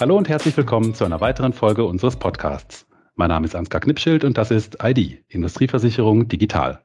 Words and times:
Hallo 0.00 0.16
und 0.16 0.28
herzlich 0.28 0.56
willkommen 0.56 0.92
zu 0.92 1.04
einer 1.04 1.20
weiteren 1.20 1.52
Folge 1.52 1.84
unseres 1.84 2.16
Podcasts. 2.16 2.84
Mein 3.14 3.28
Name 3.28 3.46
ist 3.46 3.54
Ansgar 3.54 3.80
Knipschild 3.80 4.24
und 4.24 4.36
das 4.36 4.50
ist 4.50 4.78
ID, 4.82 5.24
Industrieversicherung 5.28 6.26
Digital. 6.26 6.80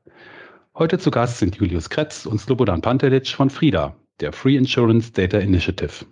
Heute 0.75 0.99
zu 0.99 1.09
Gast 1.09 1.39
sind 1.39 1.55
Julius 1.55 1.89
Kretz 1.89 2.27
und 2.27 2.39
Slobodan 2.39 2.81
Pantelic 2.81 3.27
von 3.29 3.49
FRIDA, 3.49 3.95
der 4.19 4.31
Free 4.31 4.55
Insurance 4.57 5.11
Data 5.11 5.39
Initiative. 5.39 6.05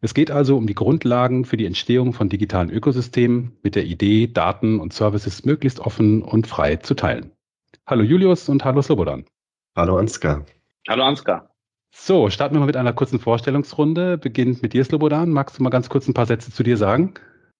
Es 0.00 0.14
geht 0.14 0.30
also 0.30 0.56
um 0.56 0.68
die 0.68 0.76
Grundlagen 0.76 1.44
für 1.44 1.56
die 1.56 1.66
Entstehung 1.66 2.12
von 2.12 2.28
digitalen 2.28 2.70
Ökosystemen 2.70 3.58
mit 3.64 3.74
der 3.74 3.84
Idee, 3.84 4.28
Daten 4.28 4.78
und 4.78 4.92
Services 4.92 5.44
möglichst 5.44 5.80
offen 5.80 6.22
und 6.22 6.46
frei 6.46 6.76
zu 6.76 6.94
teilen. 6.94 7.32
Hallo 7.84 8.04
Julius 8.04 8.48
und 8.48 8.64
hallo 8.64 8.80
Slobodan. 8.80 9.24
Hallo 9.74 9.98
Ansgar. 9.98 10.46
Hallo 10.88 11.02
Ansgar. 11.02 11.55
So, 11.98 12.30
starten 12.30 12.54
wir 12.54 12.60
mal 12.60 12.66
mit 12.66 12.76
einer 12.76 12.92
kurzen 12.92 13.18
Vorstellungsrunde. 13.18 14.16
Beginnt 14.16 14.62
mit 14.62 14.74
dir, 14.74 14.84
Slobodan. 14.84 15.30
Magst 15.30 15.58
du 15.58 15.62
mal 15.64 15.70
ganz 15.70 15.88
kurz 15.88 16.06
ein 16.06 16.14
paar 16.14 16.26
Sätze 16.26 16.52
zu 16.52 16.62
dir 16.62 16.76
sagen? 16.76 17.14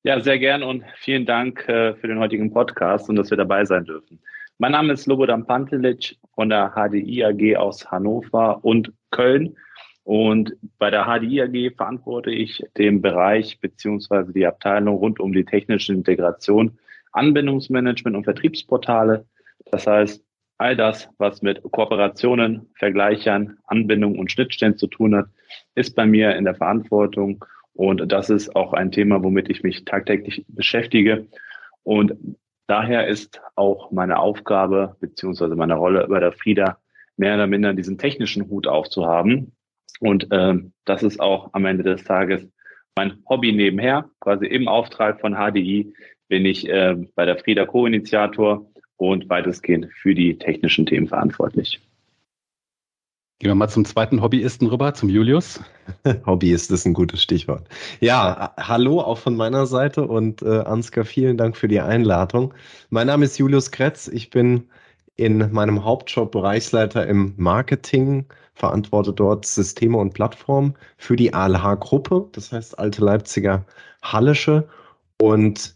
Ja, 0.04 0.20
sehr 0.20 0.38
gern 0.38 0.62
und 0.62 0.84
vielen 0.98 1.26
Dank 1.26 1.68
äh, 1.68 1.94
für 1.94 2.06
den 2.06 2.20
heutigen 2.20 2.52
Podcast 2.52 3.08
und 3.08 3.16
dass 3.16 3.30
wir 3.30 3.36
dabei 3.36 3.64
sein 3.64 3.84
dürfen. 3.86 4.20
Mein 4.58 4.70
Name 4.70 4.92
ist 4.92 5.02
Slobodan 5.02 5.46
Pantelic 5.46 6.16
von 6.34 6.48
der 6.48 6.74
HDI 6.76 7.24
AG 7.24 7.56
aus 7.56 7.90
Hannover 7.90 8.64
und 8.64 8.92
Köln. 9.10 9.56
Und 10.04 10.54
bei 10.78 10.90
der 10.90 11.06
HDI 11.06 11.42
AG 11.42 11.76
verantworte 11.76 12.30
ich 12.30 12.62
den 12.76 13.02
Bereich 13.02 13.58
beziehungsweise 13.60 14.32
die 14.32 14.46
Abteilung 14.46 14.96
rund 14.96 15.18
um 15.18 15.32
die 15.32 15.44
technische 15.44 15.92
Integration, 15.92 16.78
Anbindungsmanagement 17.10 18.16
und 18.16 18.24
Vertriebsportale. 18.24 19.24
Das 19.72 19.88
heißt, 19.88 20.22
all 20.58 20.76
das, 20.76 21.08
was 21.18 21.42
mit 21.42 21.62
Kooperationen, 21.62 22.68
Vergleichern, 22.74 23.58
Anbindung 23.66 24.18
und 24.18 24.30
Schnittstellen 24.30 24.76
zu 24.76 24.86
tun 24.86 25.14
hat, 25.14 25.26
ist 25.74 25.94
bei 25.94 26.06
mir 26.06 26.36
in 26.36 26.44
der 26.44 26.54
Verantwortung. 26.54 27.44
Und 27.74 28.10
das 28.10 28.30
ist 28.30 28.56
auch 28.56 28.72
ein 28.72 28.90
Thema, 28.90 29.22
womit 29.22 29.50
ich 29.50 29.62
mich 29.62 29.84
tagtäglich 29.84 30.44
beschäftige. 30.48 31.26
Und 31.82 32.14
daher 32.66 33.06
ist 33.06 33.40
auch 33.54 33.90
meine 33.90 34.18
Aufgabe 34.18 34.96
beziehungsweise 35.00 35.56
meine 35.56 35.74
Rolle 35.74 36.06
bei 36.08 36.20
der 36.20 36.32
FRIDA 36.32 36.78
mehr 37.16 37.34
oder 37.34 37.46
minder 37.46 37.74
diesen 37.74 37.98
technischen 37.98 38.48
Hut 38.48 38.66
aufzuhaben. 38.66 39.52
Und 40.00 40.28
ähm, 40.30 40.72
das 40.84 41.02
ist 41.02 41.20
auch 41.20 41.50
am 41.52 41.64
Ende 41.66 41.82
des 41.82 42.04
Tages 42.04 42.46
mein 42.96 43.22
Hobby 43.28 43.52
nebenher. 43.52 44.10
Quasi 44.20 44.46
im 44.46 44.68
Auftrag 44.68 45.20
von 45.20 45.34
HDI 45.34 45.94
bin 46.28 46.44
ich 46.44 46.68
äh, 46.68 46.96
bei 47.14 47.26
der 47.26 47.38
FRIDA 47.38 47.66
Co-Initiator 47.66 48.66
und 48.96 49.28
weitestgehend 49.28 49.88
für 50.00 50.14
die 50.14 50.38
technischen 50.38 50.86
Themen 50.86 51.08
verantwortlich. 51.08 51.80
Gehen 53.38 53.50
wir 53.50 53.54
mal 53.54 53.68
zum 53.68 53.84
zweiten 53.84 54.22
Hobbyisten 54.22 54.66
rüber, 54.68 54.94
zum 54.94 55.10
Julius. 55.10 55.60
Hobbyist 56.26 56.70
ist 56.70 56.86
ein 56.86 56.94
gutes 56.94 57.22
Stichwort. 57.22 57.68
Ja, 58.00 58.54
hallo 58.56 59.00
auch 59.00 59.18
von 59.18 59.36
meiner 59.36 59.66
Seite 59.66 60.06
und 60.06 60.40
äh, 60.40 60.60
Ansgar, 60.60 61.04
vielen 61.04 61.36
Dank 61.36 61.54
für 61.54 61.68
die 61.68 61.80
Einladung. 61.80 62.54
Mein 62.88 63.08
Name 63.08 63.26
ist 63.26 63.36
Julius 63.36 63.70
Kretz. 63.70 64.08
Ich 64.08 64.30
bin 64.30 64.66
in 65.16 65.52
meinem 65.52 65.84
Hauptjob 65.84 66.32
Bereichsleiter 66.32 67.06
im 67.06 67.34
Marketing, 67.36 68.24
verantworte 68.54 69.12
dort 69.12 69.44
Systeme 69.44 69.98
und 69.98 70.14
Plattformen 70.14 70.72
für 70.96 71.16
die 71.16 71.34
ALH-Gruppe, 71.34 72.28
das 72.32 72.52
heißt 72.52 72.78
Alte 72.78 73.04
Leipziger 73.04 73.66
Hallische. 74.02 74.66
Und 75.20 75.75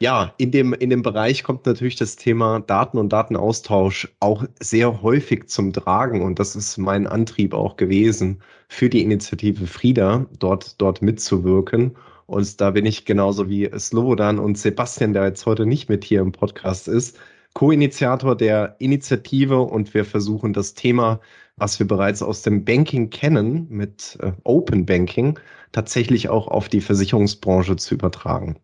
ja, 0.00 0.32
in 0.38 0.52
dem, 0.52 0.72
in 0.74 0.90
dem 0.90 1.02
Bereich 1.02 1.42
kommt 1.42 1.66
natürlich 1.66 1.96
das 1.96 2.16
Thema 2.16 2.60
Daten 2.60 2.98
und 2.98 3.12
Datenaustausch 3.12 4.08
auch 4.20 4.44
sehr 4.60 5.02
häufig 5.02 5.48
zum 5.48 5.72
Tragen. 5.72 6.22
Und 6.22 6.38
das 6.38 6.54
ist 6.54 6.78
mein 6.78 7.06
Antrieb 7.06 7.52
auch 7.52 7.76
gewesen, 7.76 8.40
für 8.68 8.88
die 8.88 9.02
Initiative 9.02 9.66
Frieda 9.66 10.26
dort, 10.38 10.80
dort 10.80 11.02
mitzuwirken. 11.02 11.96
Und 12.26 12.60
da 12.60 12.70
bin 12.70 12.86
ich 12.86 13.06
genauso 13.06 13.48
wie 13.48 13.68
Slobodan 13.76 14.38
und 14.38 14.56
Sebastian, 14.56 15.14
der 15.14 15.24
jetzt 15.24 15.46
heute 15.46 15.66
nicht 15.66 15.88
mit 15.88 16.04
hier 16.04 16.20
im 16.20 16.30
Podcast 16.30 16.86
ist, 16.86 17.18
Co-Initiator 17.54 18.36
der 18.36 18.76
Initiative 18.78 19.60
und 19.60 19.94
wir 19.94 20.04
versuchen 20.04 20.52
das 20.52 20.74
Thema, 20.74 21.20
was 21.58 21.78
wir 21.78 21.86
bereits 21.86 22.22
aus 22.22 22.42
dem 22.42 22.64
Banking 22.64 23.10
kennen, 23.10 23.66
mit 23.68 24.18
äh, 24.20 24.32
Open 24.44 24.86
Banking, 24.86 25.38
tatsächlich 25.72 26.28
auch 26.28 26.48
auf 26.48 26.68
die 26.68 26.80
Versicherungsbranche 26.80 27.76
zu 27.76 27.94
übertragen. 27.94 28.56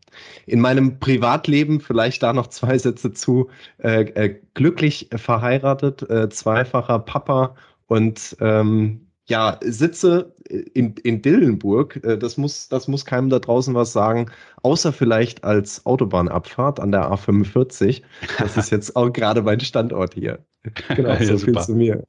In 0.46 0.60
meinem 0.60 0.98
Privatleben 0.98 1.80
vielleicht 1.80 2.22
da 2.22 2.32
noch 2.32 2.46
zwei 2.46 2.78
Sätze 2.78 3.12
zu. 3.12 3.50
Äh, 3.78 4.02
äh, 4.14 4.40
glücklich 4.54 5.08
verheiratet, 5.14 6.08
äh, 6.08 6.28
zweifacher 6.28 7.00
Papa 7.00 7.56
und 7.86 8.36
ähm, 8.40 9.04
ja, 9.26 9.58
sitze 9.62 10.34
in, 10.74 10.94
in 11.02 11.22
Dillenburg, 11.22 12.04
äh, 12.04 12.18
das 12.18 12.36
muss, 12.36 12.68
das 12.68 12.88
muss 12.88 13.04
keinem 13.04 13.30
da 13.30 13.38
draußen 13.38 13.74
was 13.74 13.92
sagen, 13.92 14.30
außer 14.62 14.92
vielleicht 14.92 15.44
als 15.44 15.86
Autobahnabfahrt 15.86 16.80
an 16.80 16.92
der 16.92 17.10
A45. 17.10 18.02
Das 18.38 18.56
ist 18.56 18.70
jetzt 18.70 18.96
auch 18.96 19.10
gerade 19.10 19.42
mein 19.42 19.60
Standort 19.60 20.14
hier. 20.14 20.44
Genau, 20.96 21.14
so 21.16 21.32
ja, 21.32 21.36
viel 21.36 21.58
zu 21.58 21.74
mir. 21.74 22.04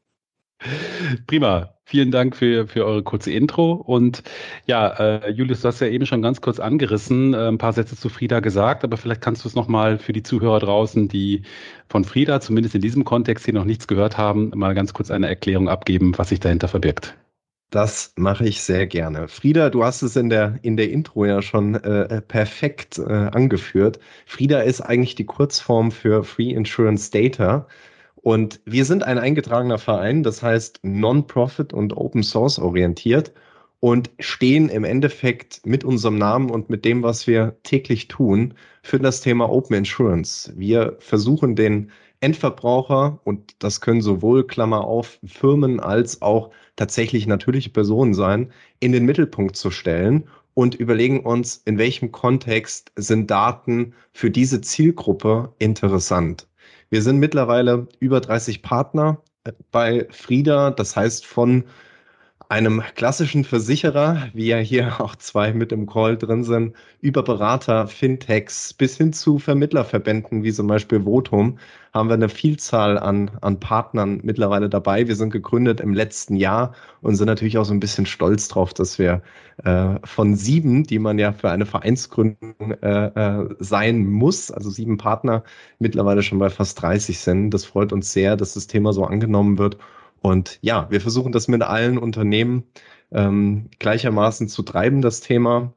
Prima. 1.28 1.72
Vielen 1.88 2.10
Dank 2.10 2.36
für, 2.36 2.68
für 2.68 2.84
eure 2.84 3.04
kurze 3.04 3.32
Intro. 3.32 3.74
Und 3.74 4.24
ja, 4.66 4.88
äh, 4.88 5.30
Julius, 5.30 5.62
du 5.62 5.68
hast 5.68 5.82
ja 5.82 5.88
eben 5.88 6.08
schon 6.08 6.24
ganz 6.24 6.42
kurz 6.42 6.60
angerissen, 6.60 7.36
äh, 7.36 7.48
ein 7.48 7.60
paar 7.60 7.74
Sätze 7.74 7.96
zu 7.96 8.10
Frieda 8.10 8.40
gesagt, 8.40 8.84
aber 8.84 8.98
vielleicht 8.98 9.22
kannst 9.22 9.44
du 9.44 9.50
es 9.50 9.54
nochmal 9.54 10.00
für 10.00 10.12
die 10.12 10.24
Zuhörer 10.24 10.60
draußen, 10.60 11.08
die 11.08 11.44
von 11.88 12.04
Frieda 12.04 12.42
zumindest 12.42 12.74
in 12.74 12.82
diesem 12.82 13.06
Kontext 13.06 13.46
hier 13.46 13.54
noch 13.54 13.66
nichts 13.66 13.88
gehört 13.88 14.18
haben, 14.18 14.52
mal 14.56 14.74
ganz 14.74 14.94
kurz 14.94 15.12
eine 15.12 15.28
Erklärung 15.28 15.70
abgeben, 15.70 16.18
was 16.18 16.30
sich 16.30 16.40
dahinter 16.40 16.68
verbirgt. 16.68 17.16
Das 17.70 18.14
mache 18.16 18.48
ich 18.48 18.62
sehr 18.62 18.88
gerne. 18.88 19.28
Frieda, 19.28 19.70
du 19.70 19.84
hast 19.84 20.02
es 20.02 20.16
in 20.16 20.30
der, 20.30 20.58
in 20.64 20.78
der 20.78 20.90
Intro 20.90 21.26
ja 21.26 21.42
schon 21.44 21.76
äh, 21.76 22.22
perfekt 22.22 22.98
äh, 22.98 23.04
angeführt. 23.12 24.00
Frieda 24.26 24.62
ist 24.62 24.82
eigentlich 24.82 25.16
die 25.16 25.26
Kurzform 25.26 25.92
für 25.92 26.24
Free 26.24 26.52
Insurance 26.52 27.12
Data. 27.12 27.68
Und 28.26 28.60
wir 28.66 28.86
sind 28.86 29.04
ein 29.04 29.20
eingetragener 29.20 29.78
Verein, 29.78 30.24
das 30.24 30.42
heißt 30.42 30.80
Non-Profit 30.82 31.74
und 31.74 31.96
Open 31.96 32.24
Source 32.24 32.58
orientiert 32.58 33.32
und 33.80 34.10
stehen 34.18 34.68
im 34.70 34.84
Endeffekt 34.84 35.64
mit 35.64 35.84
unserem 35.84 36.18
Namen 36.18 36.50
und 36.50 36.68
mit 36.68 36.86
dem, 36.86 37.04
was 37.04 37.28
wir 37.28 37.56
täglich 37.62 38.08
tun, 38.08 38.56
für 38.82 38.98
das 38.98 39.22
Thema 39.22 39.48
Open 39.52 39.76
Insurance. 39.78 40.52
Wir 40.58 40.96
versuchen 40.98 41.56
den 41.56 41.92
Endverbraucher, 42.20 43.20
und 43.26 43.58
das 43.60 43.80
können 43.80 44.02
sowohl, 44.02 44.48
Klammer 44.48 44.86
auf, 44.86 45.20
Firmen 45.24 45.80
als 45.80 46.24
auch 46.24 46.50
tatsächlich 46.78 47.28
natürliche 47.28 47.70
Personen 47.70 48.16
sein, 48.16 48.52
in 48.80 48.92
den 48.92 49.06
Mittelpunkt 49.06 49.56
zu 49.56 49.70
stellen 49.70 50.28
und 50.56 50.74
überlegen 50.74 51.20
uns, 51.20 51.62
in 51.66 51.78
welchem 51.78 52.12
Kontext 52.12 52.92
sind 52.96 53.30
Daten 53.30 53.94
für 54.14 54.32
diese 54.32 54.62
Zielgruppe 54.62 55.54
interessant. 55.60 56.48
Wir 56.90 57.02
sind 57.02 57.18
mittlerweile 57.18 57.88
über 58.00 58.22
30 58.22 58.62
Partner 58.62 59.22
äh, 59.44 59.54
bei 59.72 60.08
Frieda, 60.12 60.72
das 60.72 60.96
heißt 60.96 61.26
von 61.26 61.66
einem 62.50 62.84
klassischen 62.96 63.44
Versicherer, 63.44 64.30
wie 64.34 64.48
ja 64.48 64.58
hier 64.58 65.02
auch 65.02 65.16
zwei 65.16 65.54
mit 65.54 65.72
im 65.72 65.88
Call 65.88 66.18
drin 66.18 66.44
sind, 66.44 66.76
über 67.02 67.24
Berater, 67.24 67.88
Fintechs 67.88 68.74
bis 68.74 68.98
hin 68.98 69.14
zu 69.14 69.40
Vermittlerverbänden 69.40 70.44
wie 70.44 70.54
zum 70.54 70.68
Beispiel 70.68 71.04
Votum, 71.04 71.58
haben 71.94 72.10
wir 72.10 72.16
eine 72.16 72.30
Vielzahl 72.30 73.00
an, 73.00 73.32
an 73.42 73.60
Partnern 73.60 74.20
mittlerweile 74.24 74.70
dabei. 74.70 75.08
Wir 75.08 75.16
sind 75.16 75.32
gegründet 75.32 75.80
im 75.80 75.94
letzten 75.94 76.36
Jahr 76.36 76.74
und 77.02 77.16
sind 77.16 77.28
natürlich 77.28 77.58
auch 77.58 77.64
so 77.64 77.74
ein 77.74 77.80
bisschen 77.80 78.06
stolz 78.06 78.48
drauf, 78.50 78.74
dass 78.74 79.00
wir 79.00 79.22
äh, 79.64 79.96
von 80.04 80.36
sieben, 80.36 80.84
die 80.84 81.00
man 81.00 81.18
ja 81.20 81.32
für 81.32 81.50
eine 81.50 81.66
Vereinsgründung 81.66 82.72
äh, 82.82 83.06
äh, 83.08 83.56
sein 83.60 84.06
muss, 84.08 84.52
also 84.52 84.70
sieben 84.70 84.98
Partner, 84.98 85.44
mittlerweile 85.80 86.22
schon 86.22 86.40
bei 86.40 86.50
fast 86.50 86.82
30 86.82 87.18
sind. 87.20 87.52
Das 87.52 87.66
freut 87.66 87.94
uns 87.94 88.12
sehr, 88.12 88.36
dass 88.36 88.56
das 88.56 88.68
Thema 88.68 88.92
so 88.92 89.06
angenommen 89.06 89.58
wird 89.58 89.78
und 90.22 90.60
ja, 90.62 90.88
wir 90.90 91.02
versuchen 91.02 91.32
das 91.32 91.48
mit 91.48 91.62
allen 91.62 91.98
Unternehmen 91.98 92.64
ähm, 93.12 93.70
gleichermaßen 93.80 94.48
zu 94.48 94.64
treiben, 94.64 95.02
das 95.02 95.22
Thema 95.22 95.74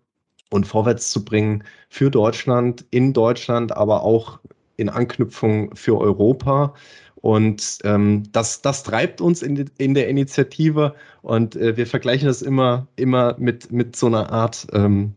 und 0.51 0.67
vorwärts 0.67 1.11
zu 1.11 1.25
bringen 1.25 1.65
für 1.89 2.11
Deutschland, 2.11 2.85
in 2.91 3.13
Deutschland, 3.13 3.77
aber 3.77 4.03
auch 4.03 4.41
in 4.77 4.89
Anknüpfung 4.89 5.75
für 5.75 5.99
Europa. 5.99 6.75
Und 7.17 7.79
ähm, 7.85 8.25
das, 8.33 8.63
das 8.63 8.85
treibt 8.85 9.21
uns 9.21 9.43
in, 9.43 9.69
in 9.77 9.95
der 9.95 10.09
Initiative 10.09 10.95
und 11.23 11.57
äh, 11.57 11.77
wir 11.77 11.87
vergleichen 11.87 12.29
das 12.29 12.43
immer, 12.43 12.87
immer 12.97 13.35
mit, 13.39 13.73
mit 13.73 13.97
so 13.97 14.07
einer 14.07 14.31
Art 14.31 14.69
ähm, 14.73 15.15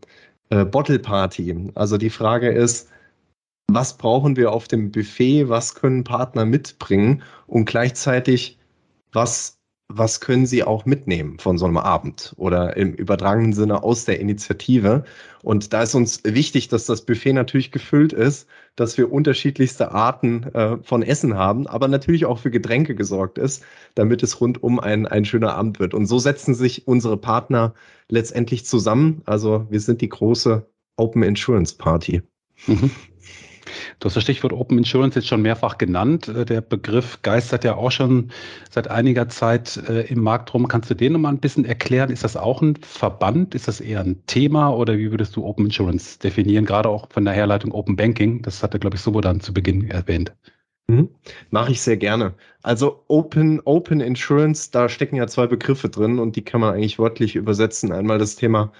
äh, 0.50 0.64
Bottle 0.64 0.98
Party. 0.98 1.70
Also 1.74 1.96
die 1.98 2.10
Frage 2.10 2.50
ist, 2.50 2.88
was 3.68 3.96
brauchen 3.96 4.36
wir 4.36 4.52
auf 4.52 4.68
dem 4.68 4.90
Buffet, 4.90 5.48
was 5.48 5.76
können 5.76 6.04
Partner 6.04 6.44
mitbringen 6.44 7.22
und 7.46 7.64
gleichzeitig 7.66 8.58
was, 9.12 9.58
was 9.88 10.20
können 10.20 10.46
Sie 10.46 10.64
auch 10.64 10.86
mitnehmen 10.86 11.38
von 11.38 11.58
so 11.58 11.66
einem 11.66 11.76
Abend 11.76 12.34
oder 12.36 12.76
im 12.76 12.94
übertragenen 12.94 13.52
Sinne 13.52 13.82
aus 13.82 14.04
der 14.04 14.20
Initiative. 14.20 15.04
Und 15.42 15.72
da 15.72 15.82
ist 15.82 15.94
uns 15.94 16.22
wichtig, 16.24 16.68
dass 16.68 16.86
das 16.86 17.04
Buffet 17.04 17.34
natürlich 17.34 17.72
gefüllt 17.72 18.12
ist, 18.12 18.48
dass 18.74 18.96
wir 18.96 19.12
unterschiedlichste 19.12 19.92
Arten 19.92 20.44
äh, 20.54 20.78
von 20.82 21.02
Essen 21.02 21.34
haben, 21.34 21.66
aber 21.66 21.88
natürlich 21.88 22.24
auch 22.24 22.38
für 22.38 22.50
Getränke 22.50 22.94
gesorgt 22.94 23.38
ist, 23.38 23.64
damit 23.94 24.22
es 24.22 24.40
rundum 24.40 24.80
ein, 24.80 25.06
ein 25.06 25.24
schöner 25.24 25.54
Abend 25.54 25.78
wird. 25.78 25.94
Und 25.94 26.06
so 26.06 26.18
setzen 26.18 26.54
sich 26.54 26.86
unsere 26.88 27.18
Partner 27.18 27.74
letztendlich 28.08 28.64
zusammen. 28.64 29.22
Also 29.26 29.66
wir 29.68 29.80
sind 29.80 30.00
die 30.00 30.08
große 30.08 30.66
Open 30.96 31.22
Insurance 31.22 31.76
Party. 31.76 32.22
Mhm. 32.66 32.90
Du 34.02 34.06
hast 34.06 34.16
das 34.16 34.24
Stichwort 34.24 34.52
Open 34.52 34.78
Insurance 34.78 35.16
jetzt 35.16 35.28
schon 35.28 35.42
mehrfach 35.42 35.78
genannt. 35.78 36.26
Äh, 36.26 36.44
der 36.44 36.60
Begriff 36.60 37.22
geistert 37.22 37.62
ja 37.62 37.76
auch 37.76 37.92
schon 37.92 38.32
seit 38.68 38.88
einiger 38.88 39.28
Zeit 39.28 39.76
äh, 39.88 40.08
im 40.08 40.22
Markt 40.24 40.52
rum. 40.52 40.66
Kannst 40.66 40.90
du 40.90 40.94
den 40.94 41.12
nochmal 41.12 41.32
ein 41.32 41.38
bisschen 41.38 41.64
erklären? 41.64 42.10
Ist 42.10 42.24
das 42.24 42.36
auch 42.36 42.62
ein 42.62 42.74
Verband? 42.82 43.54
Ist 43.54 43.68
das 43.68 43.80
eher 43.80 44.00
ein 44.00 44.26
Thema 44.26 44.70
oder 44.70 44.98
wie 44.98 45.12
würdest 45.12 45.36
du 45.36 45.44
Open 45.44 45.66
Insurance 45.66 46.18
definieren? 46.18 46.64
Gerade 46.64 46.88
auch 46.88 47.12
von 47.12 47.24
der 47.24 47.32
Herleitung 47.32 47.70
Open 47.70 47.94
Banking. 47.94 48.42
Das 48.42 48.64
hatte, 48.64 48.80
glaube 48.80 48.96
ich, 48.96 49.02
Sobodan 49.02 49.38
zu 49.38 49.54
Beginn 49.54 49.88
erwähnt. 49.88 50.34
Mhm. 50.88 51.10
Mache 51.50 51.70
ich 51.70 51.80
sehr 51.80 51.96
gerne. 51.96 52.34
Also 52.64 53.04
Open, 53.06 53.60
Open 53.64 54.00
Insurance, 54.00 54.72
da 54.72 54.88
stecken 54.88 55.14
ja 55.14 55.28
zwei 55.28 55.46
Begriffe 55.46 55.88
drin 55.88 56.18
und 56.18 56.34
die 56.34 56.42
kann 56.42 56.60
man 56.60 56.74
eigentlich 56.74 56.98
wörtlich 56.98 57.36
übersetzen. 57.36 57.92
Einmal 57.92 58.18
das 58.18 58.34
Thema 58.34 58.72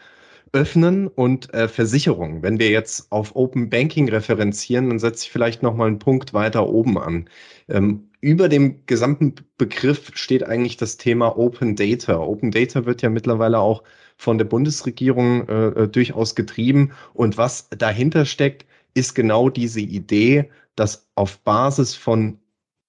öffnen 0.52 1.08
und 1.08 1.52
äh, 1.54 1.69
Versicherung. 1.69 2.43
Wenn 2.43 2.58
wir 2.58 2.70
jetzt 2.70 3.10
auf 3.10 3.34
Open 3.34 3.70
Banking 3.70 4.08
referenzieren, 4.08 4.90
dann 4.90 4.99
setze 4.99 5.25
ich 5.25 5.32
vielleicht 5.32 5.62
noch 5.62 5.75
mal 5.75 5.87
einen 5.87 5.99
Punkt 5.99 6.34
weiter 6.34 6.69
oben 6.69 6.99
an. 6.99 7.28
Ähm, 7.69 8.10
über 8.20 8.49
dem 8.49 8.84
gesamten 8.87 9.34
Begriff 9.56 10.10
steht 10.14 10.44
eigentlich 10.44 10.76
das 10.76 10.96
Thema 10.96 11.37
Open 11.38 11.75
Data. 11.75 12.20
Open 12.20 12.50
Data 12.50 12.84
wird 12.84 13.02
ja 13.02 13.10
mittlerweile 13.10 13.58
auch 13.58 13.82
von 14.16 14.38
der 14.38 14.44
Bundesregierung 14.44 15.49
äh, 15.49 15.69
äh 15.69 15.88
durchaus 15.88 16.34
getrieben. 16.34 16.93
Und 17.14 17.38
was 17.38 17.69
dahinter 17.70 18.25
steckt, 18.26 18.66
ist 18.94 19.14
genau 19.14 19.48
diese 19.48 19.81
Idee, 19.81 20.50
dass 20.76 21.08
auf 21.14 21.38
Basis 21.40 21.94
von 21.94 22.38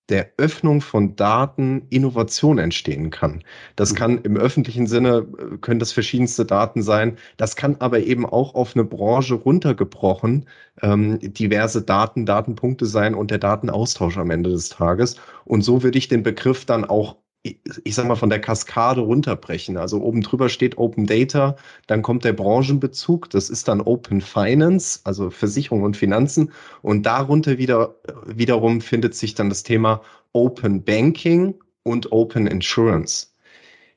der 0.09 0.31
Öffnung 0.37 0.81
von 0.81 1.15
Daten 1.15 1.87
Innovation 1.89 2.57
entstehen 2.57 3.09
kann. 3.09 3.43
Das 3.75 3.93
mhm. 3.93 3.95
kann 3.95 4.17
im 4.19 4.37
öffentlichen 4.37 4.87
Sinne, 4.87 5.25
äh, 5.37 5.57
können 5.57 5.79
das 5.79 5.93
verschiedenste 5.93 6.45
Daten 6.45 6.81
sein. 6.81 7.17
Das 7.37 7.55
kann 7.55 7.77
aber 7.79 8.01
eben 8.01 8.25
auch 8.25 8.55
auf 8.55 8.75
eine 8.75 8.83
Branche 8.83 9.35
runtergebrochen 9.35 10.45
ähm, 10.81 11.19
diverse 11.21 11.81
Daten, 11.81 12.25
Datenpunkte 12.25 12.85
sein 12.85 13.15
und 13.15 13.31
der 13.31 13.37
Datenaustausch 13.37 14.17
am 14.17 14.31
Ende 14.31 14.49
des 14.49 14.69
Tages. 14.69 15.15
Und 15.45 15.61
so 15.61 15.83
würde 15.83 15.97
ich 15.97 16.07
den 16.07 16.23
Begriff 16.23 16.65
dann 16.65 16.85
auch 16.85 17.17
ich 17.43 17.95
sag 17.95 18.07
mal, 18.07 18.15
von 18.15 18.29
der 18.29 18.39
Kaskade 18.39 19.01
runterbrechen. 19.01 19.77
Also 19.77 20.01
oben 20.01 20.21
drüber 20.21 20.47
steht 20.49 20.77
Open 20.77 21.05
Data, 21.05 21.57
dann 21.87 22.01
kommt 22.01 22.23
der 22.23 22.33
Branchenbezug, 22.33 23.29
das 23.29 23.49
ist 23.49 23.67
dann 23.67 23.81
Open 23.81 24.21
Finance, 24.21 25.01
also 25.03 25.29
Versicherung 25.29 25.83
und 25.83 25.97
Finanzen. 25.97 26.51
Und 26.81 27.05
darunter 27.05 27.57
wieder, 27.57 27.95
wiederum 28.25 28.79
findet 28.81 29.15
sich 29.15 29.35
dann 29.35 29.49
das 29.49 29.63
Thema 29.63 30.01
Open 30.31 30.83
Banking 30.83 31.55
und 31.83 32.11
Open 32.11 32.47
Insurance. 32.47 33.32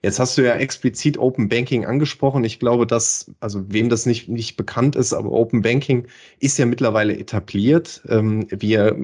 Jetzt 0.07 0.21
hast 0.21 0.39
du 0.39 0.43
ja 0.43 0.55
explizit 0.55 1.19
Open 1.19 1.49
Banking 1.49 1.85
angesprochen. 1.85 2.45
Ich 2.45 2.61
glaube, 2.61 2.87
dass, 2.87 3.35
also 3.41 3.65
wem 3.73 3.89
das 3.89 4.07
nicht, 4.07 4.29
nicht 4.29 4.57
bekannt 4.57 4.95
ist, 4.95 5.13
aber 5.13 5.33
Open 5.33 5.63
Banking 5.63 6.07
ist 6.39 6.59
ja 6.59 6.67
mittlerweile 6.67 7.19
etabliert. 7.19 8.03
Ähm, 8.09 8.47
wir, 8.51 8.97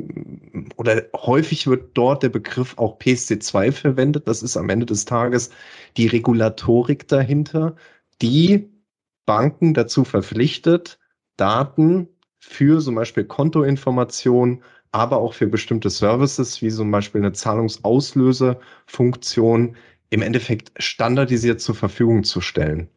oder 0.76 1.02
häufig 1.16 1.66
wird 1.66 1.90
dort 1.94 2.22
der 2.22 2.28
Begriff 2.28 2.78
auch 2.78 3.00
PSD2 3.00 3.72
verwendet. 3.72 4.28
Das 4.28 4.44
ist 4.44 4.56
am 4.56 4.68
Ende 4.68 4.86
des 4.86 5.04
Tages 5.04 5.50
die 5.96 6.06
Regulatorik 6.06 7.08
dahinter, 7.08 7.74
die 8.22 8.70
Banken 9.26 9.74
dazu 9.74 10.04
verpflichtet, 10.04 11.00
Daten 11.36 12.06
für 12.38 12.80
zum 12.80 12.94
Beispiel 12.94 13.24
Kontoinformationen, 13.24 14.62
aber 14.92 15.16
auch 15.16 15.34
für 15.34 15.48
bestimmte 15.48 15.90
Services, 15.90 16.62
wie 16.62 16.70
zum 16.70 16.92
Beispiel 16.92 17.22
eine 17.22 17.32
Zahlungsauslösefunktion, 17.32 19.74
im 20.12 20.20
Endeffekt 20.20 20.72
standardisiert 20.76 21.62
zur 21.62 21.74
Verfügung 21.74 22.22
zu 22.22 22.42
stellen. 22.42 22.90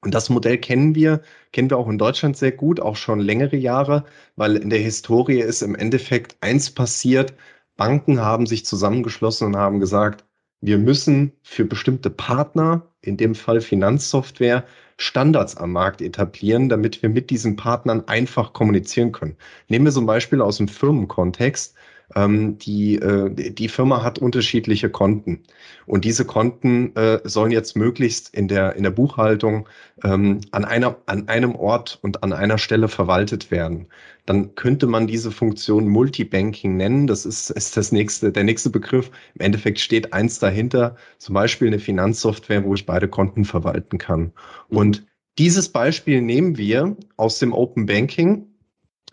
Und 0.00 0.14
das 0.14 0.30
Modell 0.30 0.56
kennen 0.56 0.94
wir, 0.94 1.20
kennen 1.52 1.68
wir 1.68 1.76
auch 1.76 1.88
in 1.88 1.98
Deutschland 1.98 2.34
sehr 2.34 2.50
gut, 2.50 2.80
auch 2.80 2.96
schon 2.96 3.20
längere 3.20 3.56
Jahre, 3.56 4.04
weil 4.36 4.56
in 4.56 4.70
der 4.70 4.78
Historie 4.78 5.40
ist 5.40 5.60
im 5.60 5.74
Endeffekt 5.74 6.36
eins 6.40 6.70
passiert. 6.70 7.34
Banken 7.76 8.20
haben 8.20 8.46
sich 8.46 8.64
zusammengeschlossen 8.64 9.48
und 9.48 9.56
haben 9.56 9.80
gesagt, 9.80 10.24
wir 10.62 10.78
müssen 10.78 11.32
für 11.42 11.66
bestimmte 11.66 12.08
Partner, 12.08 12.88
in 13.02 13.18
dem 13.18 13.34
Fall 13.34 13.60
Finanzsoftware, 13.60 14.64
Standards 14.96 15.58
am 15.58 15.72
Markt 15.72 16.00
etablieren, 16.00 16.70
damit 16.70 17.02
wir 17.02 17.10
mit 17.10 17.28
diesen 17.28 17.56
Partnern 17.56 18.08
einfach 18.08 18.54
kommunizieren 18.54 19.12
können. 19.12 19.36
Nehmen 19.68 19.84
wir 19.84 19.92
zum 19.92 20.06
Beispiel 20.06 20.40
aus 20.40 20.56
dem 20.56 20.68
Firmenkontext. 20.68 21.74
Ähm, 22.14 22.58
die, 22.58 22.96
äh, 22.96 23.30
die 23.30 23.68
Firma 23.68 24.02
hat 24.02 24.18
unterschiedliche 24.18 24.90
Konten. 24.90 25.42
Und 25.86 26.04
diese 26.04 26.24
Konten 26.24 26.94
äh, 26.96 27.20
sollen 27.24 27.52
jetzt 27.52 27.76
möglichst 27.76 28.34
in 28.34 28.48
der, 28.48 28.76
in 28.76 28.82
der 28.82 28.90
Buchhaltung 28.90 29.68
ähm, 30.04 30.40
an, 30.50 30.64
einer, 30.64 30.96
an 31.06 31.28
einem 31.28 31.54
Ort 31.54 31.98
und 32.02 32.22
an 32.22 32.32
einer 32.32 32.58
Stelle 32.58 32.88
verwaltet 32.88 33.50
werden. 33.50 33.88
Dann 34.26 34.54
könnte 34.54 34.86
man 34.86 35.06
diese 35.06 35.30
Funktion 35.30 35.88
Multibanking 35.88 36.76
nennen. 36.76 37.06
Das 37.06 37.26
ist, 37.26 37.50
ist 37.50 37.76
das 37.76 37.92
nächste, 37.92 38.30
der 38.30 38.44
nächste 38.44 38.70
Begriff. 38.70 39.10
Im 39.34 39.40
Endeffekt 39.44 39.80
steht 39.80 40.12
eins 40.12 40.38
dahinter, 40.38 40.96
zum 41.18 41.34
Beispiel 41.34 41.68
eine 41.68 41.78
Finanzsoftware, 41.78 42.64
wo 42.64 42.74
ich 42.74 42.86
beide 42.86 43.08
Konten 43.08 43.44
verwalten 43.44 43.98
kann. 43.98 44.32
Mhm. 44.68 44.76
Und 44.76 45.06
dieses 45.38 45.70
Beispiel 45.70 46.20
nehmen 46.20 46.58
wir 46.58 46.96
aus 47.16 47.38
dem 47.38 47.52
Open 47.52 47.86
Banking, 47.86 48.46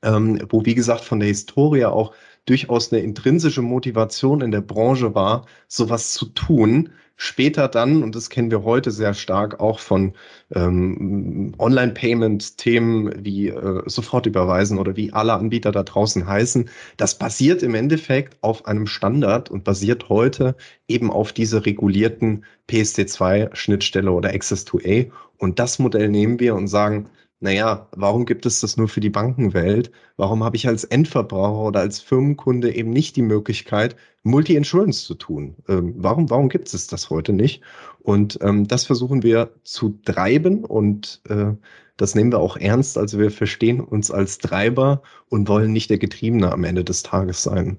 ähm, 0.03 0.39
wo 0.49 0.65
wie 0.65 0.75
gesagt 0.75 1.03
von 1.03 1.19
der 1.19 1.29
Historie 1.29 1.85
auch 1.85 2.13
durchaus 2.49 2.91
eine 2.91 3.01
intrinsische 3.01 3.61
Motivation 3.61 4.41
in 4.41 4.51
der 4.51 4.61
Branche 4.61 5.13
war, 5.13 5.45
sowas 5.67 6.13
zu 6.13 6.25
tun. 6.25 6.89
Später 7.21 7.67
dann, 7.67 8.01
und 8.01 8.15
das 8.15 8.29
kennen 8.29 8.49
wir 8.49 8.63
heute 8.63 8.91
sehr 8.91 9.13
stark 9.13 9.59
auch 9.59 9.79
von 9.79 10.13
ähm, 10.55 11.53
Online-Payment-Themen 11.59 13.25
wie 13.25 13.49
äh, 13.49 13.81
Sofortüberweisen 13.85 14.77
oder 14.77 14.95
wie 14.95 15.11
alle 15.11 15.33
Anbieter 15.33 15.73
da 15.73 15.83
draußen 15.83 16.25
heißen, 16.25 16.69
das 16.95 17.17
basiert 17.17 17.61
im 17.61 17.75
Endeffekt 17.75 18.37
auf 18.41 18.65
einem 18.67 18.87
Standard 18.87 19.51
und 19.51 19.65
basiert 19.65 20.07
heute 20.07 20.55
eben 20.87 21.11
auf 21.11 21.33
dieser 21.33 21.65
regulierten 21.65 22.45
PSD2-Schnittstelle 22.69 24.11
oder 24.11 24.29
Access-to-A. 24.29 25.11
Und 25.37 25.59
das 25.59 25.77
Modell 25.77 26.07
nehmen 26.07 26.39
wir 26.39 26.55
und 26.55 26.67
sagen, 26.67 27.09
naja, 27.41 27.87
warum 27.95 28.25
gibt 28.25 28.45
es 28.45 28.59
das 28.59 28.75
nur 28.75 28.89
für 28.89 28.99
die 28.99 29.09
Bankenwelt? 29.09 29.91
Warum 30.17 30.43
habe 30.43 30.57
ich 30.57 30.67
als 30.67 30.83
Endverbraucher 30.83 31.67
oder 31.67 31.79
als 31.79 32.01
Firmenkunde 32.01 32.75
eben 32.75 32.89
nicht 32.89 33.15
die 33.15 33.21
Möglichkeit, 33.21 33.95
Multi-Insurance 34.23 35.05
zu 35.05 35.15
tun? 35.15 35.55
Ähm, 35.69 35.93
warum, 35.97 36.29
warum 36.29 36.49
gibt 36.49 36.73
es 36.73 36.87
das 36.87 37.09
heute 37.09 37.31
nicht? 37.31 37.61
Und 37.99 38.39
ähm, 38.41 38.67
das 38.67 38.83
versuchen 38.83 39.23
wir 39.23 39.53
zu 39.63 39.99
treiben 40.03 40.65
und 40.65 41.21
äh, 41.29 41.53
das 41.95 42.13
nehmen 42.13 42.31
wir 42.31 42.39
auch 42.39 42.57
ernst. 42.57 42.97
Also 42.97 43.19
wir 43.19 43.31
verstehen 43.31 43.79
uns 43.79 44.11
als 44.11 44.39
Treiber 44.39 45.01
und 45.29 45.47
wollen 45.47 45.71
nicht 45.71 45.89
der 45.89 45.97
Getriebene 45.97 46.51
am 46.51 46.65
Ende 46.65 46.83
des 46.83 47.03
Tages 47.03 47.43
sein. 47.43 47.77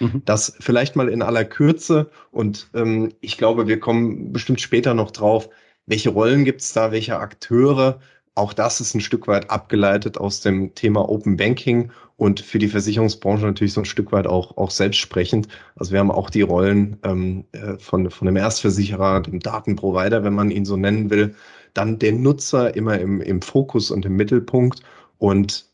Mhm. 0.00 0.22
Das 0.24 0.54
vielleicht 0.60 0.96
mal 0.96 1.08
in 1.08 1.20
aller 1.20 1.44
Kürze 1.44 2.10
und 2.30 2.70
ähm, 2.72 3.12
ich 3.20 3.36
glaube, 3.36 3.66
wir 3.66 3.78
kommen 3.78 4.32
bestimmt 4.32 4.60
später 4.60 4.94
noch 4.94 5.10
drauf, 5.10 5.50
welche 5.86 6.10
Rollen 6.10 6.44
gibt 6.44 6.62
es 6.62 6.72
da, 6.72 6.92
welche 6.92 7.18
Akteure 7.18 8.00
auch 8.34 8.52
das 8.52 8.80
ist 8.80 8.94
ein 8.94 9.00
Stück 9.00 9.28
weit 9.28 9.50
abgeleitet 9.50 10.18
aus 10.18 10.40
dem 10.40 10.74
Thema 10.74 11.08
Open 11.08 11.36
Banking 11.36 11.90
und 12.16 12.40
für 12.40 12.58
die 12.58 12.68
Versicherungsbranche 12.68 13.44
natürlich 13.44 13.74
so 13.74 13.82
ein 13.82 13.86
Stück 13.86 14.12
weit 14.12 14.26
auch, 14.26 14.56
auch 14.56 14.70
selbstsprechend. 14.70 15.48
Also 15.76 15.92
wir 15.92 15.98
haben 15.98 16.10
auch 16.10 16.30
die 16.30 16.42
Rollen 16.42 16.98
ähm, 17.02 17.44
äh, 17.52 17.78
von, 17.78 18.10
von 18.10 18.26
dem 18.26 18.36
Erstversicherer, 18.36 19.20
dem 19.20 19.40
Datenprovider, 19.40 20.24
wenn 20.24 20.34
man 20.34 20.50
ihn 20.50 20.64
so 20.64 20.76
nennen 20.76 21.10
will, 21.10 21.34
dann 21.74 21.98
den 21.98 22.22
Nutzer 22.22 22.74
immer 22.76 22.98
im, 22.98 23.20
im 23.20 23.42
Fokus 23.42 23.90
und 23.90 24.06
im 24.06 24.16
Mittelpunkt 24.16 24.82
und 25.18 25.66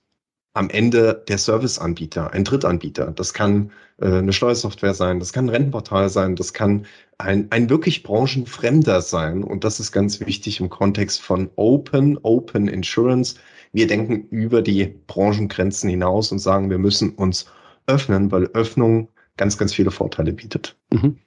am 0.54 0.70
Ende 0.70 1.22
der 1.28 1.38
Serviceanbieter, 1.38 2.32
ein 2.32 2.42
Drittanbieter. 2.42 3.12
Das 3.12 3.32
kann 3.32 3.70
äh, 4.00 4.06
eine 4.06 4.32
Steuersoftware 4.32 4.94
sein, 4.94 5.20
das 5.20 5.32
kann 5.32 5.46
ein 5.46 5.50
Rentenportal 5.50 6.08
sein, 6.08 6.34
das 6.34 6.52
kann 6.52 6.86
ein, 7.18 7.48
ein 7.50 7.68
wirklich 7.68 8.04
branchenfremder 8.04 9.02
sein. 9.02 9.42
Und 9.42 9.64
das 9.64 9.80
ist 9.80 9.92
ganz 9.92 10.20
wichtig 10.20 10.60
im 10.60 10.70
Kontext 10.70 11.20
von 11.20 11.50
Open, 11.56 12.18
Open 12.22 12.68
Insurance. 12.68 13.36
Wir 13.72 13.86
denken 13.86 14.28
über 14.30 14.62
die 14.62 14.94
Branchengrenzen 15.06 15.90
hinaus 15.90 16.32
und 16.32 16.38
sagen, 16.38 16.70
wir 16.70 16.78
müssen 16.78 17.10
uns 17.10 17.50
öffnen, 17.86 18.30
weil 18.30 18.44
Öffnung 18.54 19.08
ganz, 19.36 19.58
ganz 19.58 19.74
viele 19.74 19.90
Vorteile 19.90 20.32
bietet. 20.32 20.76
Mhm. 20.92 21.18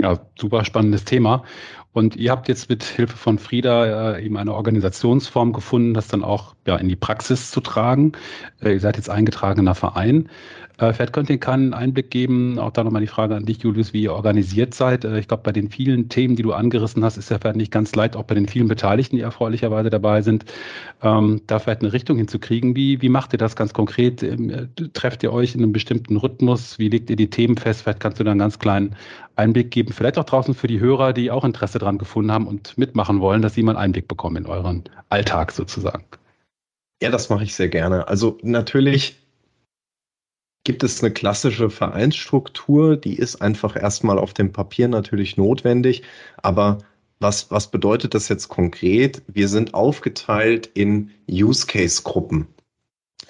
Ja, 0.00 0.26
super 0.38 0.64
spannendes 0.64 1.04
Thema. 1.04 1.44
Und 1.92 2.16
ihr 2.16 2.32
habt 2.32 2.48
jetzt 2.48 2.68
mit 2.68 2.82
Hilfe 2.82 3.16
von 3.16 3.38
Frieda 3.38 4.16
äh, 4.16 4.24
eben 4.24 4.36
eine 4.36 4.52
Organisationsform 4.52 5.52
gefunden, 5.52 5.94
das 5.94 6.08
dann 6.08 6.24
auch 6.24 6.56
ja, 6.66 6.76
in 6.76 6.88
die 6.88 6.96
Praxis 6.96 7.52
zu 7.52 7.60
tragen. 7.60 8.12
Äh, 8.60 8.72
ihr 8.72 8.80
seid 8.80 8.96
jetzt 8.96 9.08
eingetragener 9.08 9.76
Verein. 9.76 10.28
Äh, 10.78 10.92
vielleicht 10.92 11.12
könnt 11.12 11.30
ihr 11.30 11.38
keinen 11.38 11.72
Einblick 11.72 12.10
geben, 12.10 12.58
auch 12.58 12.72
da 12.72 12.82
nochmal 12.82 13.00
die 13.00 13.06
Frage 13.06 13.36
an 13.36 13.44
dich, 13.44 13.62
Julius, 13.62 13.92
wie 13.92 14.02
ihr 14.02 14.12
organisiert 14.12 14.74
seid. 14.74 15.04
Äh, 15.04 15.20
ich 15.20 15.28
glaube, 15.28 15.44
bei 15.44 15.52
den 15.52 15.70
vielen 15.70 16.08
Themen, 16.08 16.34
die 16.34 16.42
du 16.42 16.52
angerissen 16.52 17.04
hast, 17.04 17.16
ist 17.16 17.30
ja 17.30 17.38
vielleicht 17.38 17.56
nicht 17.56 17.70
ganz 17.70 17.94
leicht, 17.94 18.16
auch 18.16 18.24
bei 18.24 18.34
den 18.34 18.48
vielen 18.48 18.66
Beteiligten, 18.66 19.16
die 19.16 19.22
erfreulicherweise 19.22 19.88
dabei 19.88 20.22
sind, 20.22 20.44
ähm, 21.02 21.42
da 21.46 21.60
vielleicht 21.60 21.82
eine 21.82 21.92
Richtung 21.92 22.16
hinzukriegen. 22.16 22.74
Wie, 22.74 23.00
wie 23.02 23.08
macht 23.08 23.32
ihr 23.32 23.38
das 23.38 23.54
ganz 23.54 23.72
konkret? 23.72 24.22
Ähm, 24.24 24.50
äh, 24.50 24.66
trefft 24.92 25.22
ihr 25.22 25.32
euch 25.32 25.54
in 25.54 25.62
einem 25.62 25.72
bestimmten 25.72 26.16
Rhythmus? 26.16 26.78
Wie 26.78 26.88
legt 26.88 27.08
ihr 27.08 27.16
die 27.16 27.30
Themen 27.30 27.56
fest? 27.56 27.82
Vielleicht 27.82 28.00
kannst 28.00 28.18
du 28.18 28.24
da 28.24 28.32
einen 28.32 28.40
ganz 28.40 28.58
kleinen 28.58 28.96
Einblick 29.36 29.70
geben. 29.70 29.92
Vielleicht 29.92 30.18
auch 30.18 30.24
draußen 30.24 30.54
für 30.54 30.66
die 30.66 30.80
Hörer, 30.80 31.12
die 31.12 31.30
auch 31.30 31.44
Interesse 31.44 31.78
daran 31.78 31.98
gefunden 31.98 32.32
haben 32.32 32.48
und 32.48 32.76
mitmachen 32.76 33.20
wollen, 33.20 33.42
dass 33.42 33.54
sie 33.54 33.62
mal 33.62 33.72
einen 33.72 33.84
Einblick 33.84 34.08
bekommen 34.08 34.36
in 34.36 34.46
euren 34.46 34.82
Alltag 35.08 35.52
sozusagen. 35.52 36.04
Ja, 37.00 37.10
das 37.10 37.28
mache 37.28 37.44
ich 37.44 37.54
sehr 37.54 37.68
gerne. 37.68 38.08
Also 38.08 38.38
natürlich 38.42 39.23
gibt 40.64 40.82
es 40.82 41.02
eine 41.02 41.12
klassische 41.12 41.70
Vereinsstruktur, 41.70 42.96
die 42.96 43.16
ist 43.16 43.36
einfach 43.42 43.76
erstmal 43.76 44.18
auf 44.18 44.32
dem 44.32 44.52
Papier 44.52 44.88
natürlich 44.88 45.36
notwendig, 45.36 46.02
aber 46.38 46.78
was, 47.20 47.50
was 47.50 47.70
bedeutet 47.70 48.14
das 48.14 48.28
jetzt 48.28 48.48
konkret? 48.48 49.22
Wir 49.28 49.48
sind 49.48 49.74
aufgeteilt 49.74 50.68
in 50.74 51.10
Use-Case-Gruppen. 51.30 52.48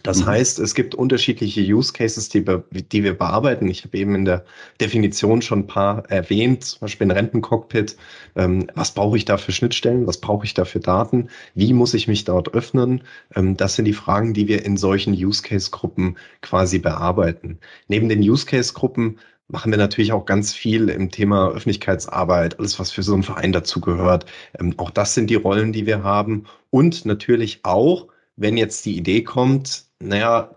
Das 0.04 0.20
mhm. 0.20 0.26
heißt, 0.26 0.58
es 0.60 0.74
gibt 0.74 0.94
unterschiedliche 0.94 1.62
Use 1.62 1.92
Cases, 1.92 2.28
die 2.28 2.46
wir, 2.46 2.62
die 2.70 3.02
wir 3.02 3.14
bearbeiten. 3.16 3.68
Ich 3.68 3.84
habe 3.84 3.96
eben 3.96 4.14
in 4.14 4.26
der 4.26 4.44
Definition 4.80 5.40
schon 5.42 5.60
ein 5.60 5.66
paar 5.66 6.08
erwähnt, 6.10 6.62
zum 6.62 6.80
Beispiel 6.82 7.06
ein 7.06 7.10
Rentencockpit. 7.10 7.96
Ähm, 8.36 8.66
was 8.74 8.92
brauche 8.92 9.16
ich 9.16 9.24
da 9.24 9.38
für 9.38 9.50
Schnittstellen? 9.50 10.06
Was 10.06 10.20
brauche 10.20 10.44
ich 10.44 10.52
da 10.52 10.66
für 10.66 10.78
Daten? 10.78 11.30
Wie 11.54 11.72
muss 11.72 11.94
ich 11.94 12.06
mich 12.06 12.24
dort 12.24 12.52
öffnen? 12.52 13.02
Ähm, 13.34 13.56
das 13.56 13.76
sind 13.76 13.86
die 13.86 13.94
Fragen, 13.94 14.34
die 14.34 14.46
wir 14.46 14.64
in 14.64 14.76
solchen 14.76 15.14
Use 15.14 15.42
Case 15.42 15.70
Gruppen 15.70 16.18
quasi 16.42 16.78
bearbeiten. 16.78 17.58
Neben 17.88 18.10
den 18.10 18.20
Use 18.20 18.44
Case 18.44 18.74
Gruppen 18.74 19.18
machen 19.48 19.70
wir 19.70 19.78
natürlich 19.78 20.12
auch 20.12 20.26
ganz 20.26 20.52
viel 20.52 20.90
im 20.90 21.10
Thema 21.10 21.48
Öffentlichkeitsarbeit, 21.48 22.58
alles, 22.58 22.78
was 22.78 22.90
für 22.90 23.02
so 23.02 23.14
einen 23.14 23.22
Verein 23.22 23.52
dazugehört. 23.52 24.26
Ähm, 24.60 24.74
auch 24.76 24.90
das 24.90 25.14
sind 25.14 25.30
die 25.30 25.34
Rollen, 25.34 25.72
die 25.72 25.86
wir 25.86 26.02
haben. 26.02 26.44
Und 26.68 27.06
natürlich 27.06 27.60
auch, 27.62 28.08
wenn 28.36 28.56
jetzt 28.56 28.84
die 28.84 28.96
Idee 28.96 29.22
kommt, 29.22 29.84
naja, 30.00 30.56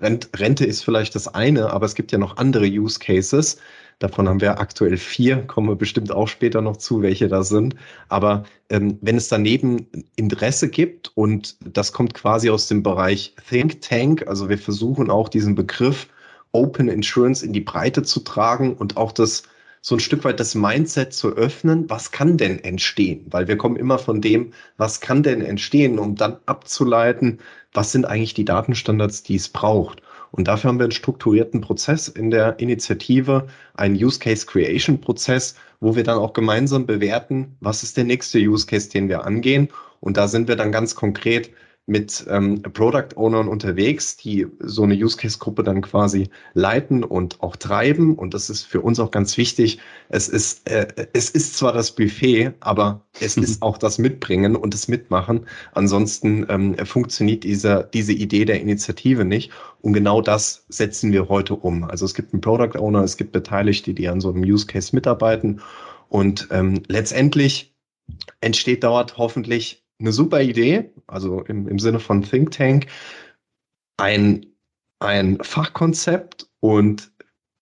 Rente 0.00 0.64
ist 0.64 0.84
vielleicht 0.84 1.14
das 1.14 1.28
eine, 1.28 1.70
aber 1.70 1.86
es 1.86 1.94
gibt 1.94 2.12
ja 2.12 2.18
noch 2.18 2.36
andere 2.36 2.66
Use 2.66 2.98
Cases. 2.98 3.58
Davon 3.98 4.28
haben 4.28 4.40
wir 4.40 4.58
aktuell 4.58 4.96
vier, 4.96 5.46
kommen 5.46 5.68
wir 5.68 5.76
bestimmt 5.76 6.10
auch 6.10 6.26
später 6.26 6.60
noch 6.60 6.78
zu, 6.78 7.02
welche 7.02 7.28
da 7.28 7.44
sind. 7.44 7.76
Aber 8.08 8.44
ähm, 8.68 8.98
wenn 9.00 9.16
es 9.16 9.28
daneben 9.28 9.86
Interesse 10.16 10.68
gibt 10.68 11.12
und 11.14 11.56
das 11.60 11.92
kommt 11.92 12.14
quasi 12.14 12.50
aus 12.50 12.66
dem 12.66 12.82
Bereich 12.82 13.36
Think 13.48 13.80
Tank, 13.82 14.26
also 14.26 14.48
wir 14.48 14.58
versuchen 14.58 15.10
auch 15.10 15.28
diesen 15.28 15.54
Begriff 15.54 16.08
Open 16.50 16.88
Insurance 16.88 17.44
in 17.44 17.52
die 17.52 17.60
Breite 17.60 18.02
zu 18.02 18.20
tragen 18.20 18.74
und 18.74 18.96
auch 18.96 19.12
das 19.12 19.44
so 19.84 19.96
ein 19.96 20.00
Stück 20.00 20.22
weit 20.24 20.38
das 20.38 20.54
Mindset 20.54 21.12
zu 21.12 21.34
öffnen, 21.34 21.90
was 21.90 22.12
kann 22.12 22.36
denn 22.36 22.62
entstehen? 22.62 23.26
Weil 23.28 23.48
wir 23.48 23.58
kommen 23.58 23.74
immer 23.74 23.98
von 23.98 24.20
dem, 24.20 24.52
was 24.76 25.00
kann 25.00 25.24
denn 25.24 25.42
entstehen, 25.42 25.98
um 25.98 26.14
dann 26.14 26.36
abzuleiten, 26.46 27.40
was 27.72 27.90
sind 27.90 28.04
eigentlich 28.04 28.32
die 28.32 28.44
Datenstandards, 28.44 29.24
die 29.24 29.34
es 29.34 29.48
braucht. 29.48 30.00
Und 30.30 30.46
dafür 30.46 30.68
haben 30.68 30.78
wir 30.78 30.84
einen 30.84 30.92
strukturierten 30.92 31.60
Prozess 31.60 32.06
in 32.06 32.30
der 32.30 32.60
Initiative, 32.60 33.48
einen 33.74 33.96
Use 33.96 34.20
Case 34.20 34.46
Creation 34.46 35.00
Prozess, 35.00 35.56
wo 35.80 35.96
wir 35.96 36.04
dann 36.04 36.18
auch 36.18 36.32
gemeinsam 36.32 36.86
bewerten, 36.86 37.56
was 37.60 37.82
ist 37.82 37.96
der 37.96 38.04
nächste 38.04 38.38
Use 38.38 38.66
Case, 38.66 38.88
den 38.88 39.08
wir 39.08 39.24
angehen. 39.24 39.68
Und 39.98 40.16
da 40.16 40.28
sind 40.28 40.46
wir 40.46 40.54
dann 40.54 40.70
ganz 40.70 40.94
konkret 40.94 41.50
mit 41.86 42.24
ähm, 42.28 42.62
Product 42.62 43.16
Ownern 43.16 43.48
unterwegs, 43.48 44.16
die 44.16 44.46
so 44.60 44.84
eine 44.84 44.94
Use 44.94 45.16
Case 45.16 45.38
Gruppe 45.38 45.64
dann 45.64 45.82
quasi 45.82 46.28
leiten 46.54 47.02
und 47.02 47.42
auch 47.42 47.56
treiben. 47.56 48.14
Und 48.14 48.34
das 48.34 48.50
ist 48.50 48.62
für 48.62 48.80
uns 48.80 49.00
auch 49.00 49.10
ganz 49.10 49.36
wichtig. 49.36 49.80
Es 50.08 50.28
ist, 50.28 50.70
äh, 50.70 50.86
es 51.12 51.30
ist 51.30 51.56
zwar 51.56 51.72
das 51.72 51.90
Buffet, 51.92 52.52
aber 52.60 53.04
es 53.20 53.36
ist 53.36 53.62
auch 53.62 53.78
das 53.78 53.98
Mitbringen 53.98 54.54
und 54.54 54.74
das 54.74 54.86
Mitmachen. 54.86 55.46
Ansonsten 55.72 56.46
ähm, 56.48 56.76
funktioniert 56.86 57.42
diese, 57.42 57.88
diese 57.92 58.12
Idee 58.12 58.44
der 58.44 58.60
Initiative 58.60 59.24
nicht. 59.24 59.50
Und 59.80 59.92
genau 59.92 60.22
das 60.22 60.64
setzen 60.68 61.10
wir 61.10 61.28
heute 61.28 61.56
um. 61.56 61.82
Also 61.82 62.04
es 62.04 62.14
gibt 62.14 62.32
einen 62.32 62.42
Product 62.42 62.78
Owner, 62.78 63.02
es 63.02 63.16
gibt 63.16 63.32
Beteiligte, 63.32 63.92
die 63.92 64.08
an 64.08 64.20
so 64.20 64.30
einem 64.30 64.44
Use 64.44 64.66
Case 64.66 64.94
mitarbeiten. 64.94 65.60
Und 66.08 66.46
ähm, 66.52 66.82
letztendlich 66.86 67.74
entsteht 68.40 68.84
dort 68.84 69.16
hoffentlich 69.18 69.81
eine 70.02 70.12
super 70.12 70.42
Idee, 70.42 70.90
also 71.06 71.42
im, 71.42 71.68
im 71.68 71.78
Sinne 71.78 72.00
von 72.00 72.22
Think 72.22 72.50
Tank, 72.50 72.86
ein, 73.96 74.46
ein 74.98 75.38
Fachkonzept 75.40 76.48
und 76.60 77.12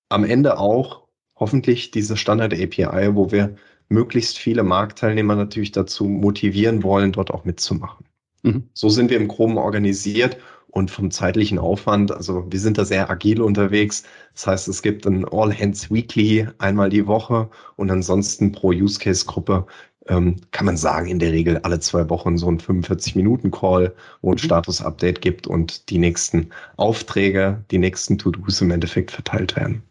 am 0.08 0.24
Ende 0.24 0.58
auch 0.58 1.06
hoffentlich 1.36 1.90
diese 1.90 2.16
Standard-API, 2.16 3.14
wo 3.14 3.30
wir 3.30 3.56
möglichst 3.88 4.38
viele 4.38 4.62
Marktteilnehmer 4.62 5.36
natürlich 5.36 5.72
dazu 5.72 6.04
motivieren 6.04 6.82
wollen, 6.82 7.12
dort 7.12 7.30
auch 7.30 7.44
mitzumachen. 7.44 8.06
Mhm. 8.42 8.68
So 8.74 8.88
sind 8.88 9.10
wir 9.10 9.16
im 9.16 9.28
Groben 9.28 9.58
organisiert 9.58 10.36
und 10.68 10.90
vom 10.90 11.10
zeitlichen 11.10 11.58
Aufwand, 11.58 12.12
also 12.12 12.46
wir 12.48 12.60
sind 12.60 12.78
da 12.78 12.84
sehr 12.84 13.10
agil 13.10 13.42
unterwegs. 13.42 14.04
Das 14.34 14.46
heißt, 14.46 14.68
es 14.68 14.82
gibt 14.82 15.06
ein 15.06 15.24
All 15.24 15.52
Hands 15.52 15.90
Weekly 15.90 16.46
einmal 16.58 16.90
die 16.90 17.06
Woche 17.06 17.50
und 17.76 17.90
ansonsten 17.90 18.52
pro 18.52 18.68
Use 18.68 18.98
Case 18.98 19.26
Gruppe 19.26 19.66
ähm, 20.08 20.36
kann 20.50 20.66
man 20.66 20.76
sagen, 20.76 21.08
in 21.08 21.18
der 21.18 21.32
Regel 21.32 21.58
alle 21.58 21.80
zwei 21.80 22.08
Wochen 22.08 22.38
so 22.38 22.50
ein 22.50 22.58
45-Minuten-Call, 22.58 23.94
wo 24.22 24.30
ein 24.30 24.34
mhm. 24.34 24.38
Status-Update 24.38 25.20
gibt 25.20 25.46
und 25.46 25.90
die 25.90 25.98
nächsten 25.98 26.50
Aufträge, 26.76 27.64
die 27.70 27.78
nächsten 27.78 28.18
To-Dos 28.18 28.60
im 28.60 28.70
Endeffekt 28.70 29.10
verteilt 29.10 29.56
werden. 29.56 29.82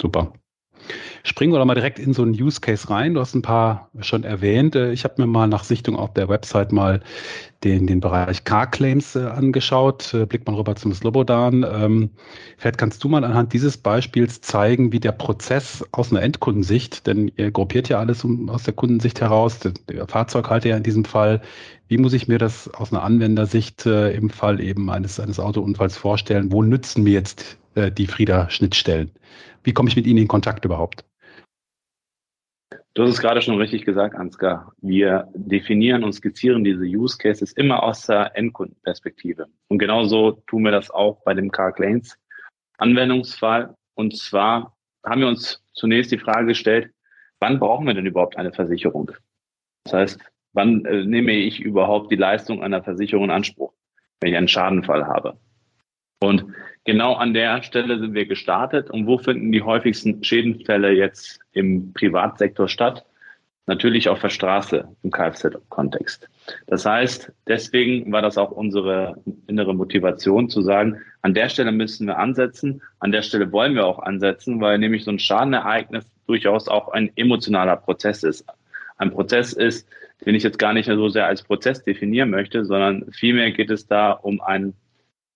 Super. 0.00 0.32
Springen 1.26 1.54
wir 1.54 1.58
doch 1.58 1.64
mal 1.64 1.74
direkt 1.74 1.98
in 1.98 2.12
so 2.12 2.20
einen 2.20 2.32
Use 2.34 2.60
Case 2.60 2.90
rein. 2.90 3.14
Du 3.14 3.20
hast 3.20 3.34
ein 3.34 3.40
paar 3.40 3.88
schon 4.00 4.24
erwähnt. 4.24 4.76
Äh, 4.76 4.92
ich 4.92 5.04
habe 5.04 5.22
mir 5.22 5.26
mal 5.26 5.46
nach 5.46 5.64
Sichtung 5.64 5.96
auf 5.96 6.12
der 6.12 6.28
Website 6.28 6.70
mal 6.70 7.00
den, 7.64 7.86
den 7.86 8.00
Bereich 8.00 8.44
Car 8.44 8.70
Claims 8.70 9.16
äh, 9.16 9.24
angeschaut. 9.24 10.12
Äh, 10.12 10.26
blickt 10.26 10.46
mal 10.46 10.54
rüber 10.54 10.76
zum 10.76 10.92
Slobodan. 10.92 11.64
Ähm, 11.66 12.10
vielleicht 12.58 12.76
kannst 12.76 13.02
du 13.02 13.08
mal 13.08 13.24
anhand 13.24 13.54
dieses 13.54 13.78
Beispiels 13.78 14.42
zeigen, 14.42 14.92
wie 14.92 15.00
der 15.00 15.12
Prozess 15.12 15.82
aus 15.92 16.12
einer 16.12 16.20
Endkundensicht, 16.20 17.06
denn 17.06 17.32
ihr 17.36 17.50
gruppiert 17.50 17.88
ja 17.88 18.00
alles 18.00 18.22
aus 18.48 18.64
der 18.64 18.74
Kundensicht 18.74 19.22
heraus, 19.22 19.60
der, 19.60 20.06
Fahrzeughalter 20.06 20.68
ja 20.68 20.76
in 20.76 20.82
diesem 20.82 21.06
Fall, 21.06 21.40
wie 21.88 21.96
muss 21.96 22.12
ich 22.12 22.28
mir 22.28 22.38
das 22.38 22.68
aus 22.74 22.92
einer 22.92 23.02
Anwendersicht 23.02 23.86
im 23.86 24.28
Fall 24.28 24.60
eben 24.60 24.90
eines, 24.90 25.18
eines 25.18 25.40
Autounfalls 25.40 25.96
vorstellen? 25.96 26.52
Wo 26.52 26.62
nützen 26.62 27.04
mir 27.04 27.12
jetzt 27.12 27.58
die 27.76 28.06
Frieda-Schnittstellen? 28.06 29.10
Wie 29.62 29.72
komme 29.72 29.88
ich 29.88 29.96
mit 29.96 30.06
Ihnen 30.06 30.18
in 30.18 30.28
Kontakt 30.28 30.64
überhaupt? 30.64 31.04
Du 32.94 33.02
hast 33.02 33.10
es 33.10 33.20
gerade 33.20 33.42
schon 33.42 33.58
richtig 33.58 33.84
gesagt, 33.84 34.14
Ansgar. 34.14 34.72
Wir 34.80 35.28
definieren 35.34 36.04
und 36.04 36.12
skizzieren 36.12 36.62
diese 36.62 36.84
Use 36.84 37.18
Cases 37.18 37.52
immer 37.52 37.82
aus 37.82 38.06
der 38.06 38.36
Endkundenperspektive. 38.36 39.46
Und 39.66 39.78
genauso 39.78 40.42
tun 40.46 40.62
wir 40.62 40.70
das 40.70 40.92
auch 40.92 41.20
bei 41.24 41.34
dem 41.34 41.50
Car 41.50 41.72
Claims 41.72 42.16
Anwendungsfall. 42.78 43.74
Und 43.94 44.16
zwar 44.16 44.76
haben 45.04 45.22
wir 45.22 45.28
uns 45.28 45.60
zunächst 45.72 46.12
die 46.12 46.18
Frage 46.18 46.46
gestellt, 46.46 46.92
wann 47.40 47.58
brauchen 47.58 47.86
wir 47.86 47.94
denn 47.94 48.06
überhaupt 48.06 48.36
eine 48.36 48.52
Versicherung? 48.52 49.10
Das 49.84 49.94
heißt, 49.94 50.20
wann 50.52 50.84
äh, 50.84 51.04
nehme 51.04 51.32
ich 51.32 51.60
überhaupt 51.60 52.12
die 52.12 52.16
Leistung 52.16 52.62
einer 52.62 52.84
Versicherung 52.84 53.24
in 53.24 53.30
Anspruch, 53.30 53.72
wenn 54.20 54.30
ich 54.30 54.36
einen 54.36 54.48
Schadenfall 54.48 55.06
habe? 55.08 55.36
Und 56.22 56.46
genau 56.84 57.14
an 57.14 57.34
der 57.34 57.62
Stelle 57.62 57.98
sind 57.98 58.14
wir 58.14 58.26
gestartet. 58.26 58.90
Und 58.90 59.06
wo 59.06 59.18
finden 59.18 59.52
die 59.52 59.62
häufigsten 59.62 60.22
Schädenfälle 60.22 60.92
jetzt 60.92 61.40
im 61.52 61.92
Privatsektor 61.92 62.68
statt? 62.68 63.04
Natürlich 63.66 64.10
auf 64.10 64.20
der 64.20 64.28
Straße 64.28 64.86
im 65.02 65.10
Kfz-Kontext. 65.10 66.28
Das 66.66 66.84
heißt, 66.84 67.32
deswegen 67.48 68.12
war 68.12 68.20
das 68.20 68.36
auch 68.36 68.50
unsere 68.50 69.16
innere 69.46 69.74
Motivation 69.74 70.50
zu 70.50 70.60
sagen, 70.60 71.00
an 71.22 71.32
der 71.32 71.48
Stelle 71.48 71.72
müssen 71.72 72.06
wir 72.06 72.18
ansetzen, 72.18 72.82
an 72.98 73.10
der 73.10 73.22
Stelle 73.22 73.50
wollen 73.52 73.74
wir 73.74 73.86
auch 73.86 74.00
ansetzen, 74.00 74.60
weil 74.60 74.78
nämlich 74.78 75.04
so 75.04 75.10
ein 75.10 75.18
Schadenereignis 75.18 76.04
durchaus 76.26 76.68
auch 76.68 76.88
ein 76.88 77.10
emotionaler 77.16 77.76
Prozess 77.76 78.22
ist. 78.22 78.44
Ein 78.98 79.10
Prozess 79.10 79.54
ist, 79.54 79.88
den 80.26 80.34
ich 80.34 80.42
jetzt 80.42 80.58
gar 80.58 80.74
nicht 80.74 80.86
mehr 80.86 80.96
so 80.96 81.08
sehr 81.08 81.26
als 81.26 81.42
Prozess 81.42 81.82
definieren 81.82 82.28
möchte, 82.28 82.66
sondern 82.66 83.10
vielmehr 83.12 83.50
geht 83.50 83.70
es 83.70 83.86
da 83.86 84.12
um 84.12 84.42
ein 84.42 84.74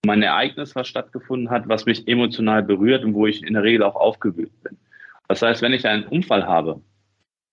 um 0.04 0.10
ein 0.10 0.22
Ereignis, 0.22 0.74
was 0.74 0.88
stattgefunden 0.88 1.50
hat, 1.50 1.68
was 1.68 1.86
mich 1.86 2.06
emotional 2.06 2.62
berührt 2.62 3.04
und 3.04 3.14
wo 3.14 3.26
ich 3.26 3.42
in 3.42 3.54
der 3.54 3.62
Regel 3.62 3.82
auch 3.82 3.96
aufgewühlt 3.96 4.52
bin. 4.62 4.76
Das 5.28 5.42
heißt, 5.42 5.62
wenn 5.62 5.72
ich 5.72 5.86
einen 5.86 6.04
Unfall 6.04 6.46
habe, 6.46 6.80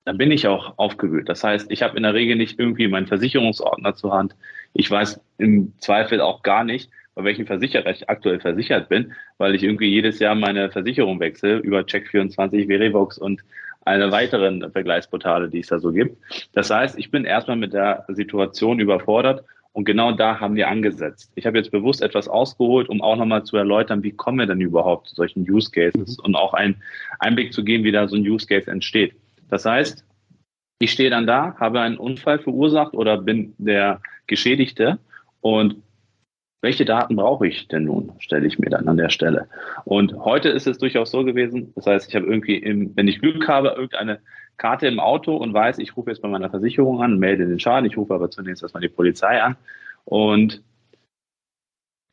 dann 0.05 0.17
bin 0.17 0.31
ich 0.31 0.47
auch 0.47 0.77
aufgewühlt. 0.77 1.27
Das 1.27 1.43
heißt, 1.43 1.71
ich 1.71 1.81
habe 1.81 1.97
in 1.97 2.03
der 2.03 2.13
Regel 2.13 2.35
nicht 2.35 2.59
irgendwie 2.59 2.87
meinen 2.87 3.07
Versicherungsordner 3.07 3.95
zur 3.95 4.13
Hand. 4.13 4.35
Ich 4.73 4.89
weiß 4.89 5.19
im 5.39 5.73
Zweifel 5.79 6.21
auch 6.21 6.43
gar 6.43 6.63
nicht, 6.63 6.91
bei 7.15 7.23
welchem 7.23 7.47
Versicherer 7.47 7.89
ich 7.89 8.09
aktuell 8.09 8.39
versichert 8.39 8.89
bin, 8.89 9.13
weil 9.37 9.55
ich 9.55 9.63
irgendwie 9.63 9.89
jedes 9.89 10.19
Jahr 10.19 10.35
meine 10.35 10.69
Versicherung 10.69 11.19
wechsle 11.19 11.57
über 11.57 11.79
Check24, 11.79 12.67
Verivox 12.67 13.17
und 13.17 13.41
eine 13.85 14.11
weiteren 14.11 14.71
Vergleichsportale, 14.71 15.49
die 15.49 15.59
es 15.59 15.67
da 15.67 15.79
so 15.79 15.91
gibt. 15.91 16.17
Das 16.53 16.69
heißt, 16.69 16.99
ich 16.99 17.11
bin 17.11 17.25
erstmal 17.25 17.57
mit 17.57 17.73
der 17.73 18.05
Situation 18.09 18.79
überfordert 18.79 19.43
und 19.75 19.83
genau 19.83 20.13
da 20.13 20.39
haben 20.39 20.55
wir 20.55 20.69
angesetzt. 20.69 21.33
Ich 21.35 21.45
habe 21.45 21.57
jetzt 21.57 21.69
bewusst 21.69 22.01
etwas 22.01 22.29
ausgeholt, 22.29 22.87
um 22.87 23.01
auch 23.01 23.17
nochmal 23.17 23.43
zu 23.43 23.57
erläutern, 23.57 24.03
wie 24.03 24.13
kommen 24.13 24.39
wir 24.39 24.45
denn 24.45 24.61
überhaupt 24.61 25.09
zu 25.09 25.15
solchen 25.15 25.41
Use 25.41 25.69
Cases 25.69 26.17
mhm. 26.17 26.23
und 26.23 26.35
auch 26.35 26.53
einen 26.53 26.81
Einblick 27.19 27.51
zu 27.51 27.61
geben, 27.61 27.83
wie 27.83 27.91
da 27.91 28.07
so 28.07 28.15
ein 28.15 28.21
Use 28.21 28.47
Case 28.47 28.71
entsteht. 28.71 29.15
Das 29.49 29.65
heißt, 29.65 30.05
ich 30.79 30.91
stehe 30.91 31.09
dann 31.09 31.27
da, 31.27 31.57
habe 31.59 31.81
einen 31.81 31.97
Unfall 31.97 32.39
verursacht 32.39 32.93
oder 32.93 33.17
bin 33.17 33.53
der 33.57 33.99
Geschädigte 34.27 34.97
und 35.41 35.75
welche 36.61 36.85
Daten 36.85 37.17
brauche 37.17 37.45
ich 37.45 37.67
denn 37.67 37.83
nun, 37.83 38.13
stelle 38.19 38.47
ich 38.47 38.57
mir 38.57 38.69
dann 38.69 38.87
an 38.87 38.95
der 38.95 39.09
Stelle. 39.09 39.49
Und 39.83 40.15
heute 40.15 40.47
ist 40.47 40.67
es 40.67 40.77
durchaus 40.77 41.11
so 41.11 41.25
gewesen, 41.25 41.73
das 41.75 41.85
heißt, 41.85 42.07
ich 42.07 42.15
habe 42.15 42.27
irgendwie, 42.27 42.55
im, 42.55 42.95
wenn 42.95 43.09
ich 43.09 43.19
Glück 43.19 43.45
habe, 43.49 43.73
irgendeine 43.75 44.21
Karte 44.57 44.87
im 44.87 44.99
Auto 44.99 45.35
und 45.35 45.53
weiß, 45.53 45.79
ich 45.79 45.95
rufe 45.95 46.09
jetzt 46.09 46.21
bei 46.21 46.27
meiner 46.27 46.49
Versicherung 46.49 47.01
an, 47.01 47.19
melde 47.19 47.47
den 47.47 47.59
Schaden, 47.59 47.89
ich 47.89 47.97
rufe 47.97 48.13
aber 48.13 48.29
zunächst 48.29 48.63
erstmal 48.63 48.81
die 48.81 48.89
Polizei 48.89 49.41
an. 49.41 49.55
Und 50.05 50.61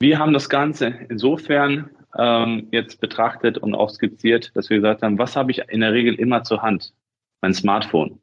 wir 0.00 0.18
haben 0.18 0.32
das 0.32 0.48
Ganze 0.48 0.94
insofern 1.08 1.90
ähm, 2.18 2.68
jetzt 2.72 3.00
betrachtet 3.00 3.58
und 3.58 3.74
auch 3.74 3.90
skizziert, 3.90 4.50
dass 4.54 4.70
wir 4.70 4.78
gesagt 4.78 5.02
haben, 5.02 5.18
was 5.18 5.36
habe 5.36 5.50
ich 5.50 5.58
in 5.68 5.80
der 5.80 5.92
Regel 5.92 6.14
immer 6.14 6.42
zur 6.42 6.62
Hand? 6.62 6.92
Mein 7.40 7.54
Smartphone. 7.54 8.20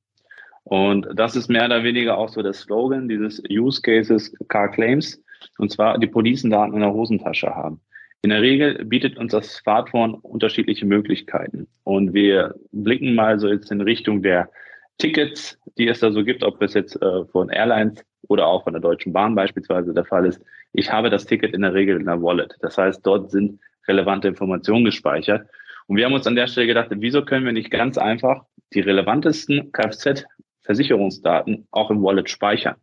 Und 0.64 1.08
das 1.16 1.36
ist 1.36 1.50
mehr 1.50 1.66
oder 1.66 1.84
weniger 1.84 2.18
auch 2.18 2.30
so 2.30 2.42
der 2.42 2.54
Slogan 2.54 3.08
dieses 3.08 3.42
Use 3.50 3.82
Cases 3.82 4.36
Car 4.50 4.70
Claims, 4.70 5.22
und 5.58 5.72
zwar 5.72 5.98
die 5.98 6.08
Policendaten 6.08 6.74
in 6.74 6.82
der 6.82 6.94
Hosentasche 6.94 7.56
haben. 7.56 7.82
In 8.22 8.32
der 8.32 8.42
Regel 8.42 8.84
bietet 8.86 9.18
uns 9.18 9.32
das 9.32 9.54
Smartphone 9.56 10.16
unterschiedliche 10.16 10.86
Möglichkeiten. 10.86 11.68
Und 11.84 12.14
wir 12.14 12.54
blicken 12.72 13.16
mal 13.16 13.40
so 13.40 13.48
jetzt 13.48 13.72
in 13.72 13.80
Richtung 13.80 14.22
der 14.22 14.50
Tickets, 14.98 15.58
die 15.78 15.88
es 15.88 16.02
da 16.02 16.12
so 16.12 16.26
gibt, 16.26 16.44
ob 16.44 16.62
es 16.62 16.74
jetzt 16.74 17.02
äh, 17.02 17.26
von 17.32 17.50
Airlines 17.50 18.04
oder 18.28 18.46
auch 18.48 18.66
von 18.66 18.74
der 18.74 18.82
Deutschen 18.82 19.14
Bahn 19.14 19.36
beispielsweise 19.36 19.94
der 19.94 20.04
Fall 20.04 20.26
ist. 20.26 20.42
Ich 20.74 20.92
habe 20.92 21.10
das 21.10 21.26
Ticket 21.26 21.54
in 21.54 21.62
der 21.62 21.74
Regel 21.74 21.98
in 21.98 22.06
der 22.06 22.22
Wallet. 22.22 22.56
Das 22.60 22.78
heißt, 22.78 23.06
dort 23.06 23.32
sind 23.32 23.62
relevante 23.88 24.28
Informationen 24.28 24.84
gespeichert. 24.84 25.48
Und 25.88 25.96
wir 25.96 26.06
haben 26.06 26.14
uns 26.14 26.28
an 26.28 26.36
der 26.36 26.48
Stelle 26.48 26.68
gedacht, 26.68 26.90
wieso 26.92 27.24
können 27.24 27.46
wir 27.46 27.54
nicht 27.54 27.72
ganz 27.72 27.98
einfach 27.98 28.44
die 28.74 28.82
relevantesten 28.82 29.72
Kfz-Versicherungsdaten 29.72 31.68
auch 31.72 31.90
im 31.90 32.04
Wallet 32.04 32.30
speichern? 32.30 32.76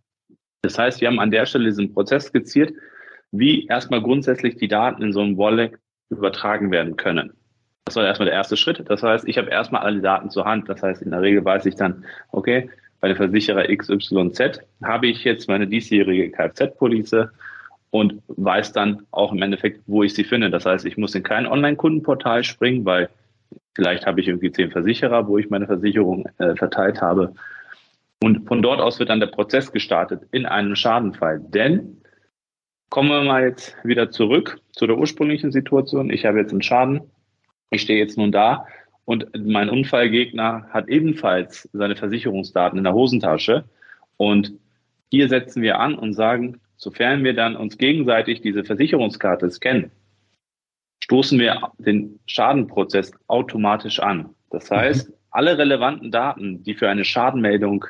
Das 0.62 0.78
heißt, 0.78 1.02
wir 1.02 1.08
haben 1.08 1.20
an 1.20 1.30
der 1.30 1.44
Stelle 1.46 1.66
diesen 1.66 1.92
Prozess 1.92 2.24
skizziert, 2.24 2.72
wie 3.32 3.66
erstmal 3.66 4.02
grundsätzlich 4.02 4.56
die 4.56 4.68
Daten 4.68 5.02
in 5.02 5.12
so 5.12 5.20
einem 5.20 5.36
Wallet 5.36 5.72
übertragen 6.10 6.70
werden 6.70 6.96
können. 6.96 7.32
Das 7.84 7.96
war 7.96 8.04
erstmal 8.04 8.26
der 8.26 8.34
erste 8.34 8.56
Schritt. 8.56 8.82
Das 8.88 9.02
heißt, 9.02 9.28
ich 9.28 9.38
habe 9.38 9.50
erstmal 9.50 9.82
alle 9.82 10.00
Daten 10.00 10.30
zur 10.30 10.44
Hand. 10.44 10.68
Das 10.68 10.82
heißt, 10.82 11.02
in 11.02 11.12
der 11.12 11.22
Regel 11.22 11.44
weiß 11.44 11.66
ich 11.66 11.76
dann, 11.76 12.04
okay, 12.32 12.68
bei 13.00 13.08
der 13.08 13.16
Versicherer 13.16 13.64
XYZ 13.68 14.60
habe 14.82 15.06
ich 15.06 15.22
jetzt 15.24 15.48
meine 15.48 15.66
diesjährige 15.66 16.30
Kfz-Police 16.30 17.28
und 17.90 18.22
weiß 18.26 18.72
dann 18.72 19.06
auch 19.10 19.32
im 19.32 19.42
Endeffekt, 19.42 19.82
wo 19.86 20.02
ich 20.02 20.14
sie 20.14 20.24
finde. 20.24 20.50
Das 20.50 20.66
heißt, 20.66 20.84
ich 20.84 20.96
muss 20.96 21.14
in 21.14 21.22
kein 21.22 21.46
Online-Kundenportal 21.46 22.42
springen, 22.42 22.84
weil 22.84 23.08
vielleicht 23.74 24.06
habe 24.06 24.20
ich 24.20 24.28
irgendwie 24.28 24.50
zehn 24.50 24.70
Versicherer, 24.70 25.28
wo 25.28 25.38
ich 25.38 25.50
meine 25.50 25.66
Versicherung 25.66 26.26
äh, 26.38 26.56
verteilt 26.56 27.00
habe. 27.00 27.34
Und 28.22 28.48
von 28.48 28.62
dort 28.62 28.80
aus 28.80 28.98
wird 28.98 29.10
dann 29.10 29.20
der 29.20 29.26
Prozess 29.28 29.70
gestartet 29.70 30.22
in 30.32 30.46
einem 30.46 30.74
Schadenfall. 30.74 31.40
Denn 31.40 31.98
Kommen 32.88 33.10
wir 33.10 33.22
mal 33.22 33.42
jetzt 33.42 33.76
wieder 33.84 34.10
zurück 34.10 34.60
zu 34.72 34.86
der 34.86 34.96
ursprünglichen 34.96 35.52
Situation. 35.52 36.10
Ich 36.10 36.24
habe 36.24 36.38
jetzt 36.38 36.52
einen 36.52 36.62
Schaden. 36.62 37.00
Ich 37.70 37.82
stehe 37.82 37.98
jetzt 37.98 38.16
nun 38.16 38.32
da 38.32 38.66
und 39.06 39.26
mein 39.38 39.70
Unfallgegner 39.70 40.66
hat 40.70 40.88
ebenfalls 40.88 41.68
seine 41.72 41.96
Versicherungsdaten 41.96 42.78
in 42.78 42.84
der 42.84 42.92
Hosentasche. 42.92 43.64
Und 44.16 44.52
hier 45.10 45.28
setzen 45.28 45.62
wir 45.62 45.78
an 45.78 45.94
und 45.94 46.12
sagen, 46.12 46.60
sofern 46.76 47.22
wir 47.24 47.34
dann 47.34 47.56
uns 47.56 47.78
gegenseitig 47.78 48.40
diese 48.40 48.64
Versicherungskarte 48.64 49.50
scannen, 49.50 49.90
stoßen 51.00 51.38
wir 51.38 51.70
den 51.78 52.18
Schadenprozess 52.26 53.12
automatisch 53.28 54.00
an. 54.00 54.30
Das 54.50 54.70
heißt, 54.70 55.12
alle 55.30 55.56
relevanten 55.56 56.10
Daten, 56.10 56.64
die 56.64 56.74
für 56.74 56.88
eine 56.88 57.04
Schadenmeldung 57.04 57.84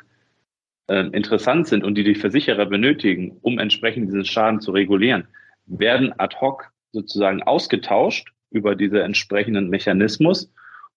äh, 0.87 1.07
interessant 1.07 1.67
sind 1.67 1.83
und 1.83 1.95
die 1.95 2.03
die 2.03 2.15
Versicherer 2.15 2.65
benötigen, 2.65 3.37
um 3.41 3.59
entsprechend 3.59 4.07
diesen 4.07 4.25
Schaden 4.25 4.61
zu 4.61 4.71
regulieren, 4.71 5.27
werden 5.65 6.13
ad 6.17 6.37
hoc 6.39 6.71
sozusagen 6.91 7.43
ausgetauscht 7.43 8.31
über 8.51 8.75
diese 8.75 9.03
entsprechenden 9.03 9.69
Mechanismus 9.69 10.51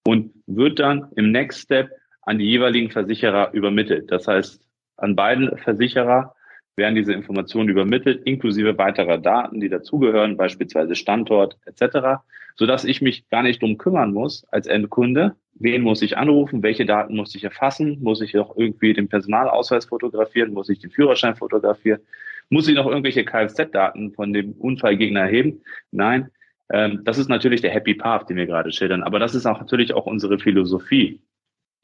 und 0.05 0.33
wird 0.47 0.79
dann 0.79 1.09
im 1.17 1.33
Next 1.33 1.63
Step 1.63 1.91
an 2.23 2.39
die 2.39 2.47
jeweiligen 2.47 2.91
Versicherer 2.91 3.53
übermittelt. 3.53 4.11
Das 4.11 4.27
heißt, 4.29 4.67
an 4.97 5.17
beiden 5.17 5.57
Versicherer 5.59 6.35
werden 6.81 6.97
diese 6.97 7.13
Informationen 7.13 7.69
übermittelt, 7.69 8.23
inklusive 8.25 8.77
weiterer 8.77 9.19
Daten, 9.19 9.61
die 9.61 9.69
dazugehören, 9.69 10.37
beispielsweise 10.37 10.97
Standort 10.97 11.57
etc., 11.67 12.23
sodass 12.57 12.85
ich 12.85 13.01
mich 13.01 13.29
gar 13.29 13.45
nicht 13.45 13.63
drum 13.63 13.79
kümmern 13.79 14.13
muss 14.13 14.45
als 14.51 14.67
Endkunde, 14.67 15.37
wen 15.55 15.83
muss 15.83 16.03
ich 16.03 16.19
anrufen, 16.19 16.65
welche 16.65 16.85
Daten 16.85 17.15
muss 17.15 17.35
ich 17.37 17.45
erfassen, 17.45 17.99
muss 18.01 18.21
ich 18.21 18.37
auch 18.37 18.57
irgendwie 18.57 18.93
den 18.93 19.09
Personalausweis 19.09 19.85
fotografieren, 19.85 20.53
muss 20.53 20.69
ich 20.69 20.81
den 20.81 20.91
Führerschein 20.91 21.37
fotografieren, 21.37 22.01
muss 22.49 22.67
ich 22.67 22.75
noch 22.75 22.87
irgendwelche 22.87 23.25
Kfz-Daten 23.25 24.13
von 24.13 24.33
dem 24.33 24.53
Unfallgegner 24.55 25.21
erheben? 25.21 25.63
Nein, 25.93 26.31
ähm, 26.73 27.03
das 27.05 27.19
ist 27.19 27.29
natürlich 27.29 27.61
der 27.61 27.71
Happy 27.71 27.95
Path, 27.95 28.29
den 28.29 28.37
wir 28.37 28.47
gerade 28.47 28.73
schildern, 28.73 29.03
aber 29.03 29.19
das 29.19 29.35
ist 29.35 29.47
auch 29.47 29.61
natürlich 29.61 29.93
auch 29.95 30.07
unsere 30.07 30.39
Philosophie. 30.39 31.21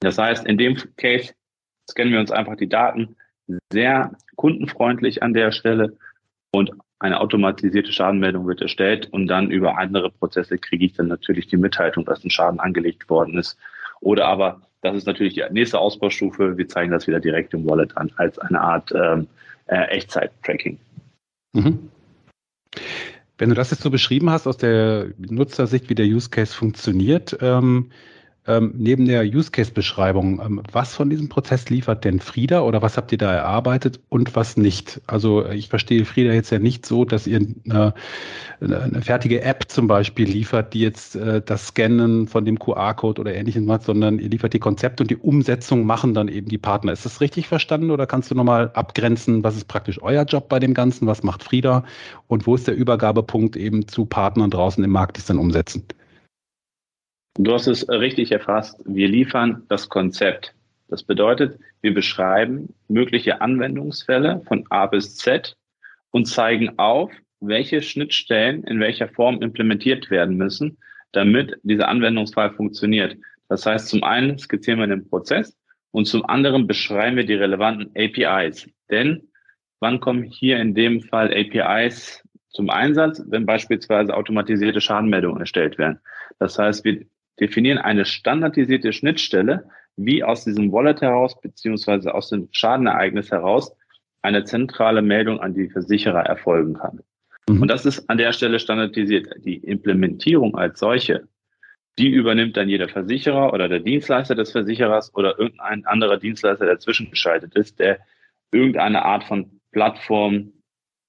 Das 0.00 0.18
heißt, 0.18 0.46
in 0.46 0.58
dem 0.58 0.76
Case 0.96 1.34
scannen 1.88 2.12
wir 2.12 2.20
uns 2.20 2.30
einfach 2.30 2.56
die 2.56 2.68
Daten 2.68 3.16
sehr 3.72 4.12
kundenfreundlich 4.36 5.22
an 5.22 5.32
der 5.32 5.52
Stelle 5.52 5.96
und 6.52 6.72
eine 6.98 7.20
automatisierte 7.20 7.92
Schadenmeldung 7.92 8.46
wird 8.46 8.62
erstellt 8.62 9.12
und 9.12 9.26
dann 9.26 9.50
über 9.50 9.78
andere 9.78 10.10
Prozesse 10.10 10.56
kriege 10.56 10.86
ich 10.86 10.94
dann 10.94 11.08
natürlich 11.08 11.46
die 11.46 11.58
Mitteilung, 11.58 12.04
dass 12.06 12.24
ein 12.24 12.30
Schaden 12.30 12.60
angelegt 12.60 13.10
worden 13.10 13.38
ist. 13.38 13.58
Oder 14.00 14.26
aber, 14.26 14.62
das 14.80 14.96
ist 14.96 15.06
natürlich 15.06 15.34
die 15.34 15.44
nächste 15.50 15.78
Ausbaustufe, 15.78 16.56
wir 16.56 16.68
zeigen 16.68 16.92
das 16.92 17.06
wieder 17.06 17.20
direkt 17.20 17.52
im 17.52 17.68
Wallet 17.68 17.96
an, 17.96 18.10
als 18.16 18.38
eine 18.38 18.60
Art 18.60 18.92
ähm, 18.94 19.26
äh, 19.66 19.84
Echtzeit-Tracking. 19.88 20.78
Mhm. 21.52 21.90
Wenn 23.38 23.50
du 23.50 23.54
das 23.54 23.70
jetzt 23.70 23.82
so 23.82 23.90
beschrieben 23.90 24.30
hast 24.30 24.46
aus 24.46 24.56
der 24.56 25.08
Nutzersicht, 25.18 25.90
wie 25.90 25.94
der 25.94 26.06
Use 26.06 26.30
Case 26.30 26.54
funktioniert, 26.54 27.36
ähm, 27.42 27.90
ähm, 28.46 28.72
neben 28.76 29.06
der 29.06 29.24
Use 29.24 29.50
Case 29.50 29.72
Beschreibung, 29.72 30.40
ähm, 30.40 30.62
was 30.72 30.94
von 30.94 31.10
diesem 31.10 31.28
Prozess 31.28 31.68
liefert 31.68 32.04
denn 32.04 32.20
Frieda 32.20 32.62
oder 32.62 32.82
was 32.82 32.96
habt 32.96 33.12
ihr 33.12 33.18
da 33.18 33.32
erarbeitet 33.32 34.00
und 34.08 34.36
was 34.36 34.56
nicht? 34.56 35.00
Also 35.06 35.46
ich 35.48 35.68
verstehe 35.68 36.04
Frieda 36.04 36.32
jetzt 36.32 36.50
ja 36.50 36.58
nicht 36.58 36.86
so, 36.86 37.04
dass 37.04 37.26
ihr 37.26 37.46
eine, 37.68 37.94
eine 38.60 39.02
fertige 39.02 39.42
App 39.42 39.64
zum 39.68 39.88
Beispiel 39.88 40.28
liefert, 40.28 40.74
die 40.74 40.80
jetzt 40.80 41.16
äh, 41.16 41.42
das 41.44 41.68
Scannen 41.68 42.28
von 42.28 42.44
dem 42.44 42.58
QR-Code 42.58 43.20
oder 43.20 43.34
ähnliches 43.34 43.64
macht, 43.64 43.82
sondern 43.82 44.18
ihr 44.18 44.28
liefert 44.28 44.52
die 44.52 44.60
Konzepte 44.60 45.02
und 45.02 45.10
die 45.10 45.16
Umsetzung 45.16 45.84
machen 45.84 46.14
dann 46.14 46.28
eben 46.28 46.48
die 46.48 46.58
Partner. 46.58 46.92
Ist 46.92 47.04
das 47.04 47.20
richtig 47.20 47.48
verstanden 47.48 47.90
oder 47.90 48.06
kannst 48.06 48.30
du 48.30 48.34
nochmal 48.34 48.70
abgrenzen, 48.74 49.42
was 49.42 49.56
ist 49.56 49.66
praktisch 49.68 50.00
euer 50.02 50.24
Job 50.24 50.48
bei 50.48 50.58
dem 50.58 50.74
Ganzen, 50.74 51.06
was 51.06 51.22
macht 51.22 51.42
Frieda 51.42 51.84
und 52.28 52.46
wo 52.46 52.54
ist 52.54 52.68
der 52.68 52.76
Übergabepunkt 52.76 53.56
eben 53.56 53.88
zu 53.88 54.04
Partnern 54.04 54.50
draußen 54.50 54.82
im 54.84 54.90
Markt, 54.90 55.16
die 55.16 55.20
es 55.20 55.26
dann 55.26 55.38
umsetzen? 55.38 55.84
Du 57.38 57.52
hast 57.52 57.66
es 57.66 57.86
richtig 57.90 58.32
erfasst. 58.32 58.82
Wir 58.86 59.08
liefern 59.08 59.64
das 59.68 59.90
Konzept. 59.90 60.54
Das 60.88 61.02
bedeutet, 61.02 61.58
wir 61.82 61.92
beschreiben 61.92 62.74
mögliche 62.88 63.42
Anwendungsfälle 63.42 64.40
von 64.48 64.64
A 64.70 64.86
bis 64.86 65.16
Z 65.16 65.54
und 66.12 66.24
zeigen 66.24 66.78
auf, 66.78 67.12
welche 67.40 67.82
Schnittstellen 67.82 68.64
in 68.64 68.80
welcher 68.80 69.08
Form 69.08 69.42
implementiert 69.42 70.10
werden 70.10 70.38
müssen, 70.38 70.78
damit 71.12 71.58
dieser 71.62 71.88
Anwendungsfall 71.88 72.52
funktioniert. 72.54 73.18
Das 73.50 73.66
heißt, 73.66 73.88
zum 73.88 74.02
einen 74.02 74.38
skizzieren 74.38 74.80
wir 74.80 74.86
den 74.86 75.06
Prozess 75.06 75.58
und 75.90 76.06
zum 76.06 76.24
anderen 76.24 76.66
beschreiben 76.66 77.16
wir 77.16 77.26
die 77.26 77.34
relevanten 77.34 77.90
APIs. 77.94 78.66
Denn 78.90 79.28
wann 79.80 80.00
kommen 80.00 80.22
hier 80.22 80.58
in 80.58 80.74
dem 80.74 81.02
Fall 81.02 81.34
APIs 81.34 82.22
zum 82.48 82.70
Einsatz, 82.70 83.22
wenn 83.26 83.44
beispielsweise 83.44 84.14
automatisierte 84.14 84.80
Schadenmeldungen 84.80 85.40
erstellt 85.40 85.76
werden? 85.76 86.00
Das 86.38 86.58
heißt, 86.58 86.82
wir 86.84 87.04
definieren 87.40 87.78
eine 87.78 88.04
standardisierte 88.04 88.92
Schnittstelle, 88.92 89.68
wie 89.96 90.22
aus 90.22 90.44
diesem 90.44 90.72
Wallet 90.72 91.00
heraus 91.00 91.40
beziehungsweise 91.40 92.14
aus 92.14 92.28
dem 92.28 92.48
Schadenereignis 92.52 93.30
heraus 93.30 93.74
eine 94.22 94.44
zentrale 94.44 95.02
Meldung 95.02 95.40
an 95.40 95.54
die 95.54 95.68
Versicherer 95.68 96.24
erfolgen 96.24 96.74
kann. 96.74 97.00
Mhm. 97.48 97.62
Und 97.62 97.68
das 97.68 97.86
ist 97.86 98.08
an 98.10 98.18
der 98.18 98.32
Stelle 98.32 98.58
standardisiert. 98.58 99.28
Die 99.44 99.56
Implementierung 99.56 100.56
als 100.56 100.80
solche, 100.80 101.28
die 101.98 102.08
übernimmt 102.08 102.56
dann 102.56 102.68
jeder 102.68 102.88
Versicherer 102.88 103.52
oder 103.52 103.68
der 103.68 103.80
Dienstleister 103.80 104.34
des 104.34 104.52
Versicherers 104.52 105.14
oder 105.14 105.38
irgendein 105.38 105.86
anderer 105.86 106.18
Dienstleister, 106.18 106.66
der 106.66 106.78
zwischengeschaltet 106.78 107.54
ist, 107.54 107.78
der 107.78 107.98
irgendeine 108.52 109.04
Art 109.04 109.24
von 109.24 109.60
Plattform 109.72 110.52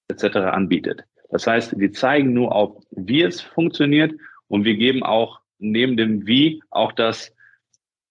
etc. 0.08 0.36
anbietet. 0.36 1.04
Das 1.30 1.46
heißt, 1.46 1.78
wir 1.78 1.92
zeigen 1.92 2.32
nur 2.32 2.54
auf, 2.54 2.82
wie 2.90 3.22
es 3.22 3.40
funktioniert 3.40 4.14
und 4.48 4.64
wir 4.64 4.76
geben 4.76 5.02
auch 5.02 5.40
neben 5.58 5.96
dem 5.96 6.26
Wie 6.26 6.62
auch 6.70 6.92
das 6.92 7.32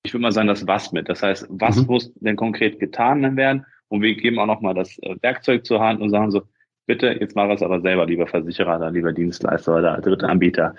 ich 0.08 0.14
würde 0.14 0.22
mal 0.22 0.32
sagen, 0.32 0.48
das 0.48 0.66
Was 0.66 0.92
mit. 0.92 1.10
Das 1.10 1.22
heißt, 1.22 1.48
was 1.50 1.76
mhm. 1.76 1.86
muss 1.88 2.14
denn 2.16 2.36
konkret 2.36 2.80
getan 2.80 3.36
werden? 3.36 3.66
Und 3.90 4.02
wir 4.02 4.16
geben 4.16 4.40
auch 4.40 4.46
nochmal 4.46 4.74
das 4.74 4.98
äh, 5.00 5.16
Werkzeug 5.22 5.66
zur 5.66 5.80
Hand 5.82 6.02
und 6.02 6.10
sagen 6.10 6.32
so, 6.32 6.42
bitte, 6.86 7.08
jetzt 7.20 7.36
mach 7.36 7.50
es 7.50 7.62
aber 7.62 7.82
selber, 7.82 8.06
lieber 8.06 8.26
Versicherer 8.26 8.78
oder 8.78 8.92
lieber 8.92 9.14
Dienstleister 9.14 9.78
oder 9.78 10.00
dritte 10.00 10.28
Anbieter. 10.28 10.76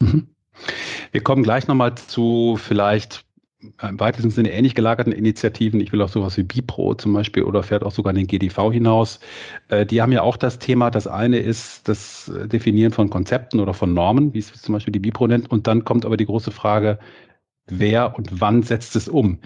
Mhm. 0.00 0.28
Wir 1.10 1.22
kommen 1.22 1.42
gleich 1.42 1.66
nochmal 1.66 1.94
zu 1.94 2.56
vielleicht 2.58 3.24
im 3.80 4.00
weitesten 4.00 4.30
Sinne 4.30 4.52
ähnlich 4.52 4.74
gelagerten 4.74 5.12
Initiativen. 5.12 5.80
Ich 5.80 5.92
will 5.92 6.02
auch 6.02 6.08
sowas 6.08 6.36
wie 6.36 6.42
Bipro 6.42 6.94
zum 6.94 7.12
Beispiel 7.12 7.44
oder 7.44 7.62
fährt 7.62 7.84
auch 7.84 7.92
sogar 7.92 8.10
in 8.10 8.16
den 8.16 8.26
GDV 8.26 8.72
hinaus. 8.72 9.20
Äh, 9.68 9.86
die 9.86 10.02
haben 10.02 10.12
ja 10.12 10.22
auch 10.22 10.36
das 10.36 10.58
Thema. 10.58 10.90
Das 10.90 11.06
eine 11.06 11.38
ist 11.38 11.88
das 11.88 12.30
Definieren 12.46 12.92
von 12.92 13.10
Konzepten 13.10 13.60
oder 13.60 13.74
von 13.74 13.94
Normen, 13.94 14.34
wie 14.34 14.38
es 14.38 14.52
zum 14.52 14.72
Beispiel 14.74 14.92
die 14.92 14.98
Bipro 14.98 15.26
nennt. 15.26 15.50
Und 15.50 15.66
dann 15.66 15.84
kommt 15.84 16.04
aber 16.04 16.16
die 16.16 16.26
große 16.26 16.50
Frage, 16.50 16.98
wer 17.66 18.16
und 18.16 18.40
wann 18.40 18.62
setzt 18.62 18.96
es 18.96 19.08
um? 19.08 19.38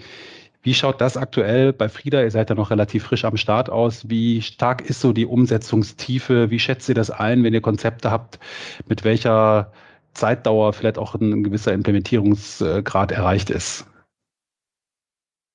Wie 0.63 0.73
schaut 0.73 0.99
das 0.99 1.15
aktuell 1.15 1.71
bei 1.71 1.87
Frieda? 1.87 2.21
Ihr 2.21 2.31
seid 2.31 2.49
ja 2.49 2.55
noch 2.55 2.71
relativ 2.71 3.05
frisch 3.05 3.23
am 3.23 3.37
Start 3.37 3.69
aus. 3.69 4.09
Wie 4.09 4.41
stark 4.41 4.81
ist 4.81 4.99
so 4.99 5.13
die 5.13 5.25
Umsetzungstiefe? 5.25 6.49
Wie 6.49 6.59
schätzt 6.59 6.89
ihr 6.89 6.95
das 6.95 7.09
ein, 7.09 7.43
wenn 7.43 7.53
ihr 7.53 7.61
Konzepte 7.61 8.11
habt? 8.11 8.39
Mit 8.87 9.03
welcher 9.05 9.71
Zeitdauer 10.13 10.73
vielleicht 10.73 10.97
auch 10.97 11.15
ein 11.15 11.43
gewisser 11.43 11.73
Implementierungsgrad 11.73 13.11
erreicht 13.11 13.49
ist? 13.49 13.85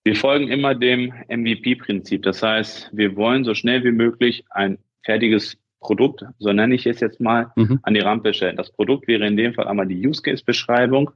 Wir 0.04 0.16
folgen 0.16 0.48
immer 0.48 0.74
dem 0.74 1.12
MVP-Prinzip. 1.28 2.22
Das 2.22 2.42
heißt, 2.42 2.90
wir 2.92 3.16
wollen 3.16 3.44
so 3.44 3.54
schnell 3.54 3.84
wie 3.84 3.92
möglich 3.92 4.44
ein 4.50 4.78
fertiges 5.04 5.56
Produkt, 5.80 6.24
so 6.38 6.52
nenne 6.52 6.74
ich 6.74 6.86
es 6.86 7.00
jetzt 7.00 7.20
mal, 7.20 7.52
mhm. 7.56 7.80
an 7.82 7.94
die 7.94 8.00
Rampe 8.00 8.34
stellen. 8.34 8.56
Das 8.56 8.70
Produkt 8.70 9.08
wäre 9.08 9.26
in 9.26 9.36
dem 9.36 9.54
Fall 9.54 9.66
einmal 9.68 9.86
die 9.86 10.06
Use 10.06 10.22
Case-Beschreibung 10.22 11.10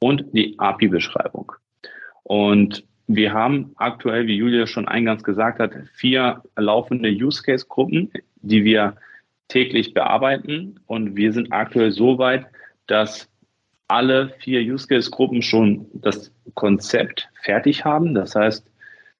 und 0.00 0.24
die 0.32 0.58
API-Beschreibung. 0.58 1.52
Und 2.22 2.84
wir 3.06 3.32
haben 3.32 3.72
aktuell, 3.76 4.26
wie 4.28 4.36
Julia 4.36 4.66
schon 4.66 4.86
eingangs 4.86 5.24
gesagt 5.24 5.58
hat, 5.58 5.72
vier 5.94 6.42
laufende 6.56 7.10
Use 7.10 7.42
Case 7.42 7.66
Gruppen, 7.68 8.12
die 8.36 8.64
wir 8.64 8.96
täglich 9.48 9.94
bearbeiten. 9.94 10.78
Und 10.86 11.16
wir 11.16 11.32
sind 11.32 11.52
aktuell 11.52 11.90
so 11.90 12.18
weit, 12.18 12.46
dass 12.86 13.28
alle 13.88 14.34
vier 14.38 14.60
Use 14.60 14.86
Case 14.86 15.10
Gruppen 15.10 15.42
schon 15.42 15.86
das 15.92 16.32
Konzept 16.54 17.28
fertig 17.42 17.84
haben. 17.84 18.14
Das 18.14 18.34
heißt, 18.34 18.66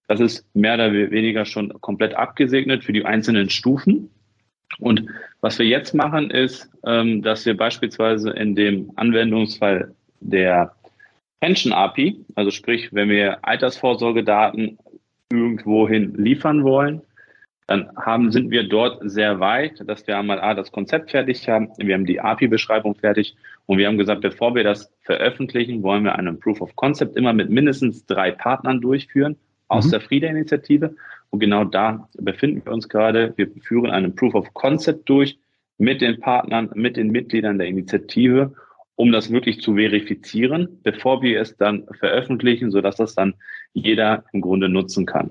das 0.09 0.21
ist 0.21 0.57
mehr 0.57 0.75
oder 0.75 0.93
weniger 0.93 1.45
schon 1.45 1.73
komplett 1.81 2.14
abgesegnet 2.14 2.85
für 2.85 2.93
die 2.93 3.05
einzelnen 3.05 3.49
Stufen. 3.49 4.11
Und 4.79 5.07
was 5.40 5.59
wir 5.59 5.66
jetzt 5.66 5.95
machen, 5.95 6.31
ist, 6.31 6.69
ähm, 6.85 7.23
dass 7.23 7.47
wir 7.47 7.57
beispielsweise 7.57 8.31
in 8.31 8.55
dem 8.55 8.90
Anwendungsfall 8.97 9.95
der 10.21 10.75
Pension 11.40 11.73
API, 11.73 12.25
also 12.35 12.51
sprich, 12.51 12.93
wenn 12.93 13.09
wir 13.09 13.38
Altersvorsorgedaten 13.43 14.79
irgendwohin 15.31 16.14
liefern 16.16 16.64
wollen, 16.64 17.03
dann 17.66 17.88
haben, 17.97 18.33
sind 18.33 18.51
wir 18.51 18.69
dort 18.69 19.01
sehr 19.09 19.38
weit, 19.38 19.81
dass 19.87 20.07
wir 20.07 20.19
einmal 20.19 20.40
A, 20.40 20.55
das 20.55 20.73
Konzept 20.73 21.12
fertig 21.12 21.49
haben, 21.49 21.71
wir 21.79 21.95
haben 21.95 22.05
die 22.05 22.21
API-Beschreibung 22.21 22.97
fertig 22.97 23.37
und 23.70 23.78
wir 23.78 23.87
haben 23.87 23.98
gesagt, 23.98 24.22
bevor 24.22 24.56
wir 24.56 24.64
das 24.64 24.92
veröffentlichen, 25.02 25.85
wollen 25.85 26.02
wir 26.02 26.16
einen 26.16 26.40
Proof 26.40 26.61
of 26.61 26.74
Concept 26.74 27.16
immer 27.16 27.33
mit 27.33 27.50
mindestens 27.50 28.04
drei 28.04 28.33
Partnern 28.33 28.80
durchführen 28.80 29.37
aus 29.68 29.87
mhm. 29.87 29.90
der 29.92 30.00
Frieda-Initiative. 30.00 30.96
Und 31.30 31.38
genau 31.38 31.62
da 31.62 32.09
befinden 32.18 32.64
wir 32.64 32.72
uns 32.72 32.88
gerade. 32.88 33.33
Wir 33.37 33.48
führen 33.62 33.92
einen 33.92 34.16
Proof 34.16 34.35
of 34.35 34.52
Concept 34.54 35.09
durch 35.09 35.38
mit 35.78 36.00
den 36.00 36.18
Partnern, 36.18 36.68
mit 36.74 36.96
den 36.96 37.12
Mitgliedern 37.12 37.59
der 37.59 37.68
Initiative 37.68 38.52
um 38.96 39.12
das 39.12 39.30
wirklich 39.30 39.61
zu 39.61 39.76
verifizieren, 39.76 40.80
bevor 40.83 41.22
wir 41.22 41.40
es 41.40 41.56
dann 41.56 41.87
veröffentlichen, 42.00 42.72
sodass 42.72 42.96
das 42.96 43.14
dann 43.14 43.35
jeder 43.72 44.24
im 44.33 44.40
Grunde 44.40 44.68
nutzen 44.68 45.06
kann. 45.06 45.30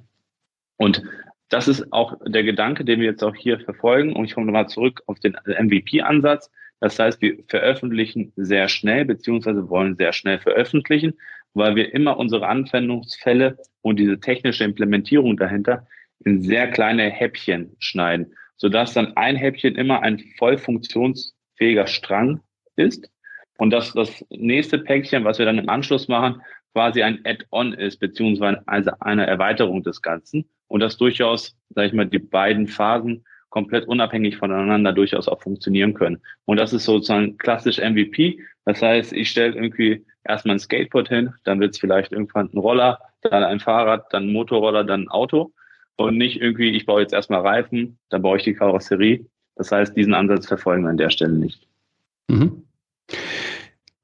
Und 0.78 1.04
das 1.50 1.68
ist 1.68 1.92
auch 1.92 2.16
der 2.26 2.44
Gedanke, 2.44 2.86
den 2.86 3.02
wir 3.02 3.08
jetzt 3.08 3.24
auch 3.24 3.36
hier 3.36 3.60
verfolgen. 3.60 4.16
Und 4.16 4.24
ich 4.24 4.34
komme 4.34 4.46
nochmal 4.46 4.70
zurück 4.70 5.04
auf 5.08 5.20
den 5.20 5.34
MVP-Ansatz. 5.46 6.50
Das 6.80 6.98
heißt, 6.98 7.22
wir 7.22 7.38
veröffentlichen 7.48 8.32
sehr 8.36 8.70
schnell, 8.70 9.06
beziehungsweise 9.06 9.70
wollen 9.70 9.96
sehr 9.96 10.14
schnell 10.14 10.40
veröffentlichen, 10.40 11.14
weil 11.54 11.76
wir 11.76 11.94
immer 11.94 12.18
unsere 12.18 12.48
Anwendungsfälle 12.48 13.58
und 13.82 13.98
diese 13.98 14.20
technische 14.20 14.64
Implementierung 14.64 15.36
dahinter 15.38 15.88
in 16.24 16.42
sehr 16.42 16.70
kleine 16.70 17.10
Häppchen 17.10 17.76
schneiden, 17.80 18.34
sodass 18.58 18.94
dann 18.94 19.16
ein 19.18 19.36
Häppchen 19.36 19.76
immer 19.76 20.02
ein 20.04 20.20
voll 20.38 20.58
funktionsfähiger 20.58 21.88
Strang 21.88 22.42
ist 22.76 23.10
und 23.58 23.72
dass 23.72 23.94
das 23.94 24.26
nächste 24.30 24.80
Päckchen, 24.80 25.26
was 25.26 25.38
wir 25.38 25.46
dann 25.46 25.58
im 25.58 25.70
Anschluss 25.70 26.08
machen, 26.08 26.42
quasi 26.74 27.04
ein 27.04 27.20
Add-on 27.26 27.74
ist, 27.74 28.00
beziehungsweise 28.00 28.64
eine 29.02 29.28
Erweiterung 29.28 29.84
des 29.84 30.02
Ganzen. 30.02 30.50
Und 30.68 30.82
dass 30.82 30.98
durchaus, 30.98 31.58
sage 31.70 31.88
ich 31.88 31.94
mal, 31.94 32.06
die 32.06 32.20
beiden 32.20 32.68
Phasen 32.68 33.26
komplett 33.50 33.88
unabhängig 33.88 34.38
voneinander 34.38 34.94
durchaus 34.94 35.28
auch 35.28 35.42
funktionieren 35.42 35.94
können. 35.94 36.22
Und 36.46 36.58
das 36.58 36.74
ist 36.74 36.86
sozusagen 36.86 37.38
klassisch 37.38 37.80
MVP. 37.80 38.40
Das 38.66 38.82
heißt, 38.82 39.14
ich 39.14 39.30
stelle 39.30 39.56
irgendwie 39.56 40.06
erstmal 40.24 40.56
ein 40.56 40.60
Skateboard 40.60 41.10
hin, 41.10 41.34
dann 41.44 41.60
wird 41.60 41.74
es 41.74 41.80
vielleicht 41.80 42.12
irgendwann 42.12 42.50
ein 42.54 42.58
Roller, 42.58 43.00
dann 43.22 43.44
ein 43.44 43.60
Fahrrad, 43.60 44.06
dann 44.12 44.26
ein 44.28 44.34
Motorroller, 44.34 44.84
dann 44.84 45.04
ein 45.04 45.10
Auto. 45.10 45.52
Und 45.96 46.18
nicht 46.18 46.40
irgendwie, 46.40 46.70
ich 46.70 46.86
baue 46.86 47.02
jetzt 47.02 47.14
erstmal 47.14 47.42
Reifen, 47.42 47.98
dann 48.10 48.22
baue 48.22 48.38
ich 48.38 48.44
die 48.44 48.54
Karosserie. 48.54 49.26
Das 49.56 49.72
heißt, 49.72 49.98
diesen 49.98 50.14
Ansatz 50.14 50.48
verfolgen 50.48 50.84
wir 50.84 50.92
an 50.92 50.98
der 50.98 51.10
Stelle 51.10 51.34
nicht. 51.34 51.68
Mhm. 52.30 52.64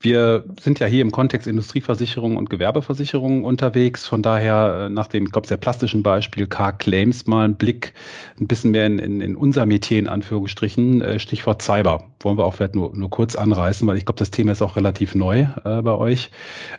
Wir 0.05 0.43
sind 0.59 0.79
ja 0.79 0.85
hier 0.85 1.01
im 1.01 1.11
Kontext 1.11 1.47
Industrieversicherung 1.47 2.37
und 2.37 2.51
Gewerbeversicherung 2.51 3.43
unterwegs. 3.43 4.05
Von 4.05 4.21
daher 4.21 4.85
äh, 4.85 4.89
nach 4.89 5.07
dem, 5.07 5.25
ich 5.25 5.31
glaube, 5.31 5.47
sehr 5.47 5.57
plastischen 5.57 6.03
Beispiel 6.03 6.45
Car 6.45 6.77
Claims 6.77 7.25
mal 7.25 7.43
einen 7.43 7.55
Blick 7.55 7.95
ein 8.39 8.45
bisschen 8.45 8.69
mehr 8.69 8.85
in, 8.85 8.99
in, 8.99 9.19
in 9.19 9.35
unser 9.35 9.65
Metier 9.65 9.97
in 9.97 10.07
Anführungsstrichen. 10.07 11.01
Äh, 11.01 11.17
Stichwort 11.17 11.63
Cyber. 11.63 12.03
Wollen 12.19 12.37
wir 12.37 12.45
auch 12.45 12.53
vielleicht 12.53 12.75
nur, 12.75 12.95
nur 12.95 13.09
kurz 13.09 13.35
anreißen, 13.35 13.87
weil 13.87 13.97
ich 13.97 14.05
glaube, 14.05 14.19
das 14.19 14.29
Thema 14.29 14.51
ist 14.51 14.61
auch 14.61 14.75
relativ 14.75 15.15
neu 15.15 15.47
äh, 15.63 15.81
bei 15.81 15.95
euch. 15.95 16.29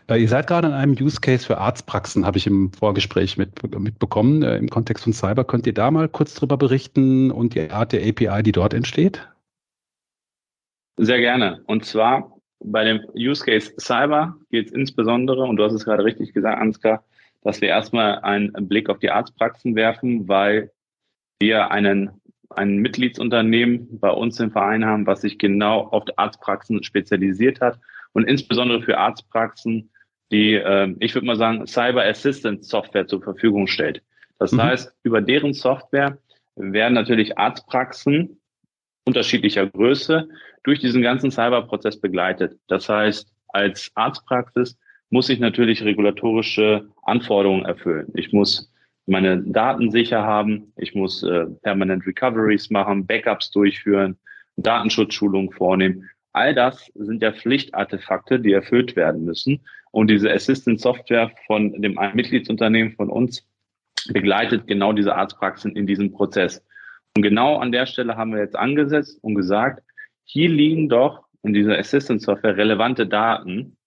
Äh, 0.09 0.23
ihr 0.23 0.29
seid 0.29 0.47
gerade 0.47 0.69
in 0.69 0.75
einem 0.75 0.93
Use 0.93 1.21
Case 1.21 1.45
für 1.45 1.59
Arztpraxen, 1.59 2.25
habe 2.25 2.39
ich 2.39 2.47
im 2.47 2.73
Vorgespräch 2.75 3.37
mit, 3.37 3.61
mitbekommen. 3.77 4.45
Äh, 4.45 4.57
Im 4.59 4.71
Kontext 4.71 5.03
von 5.03 5.13
Cyber 5.13 5.43
könnt 5.43 5.67
ihr 5.67 5.75
da 5.75 5.91
mal 5.91 6.09
kurz 6.09 6.35
drüber 6.35 6.57
berichten 6.57 7.33
und 7.33 7.57
die 7.57 7.73
Art 7.73 7.91
der 7.91 8.09
API, 8.09 8.45
die 8.45 8.53
dort 8.53 8.73
entsteht? 8.73 9.27
Sehr 10.97 11.19
gerne. 11.19 11.63
Und 11.67 11.85
zwar 11.85 12.36
bei 12.67 12.85
dem 12.85 13.01
Use 13.15 13.45
Case 13.45 13.73
Cyber 13.79 14.37
geht 14.51 14.67
es 14.67 14.73
insbesondere, 14.73 15.43
und 15.43 15.57
du 15.57 15.65
hast 15.65 15.73
es 15.73 15.85
gerade 15.85 16.05
richtig 16.05 16.33
gesagt, 16.33 16.61
Ansgar, 16.61 17.05
dass 17.43 17.61
wir 17.61 17.69
erstmal 17.69 18.19
einen 18.21 18.53
Blick 18.69 18.91
auf 18.91 18.99
die 18.99 19.11
Arztpraxen 19.11 19.77
werfen, 19.77 20.29
weil 20.29 20.71
wir 21.39 21.71
einen, 21.71 22.11
ein 22.51 22.79
Mitgliedsunternehmen 22.79 24.01
bei 24.01 24.11
uns 24.11 24.41
im 24.41 24.51
Verein 24.51 24.85
haben, 24.85 25.07
was 25.07 25.21
sich 25.21 25.39
genau 25.39 25.83
auf 25.83 26.05
Arztpraxen 26.17 26.83
spezialisiert 26.83 27.61
hat 27.61 27.79
und 28.13 28.25
insbesondere 28.25 28.83
für 28.83 28.99
Arztpraxen, 28.99 29.91
die, 30.33 30.55
äh, 30.55 30.93
ich 30.99 31.15
würde 31.15 31.27
mal 31.27 31.37
sagen, 31.37 31.67
Cyber 31.67 32.05
Assistance 32.05 32.69
Software 32.69 33.07
zur 33.07 33.23
Verfügung 33.23 33.69
stellt. 33.69 34.03
Das 34.39 34.53
mhm. 34.53 34.63
heißt, 34.63 34.97
über 35.05 35.21
deren 35.21 35.53
Software 35.53 36.19
werden 36.57 36.95
natürlich 36.95 37.39
Arztpraxen 37.39 38.41
unterschiedlicher 39.07 39.67
Größe 39.67 40.29
durch 40.65 40.81
diesen 40.81 41.01
ganzen 41.01 41.31
Cyberprozess 41.31 41.99
begleitet. 41.99 42.59
Das 42.67 42.89
heißt, 42.89 43.33
als 43.49 43.91
Arztpraxis 43.95 44.77
muss 45.11 45.29
ich 45.29 45.39
natürlich 45.39 45.83
regulatorische 45.83 46.89
Anforderungen 47.05 47.65
erfüllen. 47.65 48.09
Ich 48.15 48.33
muss 48.33 48.71
meine 49.07 49.39
Daten 49.39 49.93
sicher 49.93 50.25
haben, 50.25 50.73
ich 50.77 50.95
muss 50.95 51.23
äh, 51.23 51.47
permanent 51.63 52.05
Recoveries 52.07 52.71
machen, 52.71 53.07
Backups 53.07 53.53
durchführen, 53.53 54.19
Datenschutzschulungen 54.57 55.53
vornehmen. 55.53 56.11
All 56.33 56.55
das 56.55 56.91
sind 56.95 57.23
ja 57.23 57.33
Pflichtartefakte, 57.33 58.41
die 58.41 58.53
erfüllt 58.53 58.97
werden 58.97 59.25
müssen. 59.25 59.61
Und 59.93 60.09
diese 60.09 60.31
Assistant 60.31 60.81
Software 60.81 61.31
von 61.47 61.81
dem 61.81 61.99
Mitgliedsunternehmen 62.15 62.93
von 62.95 63.09
uns 63.09 63.47
begleitet 64.09 64.67
genau 64.67 64.93
diese 64.93 65.15
Arztpraxen 65.15 65.77
in 65.77 65.87
diesem 65.87 66.13
Prozess. 66.13 66.63
Und 67.17 67.23
genau 67.23 67.57
an 67.57 67.73
der 67.73 67.87
Stelle 67.87 68.19
haben 68.19 68.33
wir 68.33 68.41
jetzt 68.41 68.57
angesetzt 68.57 69.19
und 69.23 69.37
gesagt, 69.37 69.83
hier 70.25 70.51
liegen 70.51 70.91
doch 70.91 71.25
in 71.43 71.55
dieser 71.55 71.79
Assistant 71.79 72.21
Software 72.21 72.59
relevante 72.59 73.07
Daten 73.07 73.79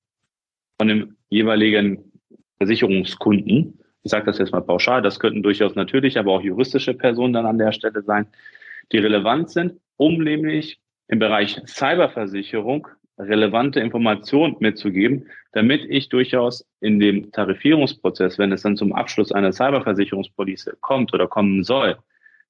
von 0.80 0.88
dem 0.88 1.16
jeweiligen 1.30 2.12
Versicherungskunden. 2.58 3.78
Ich 4.02 4.10
sage 4.10 4.26
das 4.26 4.40
jetzt 4.40 4.52
mal 4.52 4.62
pauschal, 4.62 5.04
das 5.04 5.20
könnten 5.20 5.44
durchaus 5.44 5.76
natürlich, 5.76 6.18
aber 6.18 6.32
auch 6.32 6.42
juristische 6.42 6.96
Personen 6.96 7.34
dann 7.34 7.46
an 7.46 7.60
der 7.60 7.72
Stelle 7.72 8.02
sein, 8.02 8.26
die 8.92 8.98
relevant 8.98 9.52
sind, 9.52 9.80
um 9.98 10.24
nämlich 10.24 10.80
im 11.08 11.20
Bereich 11.20 11.62
Cyberversicherung 11.68 12.88
relevante 13.20 13.80
Informationen 13.80 14.56
mitzugeben, 14.60 15.28
damit 15.52 15.86
ich 15.88 16.10
durchaus 16.10 16.68
in 16.80 17.00
dem 17.00 17.32
Tarifierungsprozess, 17.32 18.40
wenn 18.40 18.52
es 18.52 18.64
dann 18.64 18.76
zum 18.76 18.92
Abschluss 18.92 19.32
einer 19.32 19.52
Cyberversicherungspolice 19.52 20.78
kommt 20.82 21.14
oder 21.14 21.28
kommen 21.28 21.64
soll, 21.64 21.96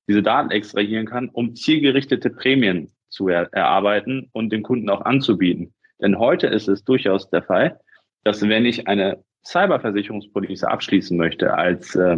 diese 0.10 0.24
Daten 0.24 0.50
extrahieren 0.50 1.06
kann, 1.06 1.30
um 1.30 1.56
zielgerichtete 1.56 2.32
Prämien 2.32 2.92
zu 3.10 3.30
er 3.30 3.54
erarbeiten 3.54 4.28
und 4.34 4.52
dem 4.52 4.64
Kunden 4.64 4.90
auch 4.90 5.02
anzubieten. 5.02 5.74
Denn 6.02 6.18
heute 6.18 6.48
ist 6.48 6.68
es 6.68 6.84
durchaus 6.84 7.30
der 7.30 7.44
Fall, 7.44 7.80
dass 8.24 8.42
wenn 8.42 8.66
ich 8.66 8.88
eine 8.88 9.24
Cyberversicherungspolice 9.46 10.68
abschließen 10.68 11.16
möchte 11.16 11.54
als, 11.54 11.96
äh, 11.96 12.18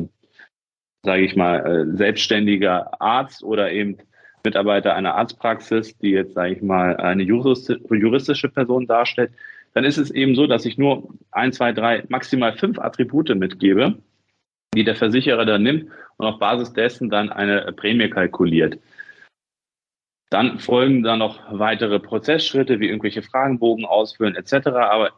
sage 1.03 1.23
ich 1.23 1.35
mal, 1.35 1.59
äh, 1.65 1.97
selbstständiger 1.97 3.01
Arzt 3.01 3.43
oder 3.43 3.71
eben 3.71 3.97
Mitarbeiter 4.45 4.95
einer 4.95 5.15
Arztpraxis, 5.15 5.97
die 5.97 6.11
jetzt, 6.11 6.33
sage 6.33 6.53
ich 6.53 6.61
mal, 6.61 6.95
eine 6.95 7.23
juristische 7.23 8.49
Person 8.49 8.87
darstellt, 8.87 9.31
dann 9.73 9.83
ist 9.83 9.97
es 9.97 10.11
eben 10.11 10.35
so, 10.35 10.47
dass 10.47 10.65
ich 10.65 10.77
nur 10.77 11.13
ein, 11.31 11.51
zwei, 11.51 11.73
drei, 11.73 12.03
maximal 12.07 12.53
fünf 12.53 12.79
Attribute 12.79 13.35
mitgebe, 13.35 13.97
die 14.73 14.83
der 14.83 14.95
Versicherer 14.95 15.45
dann 15.45 15.63
nimmt 15.63 15.91
und 16.17 16.25
auf 16.25 16.39
Basis 16.39 16.71
dessen 16.73 17.09
dann 17.09 17.29
eine 17.29 17.71
Prämie 17.73 18.09
kalkuliert. 18.09 18.79
Dann 20.29 20.59
folgen 20.59 21.03
dann 21.03 21.19
noch 21.19 21.39
weitere 21.51 21.99
Prozessschritte 21.99 22.79
wie 22.79 22.87
irgendwelche 22.87 23.21
Fragenbogen 23.21 23.83
ausfüllen 23.83 24.35
etc. 24.35 24.67
Aber 24.67 25.11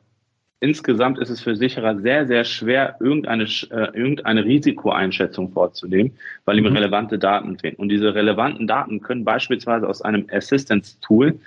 insgesamt 0.59 1.19
ist 1.19 1.29
es 1.29 1.39
für 1.39 1.55
Sicherer 1.55 1.99
sehr, 1.99 2.25
sehr 2.25 2.45
schwer, 2.45 2.95
irgendeine, 2.99 3.43
äh, 3.43 3.95
irgendeine 3.95 4.43
Risikoeinschätzung 4.43 5.51
vorzunehmen, 5.51 6.17
weil 6.45 6.57
ihm 6.57 6.65
mhm. 6.65 6.75
relevante 6.75 7.19
Daten 7.19 7.59
fehlen. 7.59 7.75
Und 7.75 7.89
diese 7.89 8.15
relevanten 8.15 8.65
Daten 8.65 9.01
können 9.01 9.23
beispielsweise 9.23 9.87
aus 9.87 10.01
einem 10.01 10.25
Assistance-Tool 10.31 11.39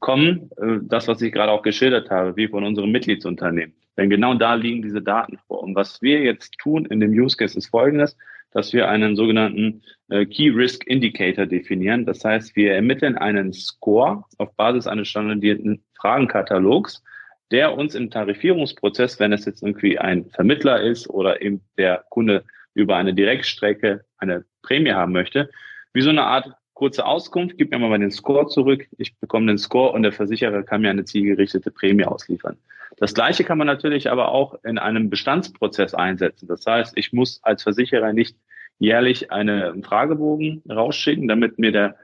kommen, 0.00 0.50
äh, 0.56 0.78
das, 0.82 1.06
was 1.06 1.22
ich 1.22 1.32
gerade 1.32 1.52
auch 1.52 1.62
geschildert 1.62 2.10
habe, 2.10 2.36
wie 2.36 2.48
von 2.48 2.64
unserem 2.64 2.90
Mitgliedsunternehmen. 2.90 3.74
Denn 3.96 4.10
genau 4.10 4.34
da 4.34 4.54
liegen 4.54 4.82
diese 4.82 5.02
Daten 5.02 5.38
vor. 5.46 5.62
Und 5.62 5.74
was 5.74 6.02
wir 6.02 6.20
jetzt 6.20 6.58
tun 6.58 6.84
in 6.86 7.00
dem 7.00 7.12
Use 7.12 7.36
Case 7.36 7.56
ist 7.56 7.68
folgendes, 7.68 8.16
dass 8.52 8.72
wir 8.72 8.88
einen 8.88 9.16
sogenannten 9.16 9.82
äh, 10.08 10.26
Key 10.26 10.50
Risk 10.50 10.86
Indicator 10.86 11.46
definieren. 11.46 12.06
Das 12.06 12.24
heißt, 12.24 12.54
wir 12.56 12.74
ermitteln 12.74 13.18
einen 13.18 13.52
Score 13.52 14.24
auf 14.38 14.54
Basis 14.56 14.86
eines 14.86 15.08
standardisierten 15.08 15.84
Fragenkatalogs, 15.94 17.02
der 17.50 17.76
uns 17.76 17.94
im 17.94 18.10
Tarifierungsprozess, 18.10 19.20
wenn 19.20 19.32
es 19.32 19.44
jetzt 19.44 19.62
irgendwie 19.62 19.98
ein 19.98 20.30
Vermittler 20.30 20.80
ist 20.80 21.10
oder 21.10 21.42
eben 21.42 21.60
der 21.78 22.04
Kunde 22.10 22.44
über 22.74 22.96
eine 22.96 23.14
Direktstrecke 23.14 24.04
eine 24.18 24.44
Prämie 24.62 24.92
haben 24.92 25.12
möchte, 25.12 25.50
wie 25.92 26.02
so 26.02 26.10
eine 26.10 26.24
Art 26.24 26.52
kurze 26.74 27.06
Auskunft, 27.06 27.56
gib 27.56 27.70
mir 27.70 27.78
mal 27.78 27.98
den 27.98 28.10
Score 28.10 28.48
zurück, 28.48 28.86
ich 28.98 29.16
bekomme 29.18 29.46
den 29.46 29.58
Score 29.58 29.92
und 29.92 30.02
der 30.02 30.12
Versicherer 30.12 30.64
kann 30.64 30.80
mir 30.80 30.90
eine 30.90 31.04
zielgerichtete 31.04 31.70
Prämie 31.70 32.04
ausliefern. 32.04 32.58
Das 32.96 33.14
Gleiche 33.14 33.44
kann 33.44 33.58
man 33.58 33.66
natürlich 33.66 34.10
aber 34.10 34.30
auch 34.32 34.62
in 34.64 34.78
einem 34.78 35.10
Bestandsprozess 35.10 35.94
einsetzen. 35.94 36.46
Das 36.46 36.64
heißt, 36.66 36.96
ich 36.96 37.12
muss 37.12 37.40
als 37.42 37.62
Versicherer 37.62 38.12
nicht 38.12 38.36
jährlich 38.78 39.32
einen 39.32 39.82
Fragebogen 39.82 40.62
rausschicken, 40.68 41.28
damit 41.28 41.58
mir 41.58 41.72
der 41.72 41.96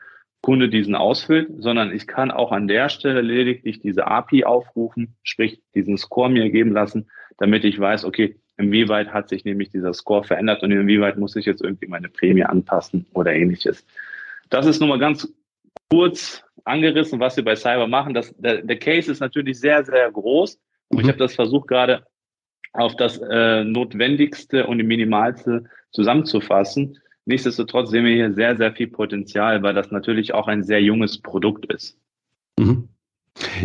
Kunde 0.43 0.69
diesen 0.69 0.95
ausfüllt, 0.95 1.51
sondern 1.59 1.95
ich 1.95 2.07
kann 2.07 2.31
auch 2.31 2.51
an 2.51 2.67
der 2.67 2.89
Stelle 2.89 3.21
lediglich 3.21 3.81
diese 3.81 4.07
API 4.07 4.45
aufrufen, 4.45 5.17
sprich 5.23 5.61
diesen 5.75 5.99
Score 5.99 6.31
mir 6.31 6.51
geben 6.51 6.73
lassen, 6.73 7.11
damit 7.37 7.65
ich 7.65 7.79
weiß, 7.79 8.05
okay, 8.05 8.41
inwieweit 8.57 9.13
hat 9.13 9.29
sich 9.29 9.45
nämlich 9.45 9.71
dieser 9.71 9.93
Score 9.93 10.25
verändert 10.25 10.63
und 10.63 10.73
inwieweit 10.73 11.19
muss 11.19 11.37
ich 11.37 11.45
jetzt 11.45 11.63
irgendwie 11.63 11.89
meine 11.89 12.09
Prämie 12.09 12.45
anpassen 12.45 13.07
oder 13.13 13.35
ähnliches. 13.35 13.87
Das 14.49 14.67
ist 14.67 14.81
nur 14.81 14.89
mal 14.89 14.99
ganz 14.99 15.33
kurz 15.91 16.43
angerissen, 16.65 17.21
was 17.21 17.37
wir 17.37 17.45
bei 17.45 17.57
Cyber 17.57 17.87
machen. 17.87 18.15
Das, 18.15 18.35
der, 18.39 18.63
der 18.63 18.79
Case 18.79 19.11
ist 19.11 19.21
natürlich 19.21 19.61
sehr, 19.61 19.85
sehr 19.85 20.11
groß. 20.11 20.59
Und 20.91 20.99
mhm. 20.99 21.03
ich 21.03 21.09
habe 21.09 21.19
das 21.19 21.35
versucht 21.35 21.69
gerade 21.69 22.05
auf 22.73 22.95
das 22.97 23.19
äh, 23.19 23.65
Notwendigste 23.65 24.67
und 24.67 24.79
die 24.79 24.85
Minimalste 24.85 25.65
zusammenzufassen. 25.93 26.99
Nichtsdestotrotz 27.25 27.91
sehen 27.91 28.05
wir 28.05 28.15
hier 28.15 28.33
sehr, 28.35 28.57
sehr 28.57 28.73
viel 28.73 28.89
Potenzial, 28.89 29.63
weil 29.63 29.75
das 29.75 29.91
natürlich 29.91 30.35
auch 30.35 30.47
ein 30.47 30.63
sehr 30.63 30.83
junges 30.83 31.19
Produkt 31.19 31.67
ist. 31.73 31.99
Mhm. 32.59 32.89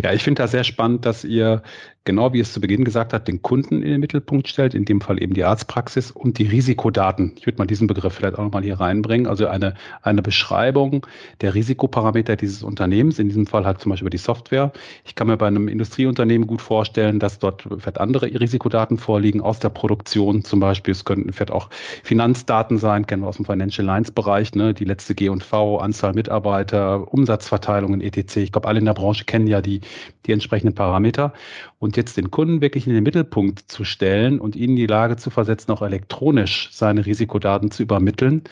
Ja, 0.02 0.12
ich 0.12 0.22
finde 0.22 0.42
das 0.42 0.52
sehr 0.52 0.64
spannend, 0.64 1.04
dass 1.04 1.24
ihr 1.24 1.62
genau 2.06 2.32
wie 2.32 2.40
es 2.40 2.52
zu 2.52 2.60
Beginn 2.60 2.84
gesagt 2.84 3.12
hat, 3.12 3.28
den 3.28 3.42
Kunden 3.42 3.82
in 3.82 3.90
den 3.90 4.00
Mittelpunkt 4.00 4.48
stellt, 4.48 4.74
in 4.74 4.86
dem 4.86 5.02
Fall 5.02 5.22
eben 5.22 5.34
die 5.34 5.44
Arztpraxis 5.44 6.10
und 6.10 6.38
die 6.38 6.46
Risikodaten. 6.46 7.32
Ich 7.36 7.46
würde 7.46 7.58
mal 7.58 7.66
diesen 7.66 7.86
Begriff 7.86 8.14
vielleicht 8.14 8.38
auch 8.38 8.44
nochmal 8.44 8.62
hier 8.62 8.80
reinbringen. 8.80 9.26
Also 9.26 9.46
eine, 9.48 9.74
eine 10.02 10.22
Beschreibung 10.22 11.06
der 11.42 11.54
Risikoparameter 11.54 12.36
dieses 12.36 12.62
Unternehmens, 12.62 13.18
in 13.18 13.28
diesem 13.28 13.46
Fall 13.46 13.66
halt 13.66 13.80
zum 13.80 13.90
Beispiel 13.90 14.08
die 14.08 14.16
Software. 14.16 14.72
Ich 15.04 15.14
kann 15.14 15.26
mir 15.26 15.36
bei 15.36 15.48
einem 15.48 15.68
Industrieunternehmen 15.68 16.46
gut 16.46 16.62
vorstellen, 16.62 17.18
dass 17.18 17.38
dort 17.38 17.62
vielleicht 17.62 18.00
andere 18.00 18.26
Risikodaten 18.26 18.98
vorliegen 18.98 19.40
aus 19.40 19.58
der 19.58 19.70
Produktion 19.70 20.44
zum 20.44 20.60
Beispiel. 20.60 20.92
Es 20.92 21.04
könnten 21.04 21.32
vielleicht 21.32 21.50
auch 21.50 21.68
Finanzdaten 22.04 22.78
sein, 22.78 23.06
kennen 23.06 23.22
wir 23.22 23.28
aus 23.28 23.36
dem 23.36 23.44
Financial 23.44 23.84
Lines 23.84 24.12
Bereich, 24.12 24.54
ne? 24.54 24.72
die 24.72 24.84
letzte 24.84 25.14
G&V, 25.16 25.78
Anzahl 25.78 26.14
Mitarbeiter, 26.14 27.12
Umsatzverteilungen, 27.12 28.00
etc. 28.00 28.36
Ich 28.36 28.52
glaube, 28.52 28.68
alle 28.68 28.78
in 28.78 28.84
der 28.84 28.94
Branche 28.94 29.24
kennen 29.24 29.48
ja 29.48 29.60
die, 29.60 29.80
die 30.26 30.32
entsprechenden 30.32 30.74
Parameter. 30.74 31.32
Und 31.78 31.95
jetzt 31.96 32.16
den 32.16 32.30
Kunden 32.30 32.60
wirklich 32.60 32.86
in 32.86 32.94
den 32.94 33.02
Mittelpunkt 33.02 33.60
zu 33.70 33.84
stellen 33.84 34.40
und 34.40 34.56
ihn 34.56 34.70
in 34.70 34.76
die 34.76 34.86
Lage 34.86 35.16
zu 35.16 35.30
versetzen, 35.30 35.72
auch 35.72 35.82
elektronisch 35.82 36.70
seine 36.72 37.06
Risikodaten 37.06 37.70
zu 37.70 37.82
übermitteln, 37.82 38.44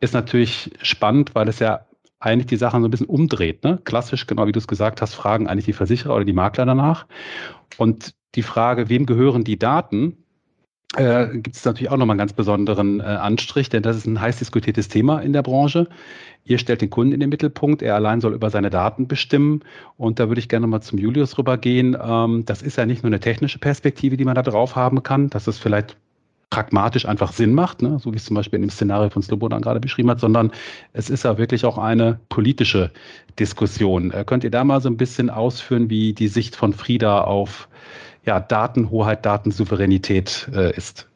ist 0.00 0.14
natürlich 0.14 0.70
spannend, 0.82 1.34
weil 1.34 1.48
es 1.48 1.58
ja 1.58 1.86
eigentlich 2.20 2.46
die 2.46 2.56
Sachen 2.56 2.82
so 2.82 2.88
ein 2.88 2.90
bisschen 2.90 3.06
umdreht. 3.06 3.64
Ne? 3.64 3.80
Klassisch, 3.84 4.26
genau 4.26 4.46
wie 4.46 4.52
du 4.52 4.58
es 4.58 4.66
gesagt 4.66 5.00
hast, 5.00 5.14
fragen 5.14 5.46
eigentlich 5.46 5.66
die 5.66 5.72
Versicherer 5.72 6.14
oder 6.16 6.24
die 6.24 6.32
Makler 6.32 6.66
danach. 6.66 7.06
Und 7.76 8.14
die 8.34 8.42
Frage, 8.42 8.88
wem 8.88 9.06
gehören 9.06 9.44
die 9.44 9.58
Daten, 9.58 10.24
äh, 10.96 11.28
gibt 11.28 11.56
es 11.56 11.64
natürlich 11.64 11.90
auch 11.90 11.96
nochmal 11.96 12.14
einen 12.14 12.18
ganz 12.18 12.32
besonderen 12.32 13.00
äh, 13.00 13.04
Anstrich, 13.04 13.68
denn 13.68 13.82
das 13.82 13.96
ist 13.96 14.06
ein 14.06 14.20
heiß 14.20 14.38
diskutiertes 14.38 14.88
Thema 14.88 15.20
in 15.20 15.32
der 15.32 15.42
Branche. 15.42 15.88
Ihr 16.44 16.58
stellt 16.58 16.80
den 16.80 16.88
Kunden 16.88 17.12
in 17.12 17.20
den 17.20 17.28
Mittelpunkt, 17.28 17.82
er 17.82 17.94
allein 17.94 18.22
soll 18.22 18.32
über 18.32 18.48
seine 18.48 18.70
Daten 18.70 19.06
bestimmen. 19.06 19.60
Und 19.98 20.18
da 20.18 20.28
würde 20.28 20.38
ich 20.38 20.48
gerne 20.48 20.66
mal 20.66 20.80
zum 20.80 20.98
Julius 20.98 21.36
rübergehen. 21.36 21.96
Ähm, 22.02 22.44
das 22.46 22.62
ist 22.62 22.78
ja 22.78 22.86
nicht 22.86 23.02
nur 23.02 23.10
eine 23.10 23.20
technische 23.20 23.58
Perspektive, 23.58 24.16
die 24.16 24.24
man 24.24 24.34
da 24.34 24.42
drauf 24.42 24.76
haben 24.76 25.02
kann, 25.02 25.28
dass 25.28 25.46
es 25.46 25.58
vielleicht 25.58 25.96
pragmatisch 26.50 27.04
einfach 27.04 27.32
Sinn 27.32 27.52
macht, 27.52 27.82
ne? 27.82 27.98
so 28.00 28.12
wie 28.12 28.16
es 28.16 28.24
zum 28.24 28.34
Beispiel 28.34 28.56
in 28.56 28.62
dem 28.62 28.70
Szenario 28.70 29.10
von 29.10 29.22
Slobodan 29.22 29.60
gerade 29.60 29.80
beschrieben 29.80 30.08
hat, 30.08 30.20
sondern 30.20 30.50
es 30.94 31.10
ist 31.10 31.24
ja 31.24 31.36
wirklich 31.36 31.66
auch 31.66 31.76
eine 31.76 32.18
politische 32.30 32.90
Diskussion. 33.38 34.10
Äh, 34.12 34.24
könnt 34.24 34.44
ihr 34.44 34.50
da 34.50 34.64
mal 34.64 34.80
so 34.80 34.88
ein 34.88 34.96
bisschen 34.96 35.28
ausführen, 35.28 35.90
wie 35.90 36.14
die 36.14 36.28
Sicht 36.28 36.56
von 36.56 36.72
Frieda 36.72 37.20
auf 37.20 37.68
ja, 38.28 38.40
Datenhoheit, 38.40 39.24
Datensouveränität 39.24 40.50
äh, 40.54 40.76
ist? 40.76 41.08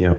Ja, 0.00 0.16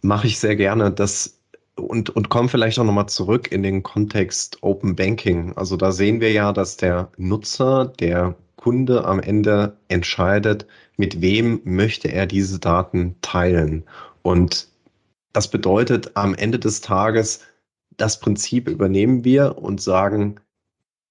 mache 0.00 0.28
ich 0.28 0.38
sehr 0.38 0.54
gerne. 0.54 0.92
Das 0.92 1.40
und, 1.74 2.10
und 2.10 2.28
kommen 2.28 2.48
vielleicht 2.48 2.78
auch 2.78 2.84
nochmal 2.84 3.08
zurück 3.08 3.50
in 3.50 3.64
den 3.64 3.82
Kontext 3.82 4.62
Open 4.62 4.94
Banking. 4.94 5.52
Also 5.56 5.76
da 5.76 5.90
sehen 5.90 6.20
wir 6.20 6.30
ja, 6.30 6.52
dass 6.52 6.76
der 6.76 7.10
Nutzer, 7.16 7.86
der 7.98 8.36
Kunde 8.54 9.04
am 9.04 9.18
Ende 9.18 9.76
entscheidet, 9.88 10.64
mit 10.96 11.20
wem 11.20 11.60
möchte 11.64 12.06
er 12.06 12.26
diese 12.26 12.60
Daten 12.60 13.16
teilen. 13.20 13.82
Und 14.22 14.68
das 15.32 15.50
bedeutet 15.50 16.12
am 16.14 16.36
Ende 16.36 16.60
des 16.60 16.82
Tages, 16.82 17.40
das 17.96 18.20
Prinzip 18.20 18.68
übernehmen 18.68 19.24
wir 19.24 19.58
und 19.58 19.80
sagen, 19.80 20.36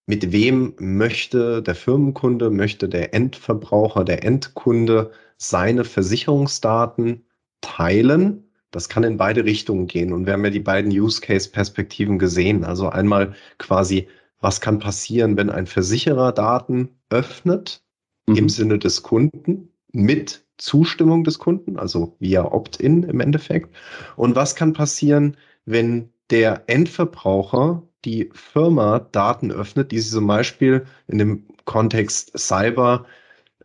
mit 0.08 0.32
wem 0.32 0.74
möchte 0.78 1.62
der 1.64 1.76
Firmenkunde, 1.76 2.50
möchte 2.50 2.88
der 2.88 3.14
Endverbraucher, 3.14 4.04
der 4.04 4.24
Endkunde 4.24 5.12
seine 5.38 5.84
Versicherungsdaten 5.84 7.26
teilen 7.62 8.46
das 8.76 8.90
kann 8.90 9.06
in 9.06 9.16
beide 9.16 9.46
Richtungen 9.46 9.88
gehen. 9.88 10.12
Und 10.12 10.26
wir 10.26 10.34
haben 10.34 10.44
ja 10.44 10.50
die 10.50 10.60
beiden 10.60 10.92
Use-Case-Perspektiven 10.92 12.20
gesehen. 12.20 12.66
Also 12.66 12.90
einmal 12.90 13.34
quasi, 13.58 14.10
was 14.42 14.60
kann 14.60 14.80
passieren, 14.80 15.38
wenn 15.38 15.50
ein 15.50 15.66
Versicherer 15.66 16.34
Daten 16.34 16.90
öffnet 17.10 17.82
mhm. 18.28 18.36
im 18.36 18.50
Sinne 18.50 18.78
des 18.78 19.02
Kunden 19.02 19.70
mit 19.94 20.44
Zustimmung 20.58 21.24
des 21.24 21.40
Kunden, 21.40 21.80
also 21.80 22.18
via 22.20 22.44
Opt-in 22.44 23.04
im 23.04 23.22
Endeffekt. 23.22 23.74
Und 24.18 24.36
was 24.36 24.56
kann 24.56 24.74
passieren, 24.74 25.38
wenn 25.64 26.10
der 26.30 26.64
Endverbraucher 26.68 27.82
die 28.06 28.30
Firma 28.34 29.00
Daten 29.00 29.52
öffnet, 29.52 29.92
die 29.92 30.00
sie 30.00 30.12
zum 30.12 30.28
Beispiel 30.28 30.86
in 31.08 31.18
dem 31.18 31.44
Kontext 31.66 32.38
Cyber 32.38 33.06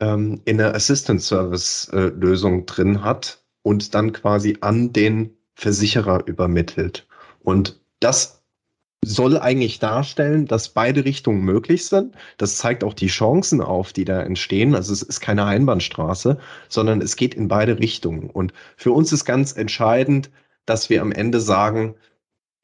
ähm, 0.00 0.40
in 0.46 0.58
der 0.58 0.74
Assistance 0.74 1.26
Service 1.26 1.88
äh, 1.92 2.08
Lösung 2.08 2.66
drin 2.66 3.04
hat 3.04 3.42
und 3.62 3.94
dann 3.94 4.12
quasi 4.12 4.56
an 4.60 4.92
den 4.92 5.36
Versicherer 5.54 6.26
übermittelt. 6.26 7.06
Und 7.40 7.80
das 8.00 8.40
soll 9.02 9.38
eigentlich 9.38 9.78
darstellen, 9.78 10.46
dass 10.46 10.70
beide 10.70 11.04
Richtungen 11.04 11.42
möglich 11.42 11.86
sind. 11.86 12.14
Das 12.36 12.58
zeigt 12.58 12.84
auch 12.84 12.94
die 12.94 13.06
Chancen 13.06 13.60
auf, 13.60 13.92
die 13.92 14.04
da 14.04 14.20
entstehen. 14.20 14.74
Also 14.74 14.92
es 14.92 15.02
ist 15.02 15.20
keine 15.20 15.44
Einbahnstraße, 15.46 16.38
sondern 16.68 17.00
es 17.00 17.16
geht 17.16 17.34
in 17.34 17.48
beide 17.48 17.78
Richtungen. 17.78 18.28
Und 18.28 18.52
für 18.76 18.92
uns 18.92 19.12
ist 19.12 19.24
ganz 19.24 19.56
entscheidend, 19.56 20.30
dass 20.66 20.90
wir 20.90 21.00
am 21.00 21.12
Ende 21.12 21.40
sagen, 21.40 21.94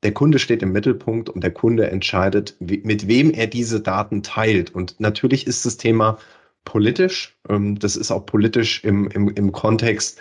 der 0.02 0.12
Kunde 0.12 0.38
steht 0.38 0.62
im 0.62 0.72
Mittelpunkt 0.72 1.28
und 1.28 1.42
der 1.42 1.52
Kunde 1.52 1.90
entscheidet, 1.90 2.56
mit 2.60 3.08
wem 3.08 3.30
er 3.30 3.46
diese 3.46 3.80
Daten 3.80 4.22
teilt. 4.22 4.74
Und 4.74 5.00
natürlich 5.00 5.46
ist 5.46 5.64
das 5.66 5.76
Thema 5.76 6.18
politisch. 6.64 7.36
Ähm, 7.48 7.78
das 7.78 7.96
ist 7.96 8.10
auch 8.10 8.26
politisch 8.26 8.84
im, 8.84 9.08
im, 9.08 9.28
im 9.28 9.52
Kontext 9.52 10.20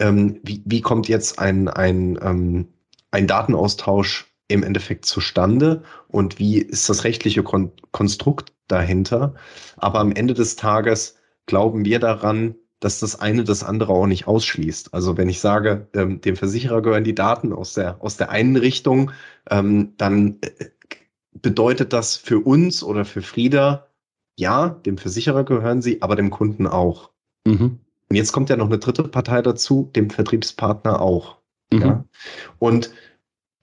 ähm, 0.00 0.40
wie, 0.42 0.62
wie 0.64 0.80
kommt 0.80 1.08
jetzt 1.08 1.38
ein, 1.38 1.68
ein, 1.68 2.18
ähm, 2.22 2.68
ein 3.10 3.26
Datenaustausch 3.26 4.26
im 4.48 4.62
Endeffekt 4.62 5.06
zustande 5.06 5.82
und 6.08 6.38
wie 6.38 6.58
ist 6.58 6.88
das 6.88 7.04
rechtliche 7.04 7.42
Kon 7.42 7.72
Konstrukt 7.92 8.52
dahinter. 8.68 9.34
Aber 9.76 10.00
am 10.00 10.12
Ende 10.12 10.34
des 10.34 10.56
Tages 10.56 11.16
glauben 11.46 11.84
wir 11.84 11.98
daran, 11.98 12.54
dass 12.84 13.00
das 13.00 13.18
eine 13.18 13.44
das 13.44 13.64
andere 13.64 13.94
auch 13.94 14.06
nicht 14.06 14.26
ausschließt. 14.26 14.92
Also 14.92 15.16
wenn 15.16 15.30
ich 15.30 15.40
sage, 15.40 15.88
ähm, 15.94 16.20
dem 16.20 16.36
Versicherer 16.36 16.82
gehören 16.82 17.02
die 17.02 17.14
Daten 17.14 17.54
aus 17.54 17.72
der, 17.72 17.96
aus 18.02 18.18
der 18.18 18.28
einen 18.28 18.56
Richtung, 18.56 19.10
ähm, 19.48 19.94
dann 19.96 20.36
äh, 20.42 20.66
bedeutet 21.32 21.94
das 21.94 22.16
für 22.16 22.40
uns 22.40 22.82
oder 22.82 23.06
für 23.06 23.22
Frieda, 23.22 23.86
ja, 24.38 24.68
dem 24.68 24.98
Versicherer 24.98 25.44
gehören 25.44 25.80
sie, 25.80 26.02
aber 26.02 26.14
dem 26.14 26.28
Kunden 26.28 26.66
auch. 26.66 27.08
Mhm. 27.46 27.78
Und 28.10 28.16
jetzt 28.16 28.32
kommt 28.32 28.50
ja 28.50 28.56
noch 28.56 28.66
eine 28.66 28.78
dritte 28.78 29.04
Partei 29.04 29.40
dazu, 29.40 29.90
dem 29.96 30.10
Vertriebspartner 30.10 31.00
auch. 31.00 31.38
Mhm. 31.72 31.80
Ja? 31.80 32.04
Und 32.58 32.90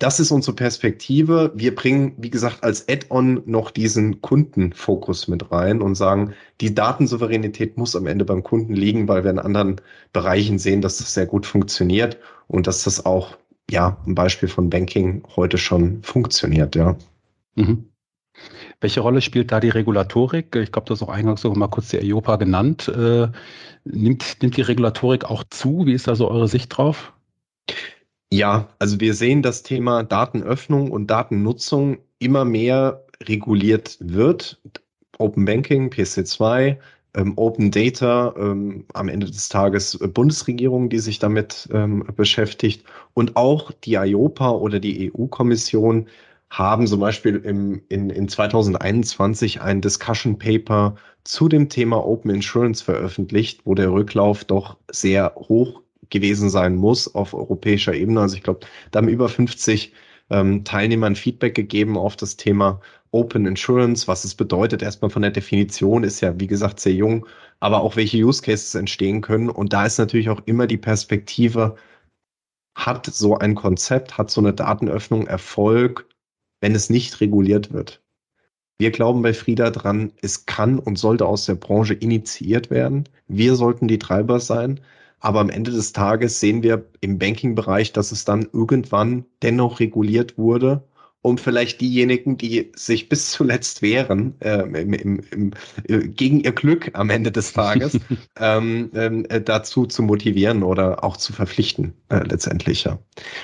das 0.01 0.19
ist 0.19 0.31
unsere 0.31 0.55
Perspektive. 0.55 1.51
Wir 1.53 1.75
bringen, 1.75 2.13
wie 2.17 2.31
gesagt, 2.31 2.63
als 2.63 2.89
Add-on 2.89 3.43
noch 3.45 3.69
diesen 3.69 4.19
Kundenfokus 4.21 5.27
mit 5.27 5.51
rein 5.51 5.79
und 5.79 5.93
sagen, 5.93 6.33
die 6.59 6.73
Datensouveränität 6.73 7.77
muss 7.77 7.95
am 7.95 8.07
Ende 8.07 8.25
beim 8.25 8.41
Kunden 8.41 8.73
liegen, 8.73 9.07
weil 9.07 9.23
wir 9.23 9.29
in 9.29 9.37
anderen 9.37 9.79
Bereichen 10.11 10.57
sehen, 10.57 10.81
dass 10.81 10.97
das 10.97 11.13
sehr 11.13 11.27
gut 11.27 11.45
funktioniert 11.45 12.17
und 12.47 12.65
dass 12.65 12.83
das 12.83 13.05
auch, 13.05 13.37
ja, 13.69 13.97
ein 14.07 14.15
Beispiel 14.15 14.49
von 14.49 14.71
Banking 14.71 15.21
heute 15.35 15.59
schon 15.59 16.01
funktioniert, 16.01 16.75
ja. 16.75 16.95
Mhm. 17.53 17.85
Welche 18.79 19.01
Rolle 19.01 19.21
spielt 19.21 19.51
da 19.51 19.59
die 19.59 19.69
Regulatorik? 19.69 20.55
Ich 20.55 20.71
glaube, 20.71 20.87
das 20.87 20.99
ist 20.99 21.07
auch 21.07 21.13
eingangs 21.13 21.41
sogar 21.41 21.59
mal 21.59 21.67
kurz 21.67 21.89
die 21.89 21.99
EIOPA 21.99 22.37
genannt. 22.37 22.87
Äh, 22.87 23.27
nimmt, 23.83 24.41
nimmt 24.41 24.57
die 24.57 24.61
Regulatorik 24.61 25.25
auch 25.25 25.43
zu? 25.47 25.85
Wie 25.85 25.93
ist 25.93 26.07
da 26.07 26.15
so 26.15 26.27
eure 26.27 26.47
Sicht 26.47 26.75
drauf? 26.75 27.13
Ja, 28.33 28.69
also 28.79 28.99
wir 29.01 29.13
sehen 29.13 29.41
das 29.41 29.61
Thema 29.61 30.03
Datenöffnung 30.03 30.89
und 30.89 31.07
Datennutzung 31.07 31.97
immer 32.19 32.45
mehr 32.45 33.05
reguliert 33.23 33.97
wird. 33.99 34.61
Open 35.17 35.43
Banking, 35.43 35.89
PC2, 35.89 36.77
ähm, 37.15 37.33
Open 37.37 37.71
Data, 37.71 38.33
ähm, 38.37 38.85
am 38.93 39.09
Ende 39.09 39.27
des 39.27 39.49
Tages 39.49 39.99
äh, 39.99 40.07
Bundesregierung, 40.07 40.89
die 40.89 40.99
sich 40.99 41.19
damit 41.19 41.67
ähm, 41.73 42.05
beschäftigt 42.15 42.85
und 43.13 43.35
auch 43.35 43.71
die 43.83 43.95
IOPA 43.95 44.51
oder 44.51 44.79
die 44.79 45.11
EU-Kommission 45.13 46.07
haben 46.49 46.87
zum 46.87 47.01
Beispiel 47.01 47.35
im, 47.37 47.81
in, 47.89 48.09
in 48.09 48.29
2021 48.29 49.61
ein 49.61 49.81
Discussion 49.81 50.37
Paper 50.39 50.95
zu 51.25 51.49
dem 51.49 51.67
Thema 51.67 52.05
Open 52.05 52.31
Insurance 52.31 52.83
veröffentlicht, 52.83 53.61
wo 53.65 53.75
der 53.75 53.91
Rücklauf 53.91 54.45
doch 54.45 54.77
sehr 54.89 55.33
hoch 55.35 55.81
gewesen 56.11 56.49
sein 56.49 56.75
muss 56.75 57.13
auf 57.15 57.33
europäischer 57.33 57.93
Ebene. 57.93 58.21
Also 58.21 58.35
ich 58.35 58.43
glaube, 58.43 58.61
da 58.91 58.99
haben 58.99 59.07
über 59.07 59.29
50 59.29 59.93
ähm, 60.29 60.63
Teilnehmern 60.63 61.15
Feedback 61.15 61.55
gegeben 61.55 61.97
auf 61.97 62.15
das 62.15 62.37
Thema 62.37 62.79
Open 63.11 63.45
Insurance, 63.45 64.07
was 64.07 64.23
es 64.23 64.35
bedeutet. 64.35 64.83
Erstmal 64.83 65.09
von 65.11 65.23
der 65.23 65.31
Definition 65.31 66.03
ist 66.03 66.21
ja, 66.21 66.39
wie 66.39 66.47
gesagt, 66.47 66.79
sehr 66.79 66.93
jung, 66.93 67.25
aber 67.59 67.81
auch 67.81 67.95
welche 67.95 68.17
Use 68.17 68.41
Cases 68.41 68.75
entstehen 68.75 69.21
können. 69.21 69.49
Und 69.49 69.73
da 69.73 69.85
ist 69.85 69.97
natürlich 69.97 70.29
auch 70.29 70.41
immer 70.45 70.67
die 70.67 70.77
Perspektive, 70.77 71.75
hat 72.75 73.05
so 73.07 73.37
ein 73.37 73.55
Konzept, 73.55 74.17
hat 74.17 74.31
so 74.31 74.39
eine 74.39 74.53
Datenöffnung 74.53 75.27
Erfolg 75.27 76.05
wenn 76.61 76.75
es 76.75 76.89
nicht 76.89 77.19
reguliert 77.19 77.73
wird. 77.73 78.01
Wir 78.79 78.91
glauben 78.91 79.21
bei 79.21 79.33
Frieda 79.33 79.69
dran, 79.69 80.13
es 80.21 80.45
kann 80.45 80.79
und 80.79 80.97
sollte 80.97 81.25
aus 81.25 81.45
der 81.45 81.55
Branche 81.55 81.93
initiiert 81.93 82.71
werden. 82.71 83.09
Wir 83.27 83.55
sollten 83.55 83.87
die 83.87 83.99
Treiber 83.99 84.39
sein. 84.39 84.79
Aber 85.21 85.39
am 85.39 85.49
Ende 85.49 85.71
des 85.71 85.93
Tages 85.93 86.39
sehen 86.39 86.63
wir 86.63 86.85
im 86.99 87.17
Banking-Bereich, 87.19 87.93
dass 87.93 88.11
es 88.11 88.25
dann 88.25 88.47
irgendwann 88.51 89.25
dennoch 89.43 89.79
reguliert 89.79 90.37
wurde, 90.37 90.83
um 91.21 91.37
vielleicht 91.37 91.79
diejenigen, 91.79 92.37
die 92.37 92.71
sich 92.75 93.07
bis 93.07 93.31
zuletzt 93.31 93.83
wehren, 93.83 94.33
äh, 94.39 94.63
im, 94.63 94.93
im, 94.93 95.21
im, 95.31 95.51
äh, 95.87 95.99
gegen 96.07 96.39
ihr 96.39 96.51
Glück 96.51 96.89
am 96.93 97.11
Ende 97.11 97.31
des 97.31 97.53
Tages, 97.53 97.99
ähm, 98.39 98.89
äh, 98.93 99.39
dazu 99.39 99.85
zu 99.85 100.01
motivieren 100.01 100.63
oder 100.63 101.03
auch 101.03 101.17
zu 101.17 101.33
verpflichten, 101.33 101.93
äh, 102.09 102.23
letztendlich. 102.27 102.83
Ja. 102.85 102.97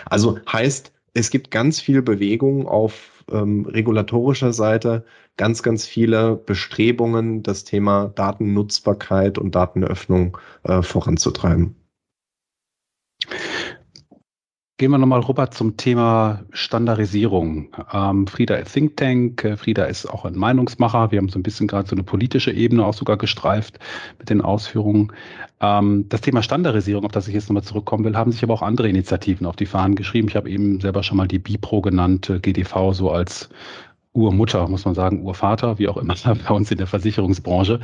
Also 0.05 0.39
heißt, 0.51 0.91
es 1.13 1.29
gibt 1.29 1.51
ganz 1.51 1.79
viel 1.79 2.01
Bewegung 2.01 2.67
auf 2.67 3.23
ähm, 3.31 3.65
regulatorischer 3.65 4.53
Seite, 4.53 5.05
ganz, 5.37 5.63
ganz 5.63 5.85
viele 5.85 6.35
Bestrebungen, 6.35 7.43
das 7.43 7.63
Thema 7.63 8.11
Datennutzbarkeit 8.15 9.37
und 9.37 9.55
Datenöffnung 9.55 10.37
äh, 10.63 10.81
voranzutreiben. 10.81 11.75
Gehen 14.79 14.91
wir 14.91 14.99
nochmal 14.99 15.21
rüber 15.21 15.49
zum 15.49 15.75
Thema 15.75 16.43
Standardisierung. 16.51 17.69
Ähm, 17.91 18.27
Frieda 18.27 18.57
ist 18.57 18.73
Think 18.73 18.95
Tank, 18.95 19.43
äh, 19.43 19.57
Frieda 19.57 19.85
ist 19.85 20.05
auch 20.05 20.23
ein 20.23 20.37
Meinungsmacher. 20.37 21.11
Wir 21.11 21.17
haben 21.17 21.29
so 21.29 21.39
ein 21.39 21.43
bisschen 21.43 21.67
gerade 21.67 21.89
so 21.89 21.95
eine 21.95 22.03
politische 22.03 22.51
Ebene 22.51 22.85
auch 22.85 22.93
sogar 22.93 23.17
gestreift 23.17 23.79
mit 24.19 24.29
den 24.29 24.39
Ausführungen. 24.39 25.11
Ähm, 25.61 26.05
das 26.09 26.21
Thema 26.21 26.43
Standardisierung, 26.43 27.05
auf 27.05 27.11
das 27.11 27.27
ich 27.27 27.33
jetzt 27.33 27.49
nochmal 27.49 27.63
zurückkommen 27.63 28.05
will, 28.05 28.15
haben 28.15 28.31
sich 28.31 28.43
aber 28.43 28.53
auch 28.53 28.61
andere 28.61 28.87
Initiativen 28.87 29.47
auf 29.47 29.55
die 29.55 29.65
Fahnen 29.65 29.95
geschrieben. 29.95 30.27
Ich 30.27 30.35
habe 30.35 30.47
eben 30.47 30.79
selber 30.79 31.01
schon 31.01 31.17
mal 31.17 31.27
die 31.27 31.39
BIPRO 31.39 31.81
genannt, 31.81 32.29
äh, 32.29 32.39
GDV 32.39 32.93
so 32.93 33.09
als 33.09 33.49
Urmutter, 34.17 34.67
muss 34.67 34.83
man 34.83 34.95
sagen, 34.95 35.21
Urvater, 35.21 35.77
wie 35.77 35.87
auch 35.87 35.97
immer 35.97 36.15
bei 36.47 36.53
uns 36.53 36.71
in 36.71 36.79
der 36.79 36.87
Versicherungsbranche. 36.87 37.79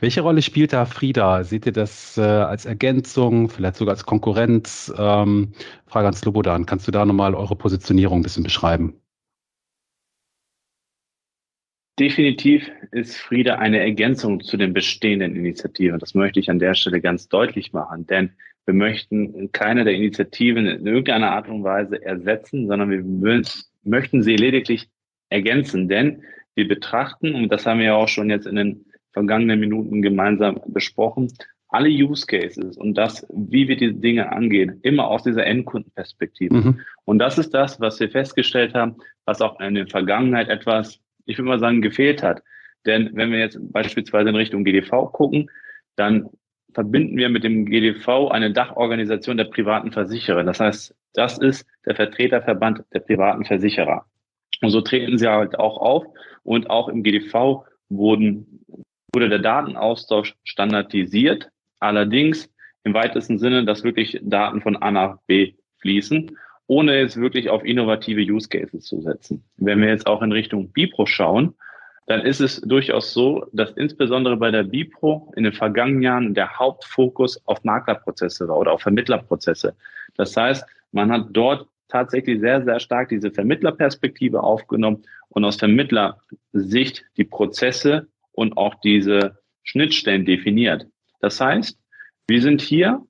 Welche 0.00 0.20
Rolle 0.22 0.40
spielt 0.40 0.72
da 0.72 0.86
Frieda? 0.86 1.42
Seht 1.42 1.66
ihr 1.66 1.72
das 1.72 2.16
äh, 2.16 2.22
als 2.22 2.64
Ergänzung, 2.64 3.48
vielleicht 3.48 3.76
sogar 3.76 3.94
als 3.94 4.06
Konkurrenz? 4.06 4.92
Ähm, 4.96 5.52
Frage 5.86 6.08
an 6.08 6.14
Slobodan, 6.14 6.64
kannst 6.64 6.86
du 6.86 6.92
da 6.92 7.04
nochmal 7.04 7.34
eure 7.34 7.56
Positionierung 7.56 8.20
ein 8.20 8.22
bisschen 8.22 8.44
beschreiben? 8.44 8.94
Definitiv 11.98 12.70
ist 12.90 13.16
Frieda 13.16 13.56
eine 13.56 13.78
Ergänzung 13.78 14.40
zu 14.40 14.56
den 14.56 14.72
bestehenden 14.72 15.36
Initiativen. 15.36 15.98
Das 15.98 16.14
möchte 16.14 16.40
ich 16.40 16.50
an 16.50 16.58
der 16.58 16.74
Stelle 16.74 17.00
ganz 17.00 17.28
deutlich 17.28 17.72
machen, 17.72 18.06
denn 18.06 18.30
wir 18.66 18.74
möchten 18.74 19.52
keine 19.52 19.84
der 19.84 19.94
Initiativen 19.94 20.66
in 20.66 20.86
irgendeiner 20.86 21.32
Art 21.32 21.48
und 21.48 21.62
Weise 21.62 22.02
ersetzen, 22.02 22.66
sondern 22.66 22.90
wir 22.90 23.42
möchten 23.84 24.22
sie 24.22 24.36
lediglich 24.36 24.88
ergänzen, 25.34 25.88
denn 25.88 26.22
wir 26.54 26.68
betrachten, 26.68 27.34
und 27.34 27.50
das 27.50 27.66
haben 27.66 27.80
wir 27.80 27.86
ja 27.86 27.94
auch 27.96 28.08
schon 28.08 28.30
jetzt 28.30 28.46
in 28.46 28.56
den 28.56 28.86
vergangenen 29.12 29.60
Minuten 29.60 30.00
gemeinsam 30.00 30.60
besprochen, 30.66 31.32
alle 31.68 31.88
Use 31.88 32.24
Cases 32.26 32.76
und 32.76 32.94
das, 32.94 33.26
wie 33.34 33.66
wir 33.66 33.76
die 33.76 33.94
Dinge 33.94 34.30
angehen, 34.30 34.78
immer 34.82 35.08
aus 35.08 35.24
dieser 35.24 35.44
Endkundenperspektive. 35.44 36.54
Mhm. 36.54 36.80
Und 37.04 37.18
das 37.18 37.36
ist 37.36 37.52
das, 37.52 37.80
was 37.80 37.98
wir 37.98 38.08
festgestellt 38.08 38.74
haben, 38.74 38.96
was 39.24 39.40
auch 39.40 39.58
in 39.58 39.74
der 39.74 39.88
Vergangenheit 39.88 40.48
etwas, 40.48 41.00
ich 41.26 41.36
würde 41.36 41.48
mal 41.48 41.58
sagen, 41.58 41.82
gefehlt 41.82 42.22
hat. 42.22 42.42
Denn 42.86 43.10
wenn 43.14 43.32
wir 43.32 43.40
jetzt 43.40 43.58
beispielsweise 43.72 44.28
in 44.28 44.36
Richtung 44.36 44.62
GDV 44.62 45.10
gucken, 45.12 45.50
dann 45.96 46.28
verbinden 46.74 47.16
wir 47.16 47.28
mit 47.28 47.42
dem 47.42 47.66
GDV 47.66 48.28
eine 48.28 48.52
Dachorganisation 48.52 49.36
der 49.36 49.44
privaten 49.44 49.90
Versicherer. 49.90 50.44
Das 50.44 50.60
heißt, 50.60 50.94
das 51.14 51.38
ist 51.38 51.66
der 51.86 51.96
Vertreterverband 51.96 52.84
der 52.92 53.00
privaten 53.00 53.44
Versicherer. 53.44 54.04
Und 54.62 54.70
so 54.70 54.80
treten 54.80 55.18
sie 55.18 55.28
halt 55.28 55.58
auch 55.58 55.78
auf. 55.78 56.04
Und 56.42 56.70
auch 56.70 56.88
im 56.88 57.02
GDV 57.02 57.64
wurden, 57.88 58.64
wurde 59.12 59.28
der 59.28 59.38
Datenaustausch 59.38 60.34
standardisiert. 60.44 61.50
Allerdings 61.80 62.50
im 62.84 62.94
weitesten 62.94 63.38
Sinne, 63.38 63.64
dass 63.64 63.84
wirklich 63.84 64.18
Daten 64.22 64.60
von 64.60 64.76
A 64.76 64.90
nach 64.90 65.18
B 65.26 65.54
fließen, 65.78 66.36
ohne 66.66 66.98
jetzt 66.98 67.16
wirklich 67.16 67.50
auf 67.50 67.64
innovative 67.64 68.20
Use 68.20 68.48
Cases 68.48 68.84
zu 68.84 69.00
setzen. 69.00 69.44
Wenn 69.56 69.80
wir 69.80 69.88
jetzt 69.88 70.06
auch 70.06 70.22
in 70.22 70.32
Richtung 70.32 70.70
Bipro 70.72 71.06
schauen, 71.06 71.54
dann 72.06 72.20
ist 72.20 72.40
es 72.40 72.60
durchaus 72.60 73.14
so, 73.14 73.46
dass 73.52 73.70
insbesondere 73.72 74.36
bei 74.36 74.50
der 74.50 74.64
Bipro 74.64 75.32
in 75.36 75.44
den 75.44 75.54
vergangenen 75.54 76.02
Jahren 76.02 76.34
der 76.34 76.58
Hauptfokus 76.58 77.40
auf 77.46 77.64
Maklerprozesse 77.64 78.46
war 78.48 78.58
oder 78.58 78.72
auf 78.72 78.82
Vermittlerprozesse. 78.82 79.74
Das 80.16 80.36
heißt, 80.36 80.64
man 80.92 81.10
hat 81.10 81.28
dort 81.30 81.66
tatsächlich 81.88 82.40
sehr, 82.40 82.64
sehr 82.64 82.80
stark 82.80 83.08
diese 83.08 83.30
Vermittlerperspektive 83.30 84.42
aufgenommen 84.42 85.04
und 85.28 85.44
aus 85.44 85.56
Vermittlersicht 85.56 87.04
die 87.16 87.24
Prozesse 87.24 88.08
und 88.32 88.56
auch 88.56 88.74
diese 88.76 89.38
Schnittstellen 89.62 90.24
definiert. 90.24 90.86
Das 91.20 91.40
heißt, 91.40 91.78
wir 92.26 92.42
sind 92.42 92.60
hier 92.60 93.02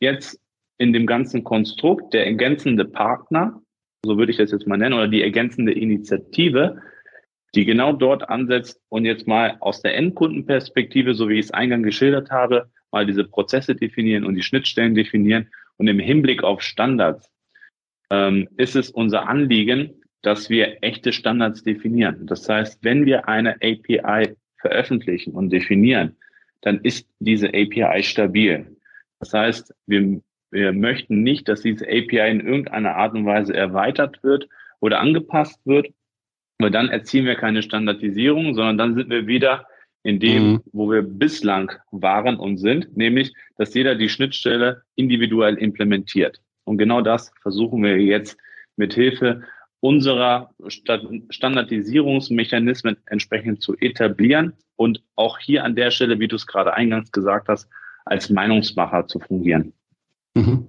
jetzt 0.00 0.40
in 0.78 0.92
dem 0.92 1.06
ganzen 1.06 1.44
Konstrukt 1.44 2.12
der 2.14 2.26
ergänzende 2.26 2.84
Partner, 2.84 3.60
so 4.04 4.18
würde 4.18 4.32
ich 4.32 4.38
das 4.38 4.52
jetzt 4.52 4.66
mal 4.66 4.76
nennen, 4.76 4.94
oder 4.94 5.08
die 5.08 5.22
ergänzende 5.22 5.72
Initiative, 5.72 6.82
die 7.54 7.64
genau 7.64 7.92
dort 7.92 8.28
ansetzt 8.28 8.80
und 8.88 9.04
jetzt 9.04 9.26
mal 9.26 9.56
aus 9.60 9.80
der 9.80 9.96
Endkundenperspektive, 9.96 11.14
so 11.14 11.28
wie 11.28 11.38
ich 11.38 11.46
es 11.46 11.50
eingangs 11.50 11.84
geschildert 11.84 12.30
habe, 12.30 12.70
mal 12.92 13.06
diese 13.06 13.24
Prozesse 13.24 13.74
definieren 13.74 14.24
und 14.24 14.34
die 14.34 14.42
Schnittstellen 14.42 14.94
definieren 14.94 15.48
und 15.78 15.88
im 15.88 15.98
Hinblick 15.98 16.44
auf 16.44 16.60
Standards 16.62 17.30
ähm, 18.10 18.48
ist 18.56 18.76
es 18.76 18.90
unser 18.90 19.28
Anliegen, 19.28 19.90
dass 20.22 20.50
wir 20.50 20.78
echte 20.82 21.12
Standards 21.12 21.62
definieren. 21.62 22.26
Das 22.26 22.48
heißt, 22.48 22.82
wenn 22.82 23.06
wir 23.06 23.28
eine 23.28 23.54
API 23.56 24.34
veröffentlichen 24.58 25.32
und 25.34 25.50
definieren, 25.50 26.16
dann 26.62 26.80
ist 26.80 27.08
diese 27.20 27.48
API 27.48 28.02
stabil. 28.02 28.66
Das 29.20 29.32
heißt, 29.32 29.74
wir, 29.86 30.20
wir 30.50 30.72
möchten 30.72 31.22
nicht, 31.22 31.48
dass 31.48 31.62
diese 31.62 31.86
API 31.86 32.30
in 32.30 32.40
irgendeiner 32.40 32.96
Art 32.96 33.14
und 33.14 33.24
Weise 33.24 33.54
erweitert 33.54 34.22
wird 34.22 34.48
oder 34.80 35.00
angepasst 35.00 35.60
wird, 35.64 35.88
weil 36.58 36.70
dann 36.70 36.88
erzielen 36.88 37.26
wir 37.26 37.36
keine 37.36 37.62
Standardisierung, 37.62 38.54
sondern 38.54 38.78
dann 38.78 38.94
sind 38.94 39.10
wir 39.10 39.26
wieder 39.26 39.66
in 40.02 40.20
dem, 40.20 40.52
mhm. 40.52 40.60
wo 40.72 40.90
wir 40.90 41.02
bislang 41.02 41.72
waren 41.90 42.36
und 42.36 42.58
sind, 42.58 42.96
nämlich, 42.96 43.32
dass 43.58 43.74
jeder 43.74 43.94
die 43.94 44.08
Schnittstelle 44.08 44.82
individuell 44.94 45.56
implementiert. 45.56 46.40
Und 46.66 46.78
genau 46.78 47.00
das 47.00 47.32
versuchen 47.40 47.82
wir 47.82 47.98
jetzt 47.98 48.38
mit 48.76 48.94
Hilfe 48.94 49.42
unserer 49.80 50.50
Standardisierungsmechanismen 50.68 52.96
entsprechend 53.06 53.62
zu 53.62 53.76
etablieren 53.76 54.54
und 54.74 55.02
auch 55.14 55.38
hier 55.38 55.64
an 55.64 55.76
der 55.76 55.90
Stelle, 55.90 56.18
wie 56.18 56.28
du 56.28 56.36
es 56.36 56.46
gerade 56.46 56.74
eingangs 56.74 57.12
gesagt 57.12 57.48
hast, 57.48 57.68
als 58.04 58.30
Meinungsmacher 58.30 59.06
zu 59.06 59.20
fungieren. 59.20 59.72
Mhm. 60.34 60.68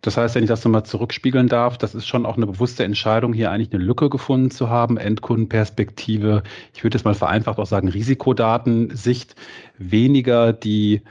Das 0.00 0.16
heißt, 0.16 0.36
wenn 0.36 0.44
ich 0.44 0.48
das 0.48 0.64
nochmal 0.64 0.84
zurückspiegeln 0.84 1.48
darf, 1.48 1.78
das 1.78 1.94
ist 1.94 2.06
schon 2.06 2.24
auch 2.24 2.36
eine 2.36 2.46
bewusste 2.46 2.84
Entscheidung, 2.84 3.32
hier 3.32 3.50
eigentlich 3.50 3.72
eine 3.72 3.82
Lücke 3.82 4.08
gefunden 4.08 4.50
zu 4.50 4.68
haben, 4.68 4.96
Endkundenperspektive, 4.96 6.44
ich 6.72 6.84
würde 6.84 6.96
jetzt 6.96 7.04
mal 7.04 7.14
vereinfacht 7.14 7.58
auch 7.58 7.66
sagen, 7.66 7.88
Risikodatensicht, 7.88 9.34
weniger 9.76 10.52
die, 10.52 11.02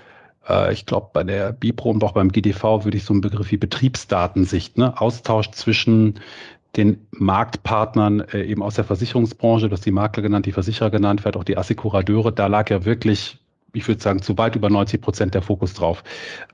äh, 0.48 0.74
ich 0.74 0.86
glaube, 0.86 1.10
bei 1.14 1.24
der 1.24 1.52
BIPRO 1.54 1.92
und 1.92 2.04
auch 2.04 2.14
beim 2.14 2.32
GDV 2.32 2.84
würde 2.84 2.98
ich 2.98 3.06
so 3.06 3.14
einen 3.14 3.22
Begriff 3.22 3.52
wie 3.52 3.58
Betriebsdatensicht, 3.58 4.78
ne? 4.78 5.00
Austausch 5.00 5.52
zwischen 5.52 6.20
den 6.76 7.08
Marktpartnern 7.12 8.22
äh, 8.22 8.44
eben 8.44 8.62
aus 8.62 8.76
der 8.76 8.84
Versicherungsbranche, 8.84 9.70
das 9.70 9.82
die 9.82 9.92
Makler 9.92 10.24
genannt, 10.24 10.46
die 10.46 10.52
Versicherer 10.52 10.92
genannt, 10.92 11.22
vielleicht 11.22 11.38
auch 11.38 11.44
die 11.44 11.58
Assekurateure, 11.58 12.32
da 12.32 12.48
lag 12.48 12.70
ja 12.70 12.86
wirklich, 12.86 13.40
ich 13.74 13.88
würde 13.88 14.02
sagen, 14.02 14.22
zu 14.22 14.38
weit 14.38 14.56
über 14.56 14.70
90 14.70 15.02
Prozent 15.02 15.34
der 15.34 15.42
Fokus 15.42 15.74
drauf. 15.74 16.04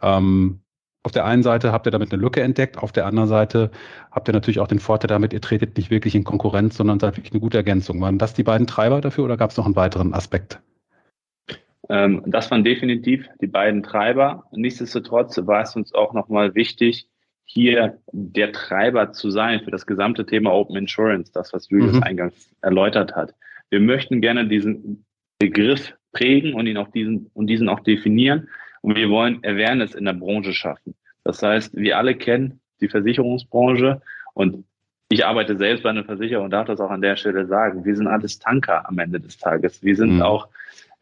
Ähm, 0.02 0.60
auf 1.06 1.12
der 1.12 1.26
einen 1.26 1.44
Seite 1.44 1.74
habt 1.74 1.86
ihr 1.86 1.92
damit 1.92 2.14
eine 2.14 2.22
Lücke 2.22 2.42
entdeckt, 2.42 2.78
auf 2.78 2.94
der 2.94 3.06
anderen 3.06 3.28
Seite 3.28 3.72
habt 4.12 4.30
ihr 4.30 4.34
natürlich 4.34 4.62
auch 4.62 4.68
den 4.68 4.80
Vorteil 4.80 5.10
damit, 5.10 5.34
ihr 5.34 5.42
tretet 5.42 5.76
nicht 5.76 5.90
wirklich 5.90 6.16
in 6.16 6.24
Konkurrenz, 6.24 6.78
sondern 6.78 7.00
seid 7.00 7.18
wirklich 7.18 7.34
eine 7.34 7.42
gute 7.42 7.58
Ergänzung. 7.58 8.00
Waren 8.00 8.18
das 8.18 8.34
die 8.34 8.44
beiden 8.44 8.68
Treiber 8.68 9.02
dafür 9.02 9.26
oder 9.26 9.36
gab 9.36 9.52
es 9.52 9.58
noch 9.58 9.66
einen 9.66 9.76
weiteren 9.76 10.14
Aspekt? 10.14 10.62
Ähm, 11.90 12.24
das 12.26 12.50
waren 12.52 12.64
definitiv 12.64 13.28
die 13.42 13.48
beiden 13.48 13.84
Treiber. 13.84 14.46
Nichtsdestotrotz 14.52 15.38
war 15.46 15.62
es 15.62 15.76
uns 15.76 15.94
auch 15.94 16.14
nochmal 16.14 16.56
wichtig, 16.56 17.08
hier 17.46 18.00
der 18.12 18.52
Treiber 18.54 19.12
zu 19.12 19.30
sein 19.30 19.62
für 19.62 19.72
das 19.72 19.86
gesamte 19.86 20.26
Thema 20.26 20.54
Open 20.54 20.78
Insurance, 20.78 21.32
das, 21.34 21.54
was 21.54 21.70
Julius 21.70 21.98
mhm. 21.98 22.04
eingangs 22.04 22.50
erläutert 22.62 23.16
hat. 23.16 23.34
Wir 23.70 23.80
möchten 23.80 24.22
gerne 24.22 24.48
diesen 24.48 25.06
Begriff 25.40 25.94
prägen 26.14 26.54
und 26.54 26.68
ihn 26.68 26.78
auch 26.78 26.90
diesen, 26.90 27.30
und 27.34 27.48
diesen 27.48 27.68
auch 27.68 27.82
definieren. 27.82 28.48
Und 28.82 28.96
wir 28.96 29.10
wollen 29.10 29.40
Awareness 29.44 29.96
in 29.96 30.06
der 30.06 30.14
Branche 30.14 30.54
schaffen. 30.54 30.96
Das 31.24 31.42
heißt, 31.42 31.76
wir 31.76 31.98
alle 31.98 32.16
kennen 32.16 32.60
die 32.82 32.90
Versicherungsbranche 32.90 34.02
und 34.34 34.66
ich 35.10 35.26
arbeite 35.26 35.58
selbst 35.58 35.84
bei 35.84 35.90
einer 35.90 36.04
Versicherung 36.04 36.46
und 36.46 36.52
darf 36.52 36.68
das 36.68 36.80
auch 36.80 36.90
an 36.90 37.02
der 37.02 37.16
Stelle 37.16 37.46
sagen. 37.46 37.86
Wir 37.86 37.96
sind 37.96 38.08
alles 38.08 38.40
Tanker 38.40 38.88
am 38.88 38.98
Ende 39.00 39.20
des 39.20 39.38
Tages. 39.38 39.84
Wir 39.84 39.96
sind 39.96 40.16
mhm. 40.16 40.22
auch 40.22 40.48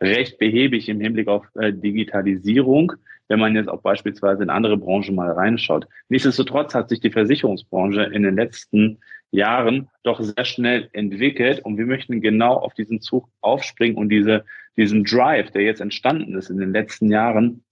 recht 0.02 0.40
behäbig 0.40 0.90
im 0.90 1.00
Hinblick 1.00 1.28
auf 1.28 1.46
äh, 1.56 1.72
Digitalisierung, 1.72 2.94
wenn 3.28 3.40
man 3.40 3.56
jetzt 3.56 3.70
auch 3.70 3.82
beispielsweise 3.82 4.44
in 4.44 4.50
andere 4.50 4.78
Branchen 4.78 5.16
mal 5.16 5.32
reinschaut. 5.32 5.88
Nichtsdestotrotz 6.10 6.76
hat 6.76 6.90
sich 6.90 7.00
die 7.00 7.12
Versicherungsbranche 7.12 8.04
in 8.04 8.24
den 8.24 8.36
letzten 8.36 9.00
Jahren 9.32 9.90
doch 10.04 10.20
sehr 10.20 10.44
schnell 10.44 10.90
entwickelt 10.92 11.62
und 11.64 11.78
wir 11.78 11.86
möchten 11.86 12.20
genau 12.20 12.56
auf 12.56 12.74
diesen 12.74 13.00
Zug 13.00 13.30
aufspringen 13.40 13.98
und 13.98 14.10
diese, 14.10 14.44
diesen 14.76 15.06
Drive, 15.06 15.52
der 15.52 15.62
jetzt 15.62 15.80
entstanden 15.80 16.36
ist 16.36 16.50
in 16.50 16.58
den 16.58 16.74
letzten 16.74 17.10
Jahren, 17.10 17.64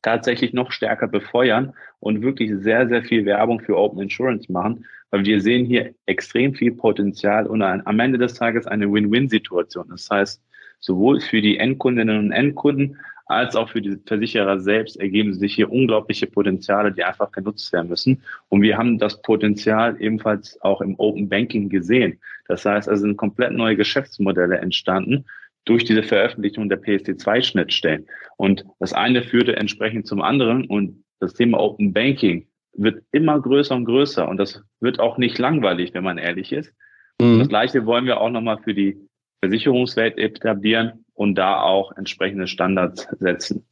tatsächlich 0.00 0.52
noch 0.52 0.72
stärker 0.72 1.08
befeuern 1.08 1.74
und 2.00 2.22
wirklich 2.22 2.50
sehr, 2.56 2.88
sehr 2.88 3.04
viel 3.04 3.24
Werbung 3.24 3.60
für 3.60 3.76
Open 3.76 4.00
Insurance 4.00 4.50
machen, 4.50 4.86
weil 5.10 5.24
wir 5.24 5.40
sehen 5.40 5.66
hier 5.66 5.94
extrem 6.06 6.54
viel 6.54 6.72
Potenzial 6.72 7.46
und 7.46 7.62
am 7.62 8.00
Ende 8.00 8.18
des 8.18 8.34
Tages 8.34 8.66
eine 8.66 8.90
Win-Win-Situation. 8.90 9.88
Das 9.90 10.08
heißt, 10.10 10.42
sowohl 10.82 11.20
für 11.20 11.40
die 11.40 11.56
Endkundinnen 11.56 12.18
und 12.18 12.32
Endkunden 12.32 12.98
als 13.26 13.56
auch 13.56 13.70
für 13.70 13.80
die 13.80 13.96
Versicherer 14.04 14.60
selbst 14.60 15.00
ergeben 15.00 15.32
sich 15.32 15.54
hier 15.54 15.72
unglaubliche 15.72 16.26
Potenziale, 16.26 16.92
die 16.92 17.04
einfach 17.04 17.32
genutzt 17.32 17.72
werden 17.72 17.88
müssen. 17.88 18.22
Und 18.50 18.60
wir 18.60 18.76
haben 18.76 18.98
das 18.98 19.22
Potenzial 19.22 19.96
ebenfalls 20.00 20.60
auch 20.60 20.82
im 20.82 20.96
Open 20.98 21.28
Banking 21.28 21.70
gesehen. 21.70 22.20
Das 22.48 22.64
heißt, 22.66 22.88
es 22.88 23.00
sind 23.00 23.16
komplett 23.16 23.52
neue 23.52 23.76
Geschäftsmodelle 23.76 24.58
entstanden 24.58 25.24
durch 25.64 25.84
diese 25.84 26.02
Veröffentlichung 26.02 26.68
der 26.68 26.82
PSD2-Schnittstellen. 26.82 28.06
Und 28.36 28.64
das 28.80 28.92
eine 28.92 29.22
führte 29.22 29.56
entsprechend 29.56 30.06
zum 30.06 30.20
anderen 30.20 30.66
und 30.66 31.04
das 31.20 31.34
Thema 31.34 31.60
Open 31.60 31.92
Banking 31.92 32.46
wird 32.74 33.02
immer 33.12 33.40
größer 33.40 33.76
und 33.76 33.84
größer 33.84 34.28
und 34.28 34.38
das 34.38 34.62
wird 34.80 34.98
auch 34.98 35.18
nicht 35.18 35.38
langweilig, 35.38 35.94
wenn 35.94 36.04
man 36.04 36.18
ehrlich 36.18 36.52
ist. 36.52 36.74
Mhm. 37.20 37.38
Das 37.38 37.48
Gleiche 37.48 37.86
wollen 37.86 38.06
wir 38.06 38.20
auch 38.20 38.30
nochmal 38.30 38.58
für 38.58 38.74
die 38.74 38.98
Versicherungswelt 39.42 40.18
etablieren 40.18 41.04
und 41.14 41.34
da 41.34 41.60
auch 41.60 41.96
entsprechende 41.96 42.46
Standards 42.46 43.08
setzen. 43.18 43.64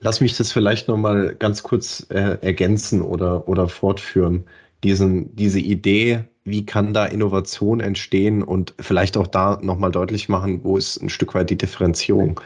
Lass 0.00 0.20
mich 0.20 0.36
das 0.36 0.52
vielleicht 0.52 0.88
nochmal 0.88 1.34
ganz 1.38 1.62
kurz 1.62 2.06
äh, 2.10 2.36
ergänzen 2.42 3.00
oder, 3.00 3.48
oder 3.48 3.68
fortführen. 3.68 4.44
Diesen, 4.84 5.34
diese 5.34 5.60
Idee, 5.60 6.24
wie 6.44 6.66
kann 6.66 6.92
da 6.92 7.06
Innovation 7.06 7.80
entstehen 7.80 8.42
und 8.42 8.74
vielleicht 8.78 9.16
auch 9.16 9.26
da 9.26 9.58
nochmal 9.62 9.90
deutlich 9.90 10.28
machen, 10.28 10.60
wo 10.64 10.76
ist 10.76 11.00
ein 11.00 11.08
Stück 11.08 11.34
weit 11.34 11.48
die 11.50 11.56
Differenzierung. 11.56 12.40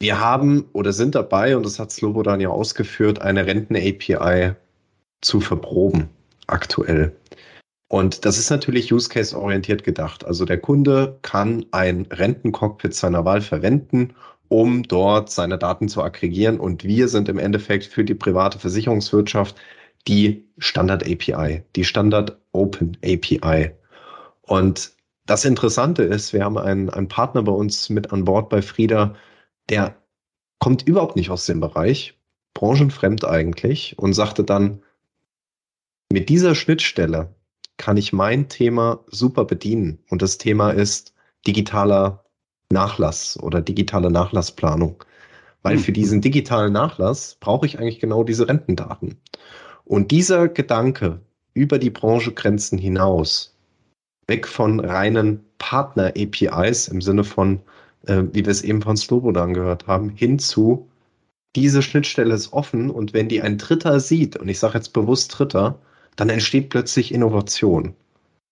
Wir 0.00 0.20
haben 0.20 0.66
oder 0.72 0.92
sind 0.92 1.14
dabei, 1.14 1.56
und 1.56 1.64
das 1.64 1.78
hat 1.78 1.92
Slobodan 1.92 2.40
ja 2.40 2.48
ausgeführt, 2.48 3.22
eine 3.22 3.46
Renten-API 3.46 4.54
zu 5.20 5.40
verproben 5.40 6.08
aktuell. 6.46 7.14
Und 7.88 8.24
das 8.24 8.38
ist 8.38 8.50
natürlich 8.50 8.92
Use 8.92 9.08
Case 9.08 9.38
orientiert 9.38 9.84
gedacht. 9.84 10.24
Also 10.24 10.44
der 10.44 10.58
Kunde 10.58 11.18
kann 11.22 11.66
ein 11.70 12.06
Rentencockpit 12.10 12.94
seiner 12.94 13.24
Wahl 13.24 13.40
verwenden, 13.40 14.14
um 14.48 14.82
dort 14.82 15.30
seine 15.30 15.58
Daten 15.58 15.88
zu 15.88 16.02
aggregieren. 16.02 16.58
Und 16.58 16.84
wir 16.84 17.08
sind 17.08 17.28
im 17.28 17.38
Endeffekt 17.38 17.84
für 17.84 18.04
die 18.04 18.14
private 18.14 18.58
Versicherungswirtschaft 18.58 19.56
die 20.08 20.46
Standard 20.58 21.02
API, 21.04 21.62
die 21.76 21.84
Standard 21.84 22.38
Open 22.52 22.96
API. 23.04 23.70
Und 24.42 24.92
das 25.26 25.44
Interessante 25.44 26.02
ist, 26.02 26.32
wir 26.32 26.44
haben 26.44 26.58
einen, 26.58 26.90
einen 26.90 27.08
Partner 27.08 27.42
bei 27.42 27.52
uns 27.52 27.88
mit 27.88 28.12
an 28.12 28.24
Bord 28.24 28.50
bei 28.50 28.60
Frieda, 28.60 29.14
der 29.70 29.96
kommt 30.58 30.86
überhaupt 30.86 31.16
nicht 31.16 31.30
aus 31.30 31.46
dem 31.46 31.60
Bereich, 31.60 32.18
branchenfremd 32.52 33.24
eigentlich, 33.24 33.98
und 33.98 34.12
sagte 34.12 34.44
dann, 34.44 34.82
mit 36.12 36.28
dieser 36.28 36.54
Schnittstelle 36.54 37.34
kann 37.76 37.96
ich 37.96 38.12
mein 38.12 38.48
Thema 38.48 39.00
super 39.10 39.44
bedienen. 39.44 39.98
Und 40.10 40.22
das 40.22 40.38
Thema 40.38 40.70
ist 40.70 41.14
digitaler 41.46 42.24
Nachlass 42.70 43.38
oder 43.40 43.60
digitale 43.60 44.10
Nachlassplanung. 44.10 45.02
Weil 45.62 45.78
für 45.78 45.92
diesen 45.92 46.20
digitalen 46.20 46.72
Nachlass 46.72 47.36
brauche 47.40 47.66
ich 47.66 47.78
eigentlich 47.78 48.00
genau 48.00 48.22
diese 48.22 48.48
Rentendaten. 48.48 49.18
Und 49.84 50.10
dieser 50.10 50.48
Gedanke 50.48 51.20
über 51.54 51.78
die 51.78 51.90
Branchegrenzen 51.90 52.78
hinaus, 52.78 53.56
weg 54.26 54.46
von 54.46 54.80
reinen 54.80 55.44
Partner-APIs 55.58 56.88
im 56.88 57.00
Sinne 57.00 57.24
von, 57.24 57.60
äh, 58.06 58.22
wie 58.32 58.44
wir 58.44 58.50
es 58.50 58.62
eben 58.62 58.82
von 58.82 58.96
Slobodan 58.96 59.54
gehört 59.54 59.86
haben, 59.86 60.10
hin 60.10 60.38
zu, 60.38 60.88
diese 61.56 61.82
Schnittstelle 61.82 62.34
ist 62.34 62.52
offen 62.52 62.90
und 62.90 63.14
wenn 63.14 63.28
die 63.28 63.40
ein 63.40 63.58
Dritter 63.58 64.00
sieht, 64.00 64.36
und 64.36 64.48
ich 64.48 64.58
sage 64.58 64.74
jetzt 64.74 64.92
bewusst 64.92 65.38
Dritter, 65.38 65.78
dann 66.16 66.28
entsteht 66.30 66.70
plötzlich 66.70 67.12
Innovation. 67.12 67.94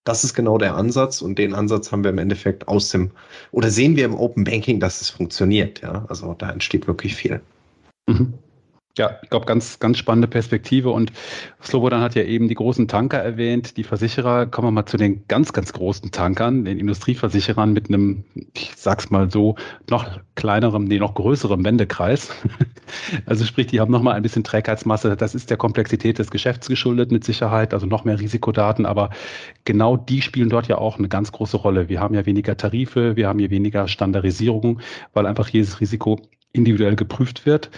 Das 0.05 0.25
ist 0.25 0.35
genau 0.35 0.59
der 0.59 0.75
Ansatz 0.75 1.23
und 1.23 1.39
den 1.39 1.55
Ansatz 1.55 1.93
haben 1.93 2.03
wir 2.03 2.11
im 2.11 2.19
Endeffekt 2.19 2.67
aus 2.67 2.91
dem, 2.91 3.13
oder 3.53 3.71
sehen 3.71 3.97
wir 3.97 4.05
im 4.05 4.15
Open 4.15 4.45
Banking, 4.45 4.81
dass 4.81 5.01
es 5.01 5.11
funktioniert. 5.11 5.81
Ja, 5.81 6.05
also 6.09 6.35
da 6.35 6.51
entsteht 6.51 6.87
wirklich 6.89 7.15
viel. 7.15 7.41
Mhm. 8.09 8.35
Ja, 8.99 9.19
ich 9.23 9.31
glaube, 9.31 9.47
ganz, 9.47 9.79
ganz 9.79 9.97
spannende 9.97 10.29
Perspektive. 10.29 10.91
Und 10.91 11.13
Slobodan 11.63 12.03
hat 12.03 12.15
ja 12.15 12.25
eben 12.25 12.49
die 12.49 12.55
großen 12.55 12.89
Tanker 12.89 13.19
erwähnt, 13.19 13.79
die 13.79 13.85
Versicherer. 13.85 14.45
Kommen 14.47 14.69
wir 14.69 14.73
mal 14.73 14.85
zu 14.85 14.99
den 14.99 15.27
ganz, 15.29 15.55
ganz 15.55 15.73
großen 15.73 16.11
Tankern, 16.11 16.67
den 16.67 16.79
Industrieversicherern 16.79 17.73
mit 17.73 17.89
einem, 17.89 18.25
ich 18.55 18.73
sag's 18.77 19.09
mal 19.11 19.31
so, 19.31 19.55
noch 19.89 20.21
kleinerem, 20.35 20.85
nee, 20.85 20.99
noch 20.99 21.15
größerem 21.15 21.65
Wendekreis. 21.65 22.31
Also 23.27 23.45
sprich, 23.45 23.67
die 23.67 23.81
haben 23.81 23.91
nochmal 23.91 24.15
ein 24.15 24.23
bisschen 24.23 24.45
Trägheitsmasse. 24.45 25.17
Das 25.17 25.35
ist 25.35 25.51
der 25.51 25.57
Komplexität 25.57 26.19
des 26.19 26.31
Geschäfts 26.31 26.69
geschuldet 26.69 27.13
mit 27.13 27.25
Sicherheit, 27.25 27.75
also 27.75 27.87
noch 27.87 28.05
mehr 28.05 28.19
Risikodaten. 28.19 28.87
Aber 28.87 29.11
genau 29.65 29.97
die 29.97 30.23
spielen 30.23 30.49
dort 30.49 30.69
ja 30.69 30.79
auch 30.79 30.99
eine 30.99 31.09
ganz 31.09 31.33
große 31.33 31.57
Rolle. 31.57 31.89
Wir 31.89 32.01
haben 32.01 32.15
ja 32.15 32.27
weniger 32.27 32.57
Tarife, 32.57 33.17
wir 33.17 33.29
haben 33.29 33.39
hier 33.39 33.51
weniger 33.51 33.89
Standardisierung, 33.89 34.81
weil 35.13 35.27
einfach 35.27 35.49
jedes 35.49 35.81
Risiko 35.81 36.21
individuell 36.53 36.97
geprüft 36.97 37.47
wird. 37.47 37.71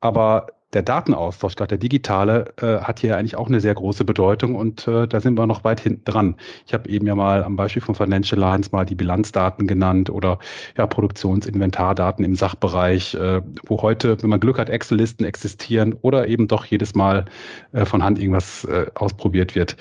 Aber 0.00 0.46
der 0.74 0.82
Datenaustausch, 0.82 1.56
gerade 1.56 1.70
der 1.70 1.78
digitale, 1.78 2.52
äh, 2.60 2.80
hat 2.80 3.00
hier 3.00 3.16
eigentlich 3.16 3.36
auch 3.36 3.48
eine 3.48 3.60
sehr 3.60 3.74
große 3.74 4.04
Bedeutung 4.04 4.54
und 4.54 4.86
äh, 4.86 5.08
da 5.08 5.20
sind 5.20 5.38
wir 5.38 5.46
noch 5.46 5.64
weit 5.64 5.80
hinten 5.80 6.04
dran. 6.04 6.36
Ich 6.66 6.74
habe 6.74 6.88
eben 6.90 7.06
ja 7.06 7.14
mal 7.14 7.42
am 7.42 7.56
Beispiel 7.56 7.80
von 7.80 7.94
Financial 7.94 8.38
Lines 8.38 8.70
mal 8.70 8.84
die 8.84 8.94
Bilanzdaten 8.94 9.66
genannt 9.66 10.10
oder 10.10 10.38
ja 10.76 10.86
Produktionsinventardaten 10.86 12.22
im 12.24 12.34
Sachbereich, 12.34 13.14
äh, 13.14 13.40
wo 13.66 13.80
heute, 13.80 14.22
wenn 14.22 14.28
man 14.28 14.40
Glück 14.40 14.58
hat, 14.58 14.68
Excel-Listen 14.68 15.24
existieren 15.24 15.94
oder 16.02 16.28
eben 16.28 16.48
doch 16.48 16.66
jedes 16.66 16.94
Mal 16.94 17.24
äh, 17.72 17.86
von 17.86 18.02
Hand 18.02 18.18
irgendwas 18.18 18.64
äh, 18.64 18.86
ausprobiert 18.94 19.54
wird. 19.54 19.76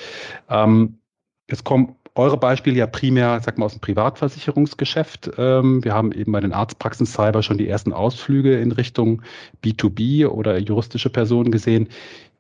Ähm, 0.50 1.00
jetzt 1.50 1.66
kommen 1.66 1.97
eure 2.18 2.38
Beispiele 2.38 2.78
ja 2.78 2.88
primär, 2.88 3.40
sag 3.42 3.58
mal, 3.58 3.66
aus 3.66 3.74
dem 3.74 3.82
Privatversicherungsgeschäft. 3.82 5.32
Ähm, 5.38 5.84
wir 5.84 5.94
haben 5.94 6.12
eben 6.12 6.32
bei 6.32 6.40
den 6.40 6.54
Arztpraxen 6.54 7.06
Cyber 7.06 7.44
schon 7.44 7.58
die 7.58 7.68
ersten 7.68 7.94
Ausflüge 7.94 8.60
in 8.60 8.72
Richtung 8.72 9.22
B2B 9.64 10.28
oder 10.28 10.58
juristische 10.58 11.10
Personen 11.10 11.52
gesehen. 11.52 11.90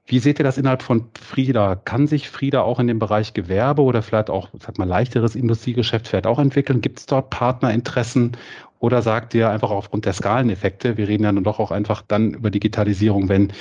Wie 0.06 0.20
seht 0.20 0.40
ihr 0.40 0.46
das 0.46 0.58
innerhalb 0.58 0.84
von 0.84 1.10
Frieda? 1.20 1.76
Kann 1.76 2.08
sich 2.08 2.30
Frieda 2.30 2.62
auch 2.62 2.80
in 2.80 2.88
dem 2.88 2.98
Bereich 2.98 3.34
Gewerbe 3.34 3.82
oder 3.82 4.02
vielleicht 4.02 4.30
auch, 4.30 4.50
sag 4.58 4.78
mal, 4.78 4.88
leichteres 4.88 5.36
Industriegeschäft 5.36 6.08
vielleicht 6.08 6.28
auch 6.28 6.40
entwickeln? 6.40 6.80
Gibt 6.80 7.00
es 7.00 7.06
dort 7.06 7.30
Partnerinteressen 7.30 8.38
oder 8.80 9.02
sagt 9.02 9.34
ihr 9.34 9.50
einfach 9.50 9.72
aufgrund 9.72 10.06
der 10.06 10.14
Skaleneffekte, 10.14 10.98
wir 10.98 11.08
reden 11.08 11.24
ja 11.24 11.32
dann 11.32 11.44
doch 11.44 11.60
auch 11.60 11.72
einfach 11.72 12.04
dann 12.08 12.36
über 12.36 12.52
Digitalisierung, 12.52 13.28
wenn 13.28 13.52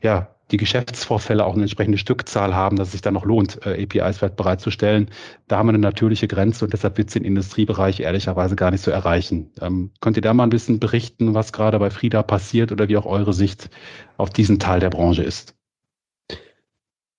ja 0.00 0.28
die 0.52 0.58
Geschäftsvorfälle 0.58 1.44
auch 1.44 1.54
eine 1.54 1.62
entsprechende 1.62 1.98
Stückzahl 1.98 2.54
haben, 2.54 2.76
dass 2.76 2.88
es 2.88 2.92
sich 2.92 3.00
dann 3.00 3.14
noch 3.14 3.24
lohnt, 3.24 3.66
äh, 3.66 3.82
APIs 3.82 4.18
bereitzustellen. 4.18 5.10
Da 5.48 5.58
haben 5.58 5.66
wir 5.66 5.70
eine 5.70 5.78
natürliche 5.78 6.28
Grenze 6.28 6.64
und 6.64 6.72
deshalb 6.72 6.98
wird 6.98 7.08
es 7.08 7.14
den 7.14 7.24
Industriebereich 7.24 8.00
ehrlicherweise 8.00 8.54
gar 8.54 8.70
nicht 8.70 8.82
so 8.82 8.90
erreichen. 8.90 9.50
Ähm, 9.60 9.90
könnt 10.00 10.16
ihr 10.16 10.22
da 10.22 10.34
mal 10.34 10.44
ein 10.44 10.50
bisschen 10.50 10.78
berichten, 10.78 11.34
was 11.34 11.52
gerade 11.52 11.78
bei 11.78 11.90
Frieda 11.90 12.22
passiert 12.22 12.70
oder 12.70 12.88
wie 12.88 12.96
auch 12.96 13.06
eure 13.06 13.32
Sicht 13.32 13.70
auf 14.18 14.30
diesen 14.30 14.58
Teil 14.58 14.80
der 14.80 14.90
Branche 14.90 15.22
ist? 15.22 15.54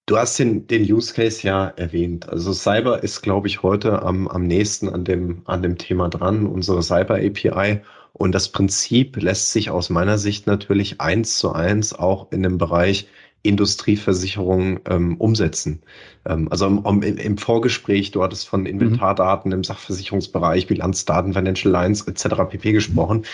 Du 0.06 0.18
hast 0.18 0.38
den, 0.38 0.68
den 0.68 0.84
Use 0.84 1.14
Case 1.14 1.48
ja 1.48 1.68
erwähnt. 1.68 2.28
Also 2.28 2.52
Cyber 2.52 3.04
ist, 3.04 3.22
glaube 3.22 3.48
ich, 3.48 3.64
heute 3.64 4.02
am, 4.02 4.28
am 4.28 4.44
nächsten 4.44 4.90
an 4.90 5.06
dem, 5.06 5.44
an 5.46 5.62
dem 5.62 5.78
Thema 5.78 6.10
dran, 6.10 6.46
unsere 6.46 6.84
Cyber 6.84 7.16
API. 7.16 7.82
Und 8.12 8.36
das 8.36 8.50
Prinzip 8.52 9.16
lässt 9.16 9.54
sich 9.54 9.70
aus 9.70 9.90
meiner 9.90 10.18
Sicht 10.18 10.46
natürlich 10.46 11.00
eins 11.00 11.38
zu 11.38 11.54
eins 11.54 11.94
auch 11.94 12.32
in 12.32 12.44
dem 12.44 12.58
Bereich 12.58 13.08
Industrieversicherung 13.44 14.80
ähm, 14.90 15.18
umsetzen. 15.18 15.84
Ähm, 16.26 16.48
also 16.50 16.66
im, 16.66 17.02
im, 17.02 17.38
Vorgespräch, 17.38 18.12
du 18.12 18.24
hattest 18.24 18.48
von 18.48 18.66
Inventardaten 18.66 19.52
im 19.52 19.64
Sachversicherungsbereich, 19.64 20.68
Bilanzdaten, 20.68 21.34
Financial 21.34 21.72
Lines 21.72 22.08
etc. 22.08 22.50
pp 22.50 22.72
gesprochen. 22.72 23.26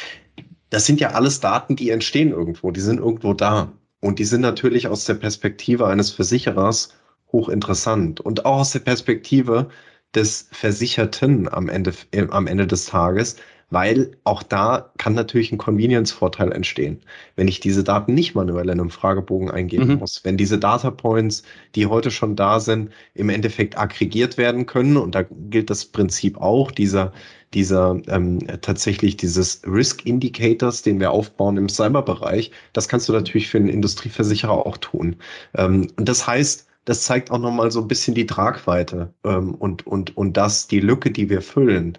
Das 0.72 0.86
sind 0.86 1.00
ja 1.00 1.12
alles 1.12 1.40
Daten, 1.40 1.76
die 1.76 1.92
entstehen 1.92 2.32
irgendwo, 2.32 2.72
die 2.72 2.82
sind 2.82 3.00
irgendwo 3.00 3.34
da. 3.34 3.72
Und 4.02 4.20
die 4.20 4.26
sind 4.26 4.42
natürlich 4.42 4.88
aus 4.88 5.06
der 5.06 5.16
Perspektive 5.16 5.88
eines 5.88 6.12
Versicherers 6.12 6.96
hochinteressant 7.32 8.20
und 8.20 8.46
auch 8.46 8.60
aus 8.60 8.72
der 8.72 8.80
Perspektive 8.80 9.70
des 10.16 10.48
Versicherten 10.52 11.48
am 11.52 11.70
Ende, 11.70 11.94
äh, 12.12 12.28
am 12.30 12.48
Ende 12.48 12.66
des 12.66 12.86
Tages, 12.86 13.36
weil 13.70 14.12
auch 14.24 14.44
da 14.44 14.92
kann 14.98 15.14
natürlich 15.14 15.52
ein 15.52 15.58
Convenience-Vorteil 15.58 16.52
entstehen, 16.52 17.02
wenn 17.36 17.48
ich 17.48 17.60
diese 17.60 17.84
Daten 17.84 18.14
nicht 18.14 18.36
manuell 18.36 18.70
in 18.70 18.80
einem 18.80 18.90
Fragebogen 18.90 19.52
eingeben 19.52 19.88
mhm. 19.88 20.00
muss. 20.00 20.24
Wenn 20.24 20.38
diese 20.38 20.58
Data 20.58 20.92
Points, 20.92 21.44
die 21.76 21.86
heute 21.86 22.12
schon 22.12 22.36
da 22.36 22.60
sind, 22.60 22.92
im 23.14 23.30
Endeffekt 23.30 23.78
aggregiert 23.78 24.38
werden 24.38 24.66
können 24.66 24.98
und 24.98 25.16
da 25.16 25.24
gilt 25.50 25.70
das 25.70 25.86
Prinzip 25.86 26.38
auch 26.38 26.72
dieser 26.72 27.12
dieser 27.54 28.00
ähm, 28.08 28.40
tatsächlich 28.62 29.18
dieses 29.18 29.62
Risk 29.66 30.06
Indicators, 30.06 30.84
den 30.84 31.00
wir 31.00 31.10
aufbauen 31.10 31.58
im 31.58 31.68
Cyberbereich, 31.68 32.52
das 32.74 32.88
kannst 32.88 33.10
du 33.10 33.14
natürlich 33.14 33.50
für 33.50 33.58
einen 33.58 33.70
Industrieversicherer 33.70 34.66
auch 34.68 34.78
tun. 34.78 35.16
Ähm, 35.56 35.88
und 35.98 36.08
das 36.08 36.28
heißt, 36.28 36.68
das 36.86 37.04
zeigt 37.04 37.32
auch 37.32 37.40
nochmal 37.40 37.72
so 37.72 37.82
ein 37.82 37.88
bisschen 37.88 38.16
die 38.16 38.26
Tragweite 38.26 39.14
ähm, 39.24 39.54
und, 39.56 39.86
und, 39.86 40.16
und 40.18 40.38
das, 40.38 40.68
die 40.68 40.80
Lücke, 40.80 41.12
die 41.12 41.30
wir 41.30 41.42
füllen. 41.42 41.98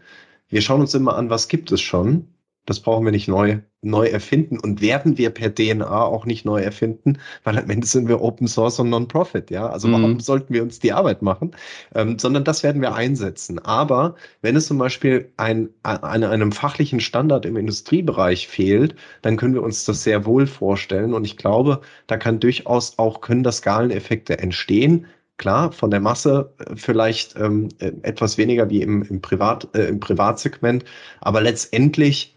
Wir 0.51 0.61
schauen 0.61 0.81
uns 0.81 0.95
immer 0.95 1.17
an, 1.17 1.31
was 1.31 1.49
gibt 1.49 1.73
es 1.73 1.81
schon. 1.81 2.29
Das 2.67 2.81
brauchen 2.81 3.05
wir 3.05 3.11
nicht 3.11 3.27
neu, 3.27 3.61
neu 3.81 4.07
erfinden 4.07 4.59
und 4.59 4.83
werden 4.83 5.17
wir 5.17 5.31
per 5.31 5.53
DNA 5.53 6.05
auch 6.05 6.27
nicht 6.27 6.45
neu 6.45 6.61
erfinden, 6.61 7.19
weil 7.43 7.59
am 7.59 7.71
Ende 7.71 7.87
sind 7.87 8.07
wir 8.07 8.21
Open 8.21 8.47
Source 8.47 8.79
und 8.79 8.91
Non-Profit, 8.91 9.51
ja. 9.51 9.69
Also 9.69 9.89
mhm. 9.89 9.93
warum 9.93 10.21
sollten 10.21 10.53
wir 10.53 10.63
uns 10.63 10.79
die 10.79 10.93
Arbeit 10.93 11.23
machen? 11.23 11.53
Ähm, 11.95 12.19
sondern 12.19 12.45
das 12.45 12.63
werden 12.63 12.83
wir 12.83 12.95
einsetzen. 12.95 13.59
Aber 13.59 14.15
wenn 14.43 14.57
es 14.57 14.67
zum 14.67 14.77
Beispiel 14.77 15.33
ein, 15.39 15.71
an 15.83 16.23
einem 16.23 16.53
fachlichen 16.53 17.01
Standard 17.01 17.47
im 17.47 17.57
Industriebereich 17.57 18.47
fehlt, 18.47 18.95
dann 19.23 19.37
können 19.37 19.55
wir 19.55 19.63
uns 19.63 19.85
das 19.87 20.05
sehr 20.05 20.27
wohl 20.27 20.47
vorstellen. 20.47 21.15
Und 21.15 21.25
ich 21.25 21.39
glaube, 21.39 21.81
da 22.07 22.19
kann 22.19 22.41
durchaus 22.41 22.99
auch, 22.99 23.23
können 23.23 23.43
da 23.43 23.53
Skaleneffekte 23.53 24.39
entstehen, 24.39 25.07
Klar, 25.41 25.73
von 25.73 25.91
der 25.91 26.01
Masse 26.01 26.53
äh, 26.59 26.77
vielleicht 26.77 27.35
ähm, 27.37 27.71
äh, 27.79 27.93
etwas 28.03 28.37
weniger 28.37 28.69
wie 28.69 28.83
im, 28.83 29.03
im, 29.05 29.23
Privat, 29.23 29.75
äh, 29.75 29.87
im 29.87 29.99
Privatsegment, 29.99 30.85
aber 31.23 31.41
letztendlich 31.41 32.37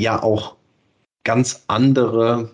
ja 0.00 0.22
auch 0.22 0.56
ganz 1.24 1.64
andere 1.66 2.50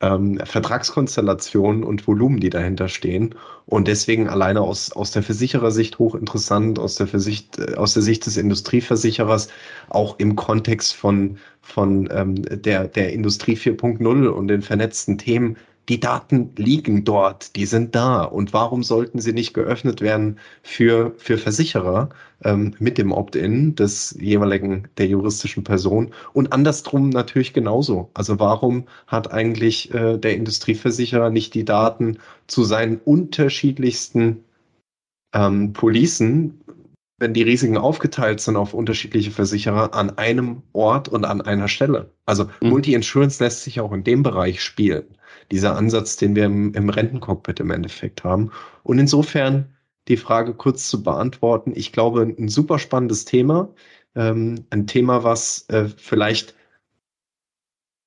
ähm, 0.00 0.40
Vertragskonstellationen 0.42 1.84
und 1.84 2.06
Volumen, 2.06 2.40
die 2.40 2.48
dahinter 2.48 2.88
stehen. 2.88 3.34
Und 3.66 3.86
deswegen 3.86 4.30
alleine 4.30 4.62
aus, 4.62 4.92
aus 4.92 5.10
der 5.10 5.22
Versicherersicht 5.22 5.98
hochinteressant, 5.98 6.78
aus 6.78 6.94
der, 6.94 7.06
Versicht, 7.06 7.58
äh, 7.58 7.74
aus 7.74 7.92
der 7.92 8.02
Sicht 8.02 8.24
des 8.24 8.38
Industrieversicherers, 8.38 9.48
auch 9.90 10.18
im 10.18 10.36
Kontext 10.36 10.94
von, 10.94 11.36
von 11.60 12.08
ähm, 12.10 12.42
der, 12.62 12.88
der 12.88 13.12
Industrie 13.12 13.56
4.0 13.56 14.26
und 14.26 14.48
den 14.48 14.62
vernetzten 14.62 15.18
Themen 15.18 15.58
die 15.90 15.98
Daten 15.98 16.52
liegen 16.56 17.04
dort, 17.04 17.56
die 17.56 17.66
sind 17.66 17.96
da. 17.96 18.22
Und 18.22 18.52
warum 18.52 18.84
sollten 18.84 19.18
sie 19.18 19.32
nicht 19.32 19.54
geöffnet 19.54 20.00
werden 20.00 20.38
für, 20.62 21.12
für 21.18 21.36
Versicherer 21.36 22.10
ähm, 22.44 22.74
mit 22.78 22.96
dem 22.96 23.10
Opt-in 23.10 23.74
des 23.74 24.16
jeweiligen, 24.20 24.86
der 24.98 25.08
juristischen 25.08 25.64
Person? 25.64 26.12
Und 26.32 26.52
andersrum 26.52 27.10
natürlich 27.10 27.52
genauso. 27.52 28.08
Also 28.14 28.38
warum 28.38 28.84
hat 29.08 29.32
eigentlich 29.32 29.92
äh, 29.92 30.16
der 30.16 30.36
Industrieversicherer 30.36 31.28
nicht 31.28 31.54
die 31.54 31.64
Daten 31.64 32.18
zu 32.46 32.62
seinen 32.62 32.98
unterschiedlichsten 32.98 34.44
ähm, 35.34 35.72
Policen, 35.72 36.60
wenn 37.18 37.34
die 37.34 37.42
Risiken 37.42 37.76
aufgeteilt 37.76 38.40
sind 38.40 38.56
auf 38.56 38.74
unterschiedliche 38.74 39.32
Versicherer 39.32 39.92
an 39.92 40.16
einem 40.18 40.62
Ort 40.72 41.08
und 41.08 41.24
an 41.24 41.40
einer 41.40 41.66
Stelle. 41.66 42.10
Also 42.26 42.44
mhm. 42.60 42.68
Multi-Insurance 42.68 43.42
lässt 43.42 43.64
sich 43.64 43.80
auch 43.80 43.92
in 43.92 44.04
dem 44.04 44.22
Bereich 44.22 44.62
spielen 44.62 45.04
dieser 45.50 45.76
Ansatz, 45.76 46.16
den 46.16 46.36
wir 46.36 46.44
im, 46.44 46.72
im 46.74 46.88
Rentencockpit 46.88 47.60
im 47.60 47.70
Endeffekt 47.70 48.24
haben. 48.24 48.50
Und 48.82 48.98
insofern 48.98 49.74
die 50.08 50.16
Frage 50.16 50.54
kurz 50.54 50.88
zu 50.88 51.02
beantworten. 51.02 51.72
Ich 51.74 51.92
glaube, 51.92 52.22
ein 52.22 52.48
super 52.48 52.78
spannendes 52.78 53.24
Thema. 53.24 53.72
Ähm, 54.14 54.66
ein 54.70 54.86
Thema, 54.86 55.24
was 55.24 55.66
äh, 55.68 55.86
vielleicht 55.96 56.54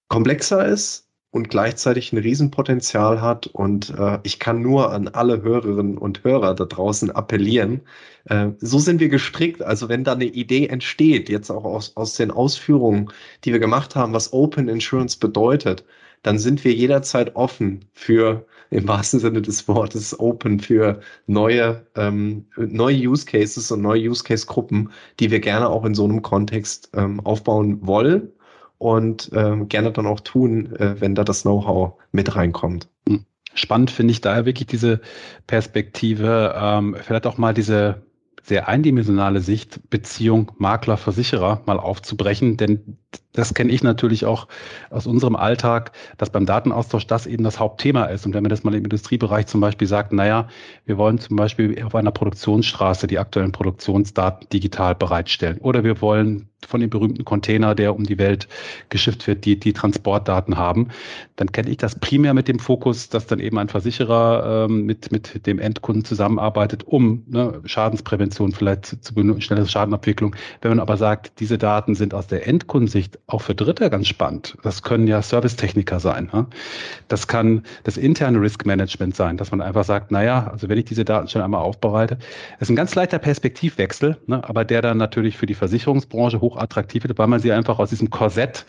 komplexer 0.10 0.66
ist 0.66 1.10
und 1.32 1.50
gleichzeitig 1.50 2.12
ein 2.14 2.18
Riesenpotenzial 2.18 3.22
hat. 3.22 3.48
Und 3.48 3.90
äh, 3.98 4.20
ich 4.24 4.40
kann 4.40 4.62
nur 4.62 4.92
an 4.92 5.08
alle 5.08 5.42
Hörerinnen 5.42 5.98
und 5.98 6.24
Hörer 6.24 6.56
da 6.56 6.66
draußen 6.66 7.10
appellieren. 7.12 7.82
Äh, 8.26 8.50
so 8.60 8.80
sind 8.80 9.00
wir 9.00 9.10
gestrickt. 9.10 9.62
Also 9.62 9.90
wenn 9.90 10.04
da 10.04 10.14
eine 10.14 10.26
Idee 10.26 10.68
entsteht, 10.68 11.30
jetzt 11.30 11.50
auch 11.50 11.64
aus, 11.64 11.96
aus 11.96 12.16
den 12.16 12.32
Ausführungen, 12.32 13.12
die 13.46 13.52
wir 13.54 13.60
gemacht 13.60 13.96
haben, 13.96 14.14
was 14.14 14.34
Open 14.34 14.68
Insurance 14.68 15.18
bedeutet, 15.18 15.86
dann 16.24 16.40
sind 16.40 16.64
wir 16.64 16.74
jederzeit 16.74 17.36
offen 17.36 17.86
für, 17.94 18.46
im 18.70 18.88
wahrsten 18.88 19.20
Sinne 19.20 19.42
des 19.42 19.68
Wortes, 19.68 20.20
open 20.20 20.60
für 20.60 21.02
neue, 21.28 21.86
ähm, 21.96 22.48
neue 22.58 23.10
Use 23.10 23.26
Cases 23.26 23.70
und 23.72 23.82
neue 23.82 24.10
Use 24.10 24.24
Case 24.24 24.48
Gruppen, 24.48 24.90
die 25.20 25.30
wir 25.30 25.40
gerne 25.40 25.70
auch 25.70 25.86
in 25.86 25.94
so 25.94 26.06
einem 26.06 26.22
Kontext 26.22 26.90
ähm, 26.96 27.20
aufbauen 27.20 27.86
wollen 27.86 28.32
und 28.78 29.30
ähm, 29.34 29.68
gerne 29.68 29.92
dann 29.92 30.08
auch 30.08 30.22
tun, 30.22 30.76
äh, 30.78 31.00
wenn 31.00 31.14
da 31.14 31.24
das 31.24 31.44
Know-how 31.44 31.94
mit 32.12 32.36
reinkommt. 32.36 32.90
Hm. 33.08 33.26
Spannend 33.54 33.92
finde 33.92 34.12
ich 34.12 34.22
daher 34.22 34.46
wirklich 34.46 34.68
diese 34.68 35.02
Perspektive, 35.46 36.56
ähm, 36.58 36.96
vielleicht 37.00 37.28
auch 37.28 37.38
mal 37.38 37.54
diese 37.54 38.02
sehr 38.42 38.68
eindimensionale 38.68 39.42
Sicht 39.42 39.90
Beziehung 39.90 40.52
Makler-Versicherer 40.58 41.62
mal 41.66 41.80
aufzubrechen, 41.80 42.58
denn 42.58 42.98
das 43.34 43.54
kenne 43.54 43.72
ich 43.72 43.84
natürlich 43.84 44.26
auch 44.26 44.48
aus 44.90 45.08
unserem 45.08 45.36
Alltag, 45.36 45.92
dass 46.18 46.30
beim 46.30 46.46
Datenaustausch 46.46 47.08
das 47.08 47.26
eben 47.26 47.44
das 47.44 47.60
Hauptthema 47.60 48.06
ist. 48.06 48.26
Und 48.26 48.34
wenn 48.34 48.44
man 48.44 48.50
das 48.50 48.64
mal 48.64 48.74
im 48.76 48.84
Industriebereich 48.84 49.48
zum 49.48 49.60
Beispiel 49.60 49.88
sagt, 49.88 50.14
naja, 50.14 50.48
wir 50.86 50.98
wollen 50.98 51.18
zum 51.20 51.36
Beispiel 51.36 51.84
auf 51.84 51.96
einer 51.96 52.12
Produktionsstraße 52.12 53.08
die 53.08 53.20
aktuellen 53.20 53.52
Produktionsdaten 53.52 54.48
digital 54.50 54.96
bereitstellen. 54.96 55.58
Oder 55.60 55.84
wir 55.84 56.00
wollen 56.02 56.50
von 56.68 56.80
dem 56.80 56.90
berühmten 56.90 57.26
Container, 57.26 57.76
der 57.76 57.96
um 57.96 58.04
die 58.04 58.18
Welt 58.18 58.48
geschifft 58.90 59.28
wird, 59.28 59.44
die, 59.44 59.60
die 59.60 59.74
Transportdaten 59.74 60.58
haben, 60.58 60.90
dann 61.36 61.52
kenne 61.52 61.70
ich 61.70 61.78
das 61.78 61.96
primär 62.00 62.34
mit 62.34 62.48
dem 62.48 62.60
Fokus, 62.60 63.10
dass 63.10 63.28
dann 63.28 63.40
eben 63.40 63.58
ein 63.58 63.68
Versicherer 63.68 64.68
ähm, 64.70 64.86
mit, 64.86 65.12
mit 65.12 65.46
dem 65.46 65.60
Endkunden 65.60 66.06
zusammenarbeitet, 66.06 66.84
um 66.86 67.24
ne, 67.28 67.62
Schadensprävention 67.66 68.54
vielleicht 68.54 68.86
zu, 68.86 69.02
zu 69.02 69.42
schnelle 69.42 69.68
Schadenabwicklung. 69.68 70.36
Wenn 70.62 70.72
man 70.72 70.80
aber 70.80 70.96
sagt, 70.96 71.40
diese 71.40 71.58
Daten 71.58 71.96
sind 71.96 72.14
aus 72.14 72.28
der 72.28 72.48
Endkundensicht 72.48 73.03
auch 73.28 73.42
für 73.42 73.56
Dritte 73.56 73.90
ganz 73.90 74.08
spannend. 74.08 74.58
Das 74.64 74.82
können 74.82 75.08
ja 75.08 75.22
Servicetechniker 75.22 76.00
sein. 76.00 76.30
Ne? 76.34 76.48
Das 77.08 77.28
kann 77.28 77.64
das 77.84 77.98
interne 77.98 78.40
Risk 78.42 78.66
Management 78.66 79.16
sein, 79.16 79.38
dass 79.38 79.52
man 79.52 79.62
einfach 79.62 79.84
sagt, 79.84 80.12
naja, 80.12 80.50
also 80.52 80.70
wenn 80.70 80.78
ich 80.78 80.86
diese 80.86 81.06
Daten 81.06 81.28
schon 81.28 81.42
einmal 81.42 81.62
aufbereite, 81.62 82.18
ist 82.60 82.70
ein 82.70 82.76
ganz 82.76 82.96
leichter 82.96 83.20
Perspektivwechsel, 83.20 84.18
ne? 84.28 84.48
aber 84.48 84.66
der 84.66 84.82
dann 84.82 84.98
natürlich 84.98 85.38
für 85.38 85.46
die 85.46 85.56
Versicherungsbranche 85.56 86.42
hoch 86.42 86.58
wird, 86.58 87.18
weil 87.18 87.28
man 87.28 87.40
sie 87.40 87.52
einfach 87.52 87.80
aus 87.80 87.90
diesem 87.90 88.10
Korsett 88.10 88.66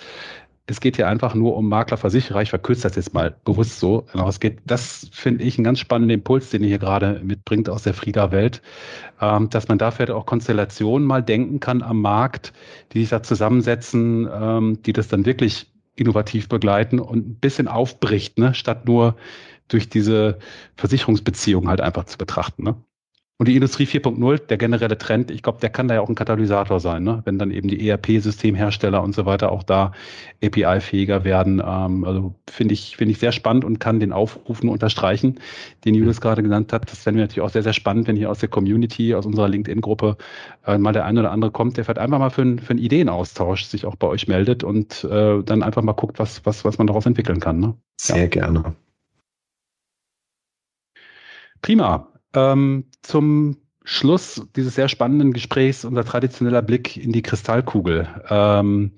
es 0.67 0.81
geht 0.81 0.97
hier 0.97 1.09
einfach 1.09 1.35
nur 1.35 1.57
um 1.57 1.69
Maklerversicherer. 1.69 2.41
Ich 2.41 2.51
verkürze 2.51 2.83
das 2.85 2.97
jetzt 2.97 3.13
mal 3.13 3.37
bewusst 3.45 3.81
so. 3.81 4.07
Genau, 4.13 4.29
es 4.29 4.41
geht, 4.41 4.61
das 4.65 5.09
finde 5.13 5.45
ich 5.45 5.59
einen 5.59 5.65
ganz 5.65 5.79
spannenden 5.79 6.19
Impuls, 6.19 6.51
den 6.51 6.63
ihr 6.63 6.69
hier 6.69 6.79
gerade 6.79 7.21
mitbringt 7.23 7.69
aus 7.69 7.83
der 7.83 7.93
Frieda-Welt, 7.93 8.63
ähm, 9.21 9.51
dass 9.51 9.69
man 9.69 9.77
dafür 9.77 10.17
auch 10.17 10.25
Konstellationen 10.25 11.07
mal 11.07 11.23
denken 11.23 11.61
kann 11.61 11.83
am 11.83 12.01
Markt, 12.01 12.55
die 12.93 13.01
sich 13.01 13.11
da 13.11 13.23
zusammensetzen, 13.23 14.29
ähm, 14.33 14.83
die 14.83 14.95
das 14.95 15.09
dann 15.09 15.27
wirklich 15.27 15.71
innovativ 15.97 16.49
begleiten 16.49 16.99
und 16.99 17.27
ein 17.27 17.35
bisschen 17.37 17.69
aufbricht, 17.69 18.39
ne, 18.39 18.55
statt 18.55 18.87
nur 18.87 19.17
durch 19.69 19.89
diese 19.89 20.39
Versicherungsbeziehung 20.77 21.69
halt 21.69 21.81
einfach 21.81 22.05
zu 22.05 22.19
betrachten. 22.19 22.65
Ne? 22.65 22.77
Und 23.37 23.49
die 23.49 23.57
Industrie 23.57 23.85
4.0, 23.85 24.47
der 24.47 24.57
generelle 24.57 24.97
Trend, 24.97 25.29
ich 25.33 25.43
glaube, 25.43 25.59
der 25.61 25.69
kann 25.69 25.89
da 25.89 25.95
ja 25.95 26.01
auch 26.01 26.09
ein 26.09 26.15
Katalysator 26.15 26.79
sein, 26.79 27.03
ne? 27.03 27.21
wenn 27.25 27.37
dann 27.37 27.51
eben 27.51 27.67
die 27.67 27.89
ERP-Systemhersteller 27.89 29.03
und 29.03 29.13
so 29.13 29.27
weiter 29.27 29.51
auch 29.51 29.65
da 29.65 29.91
API-fähiger 30.43 31.25
werden. 31.25 31.61
Ähm, 31.65 32.05
also 32.05 32.37
finde 32.49 32.75
ich, 32.75 32.97
finde 32.97 33.11
ich 33.11 33.19
sehr 33.19 33.33
spannend 33.33 33.65
und 33.65 33.81
kann 33.81 33.99
den 33.99 34.13
Aufruf 34.13 34.63
nur 34.63 34.73
unterstreichen, 34.73 35.41
den 35.85 35.97
Julius 35.97 36.21
gerade 36.21 36.45
genannt 36.45 36.73
hat. 36.73 36.89
Das 36.93 37.03
fände 37.03 37.19
wir 37.19 37.25
natürlich 37.25 37.41
auch 37.41 37.51
sehr, 37.51 37.65
sehr 37.65 37.73
spannend, 37.73 38.07
wenn 38.07 38.15
hier 38.15 38.31
aus 38.31 38.39
der 38.39 38.49
Community, 38.49 39.17
aus 39.17 39.27
unserer 39.27 39.49
LinkedIn-Gruppe 39.49 40.17
äh, 40.65 40.79
mal 40.79 40.93
der 40.93 41.05
eine 41.05 41.19
oder 41.19 41.33
andere 41.33 41.51
kommt, 41.51 41.77
der 41.77 41.85
vielleicht 41.85 41.99
einfach 41.99 42.21
mal 42.21 42.31
für, 42.31 42.43
ein, 42.43 42.61
für 42.61 42.71
einen 42.71 42.79
Ideenaustausch 42.79 43.65
sich 43.65 43.85
auch 43.85 43.97
bei 43.97 44.07
euch 44.07 44.29
meldet 44.29 44.63
und 44.63 45.03
äh, 45.11 45.43
dann 45.43 45.65
einfach 45.65 45.83
mal 45.83 45.93
guckt, 45.93 46.21
was, 46.21 46.47
was, 46.47 46.65
was 46.65 46.79
man 46.79 46.87
daraus 46.87 47.05
entwickeln 47.05 47.41
kann. 47.41 47.59
Ne? 47.59 47.75
Sehr 48.01 48.23
ja. 48.23 48.27
gerne. 48.29 48.77
Prima. 51.63 52.14
Ähm, 52.35 52.85
zum 53.03 53.57
Schluss 53.85 54.47
dieses 54.57 54.75
sehr 54.75 54.89
spannenden 54.89 55.33
Gesprächs 55.33 55.85
unser 55.85 56.05
traditioneller 56.05 56.63
Blick 56.63 56.97
in 56.97 57.13
die 57.13 57.23
Kristallkugel. 57.23 58.09
Ähm, 58.29 58.93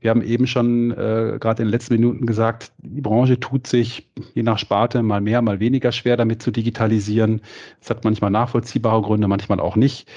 wir 0.00 0.10
haben 0.10 0.22
eben 0.22 0.48
schon 0.48 0.90
äh, 0.90 1.38
gerade 1.38 1.62
in 1.62 1.68
den 1.68 1.70
letzten 1.70 1.94
Minuten 1.94 2.26
gesagt, 2.26 2.72
die 2.78 3.00
Branche 3.00 3.38
tut 3.38 3.68
sich 3.68 4.10
je 4.34 4.42
nach 4.42 4.58
Sparte 4.58 5.00
mal 5.02 5.20
mehr, 5.20 5.42
mal 5.42 5.60
weniger 5.60 5.92
schwer 5.92 6.16
damit 6.16 6.42
zu 6.42 6.50
digitalisieren. 6.50 7.40
Es 7.80 7.88
hat 7.88 8.04
manchmal 8.04 8.32
nachvollziehbare 8.32 9.00
Gründe, 9.02 9.28
manchmal 9.28 9.60
auch 9.60 9.76
nicht. 9.76 10.08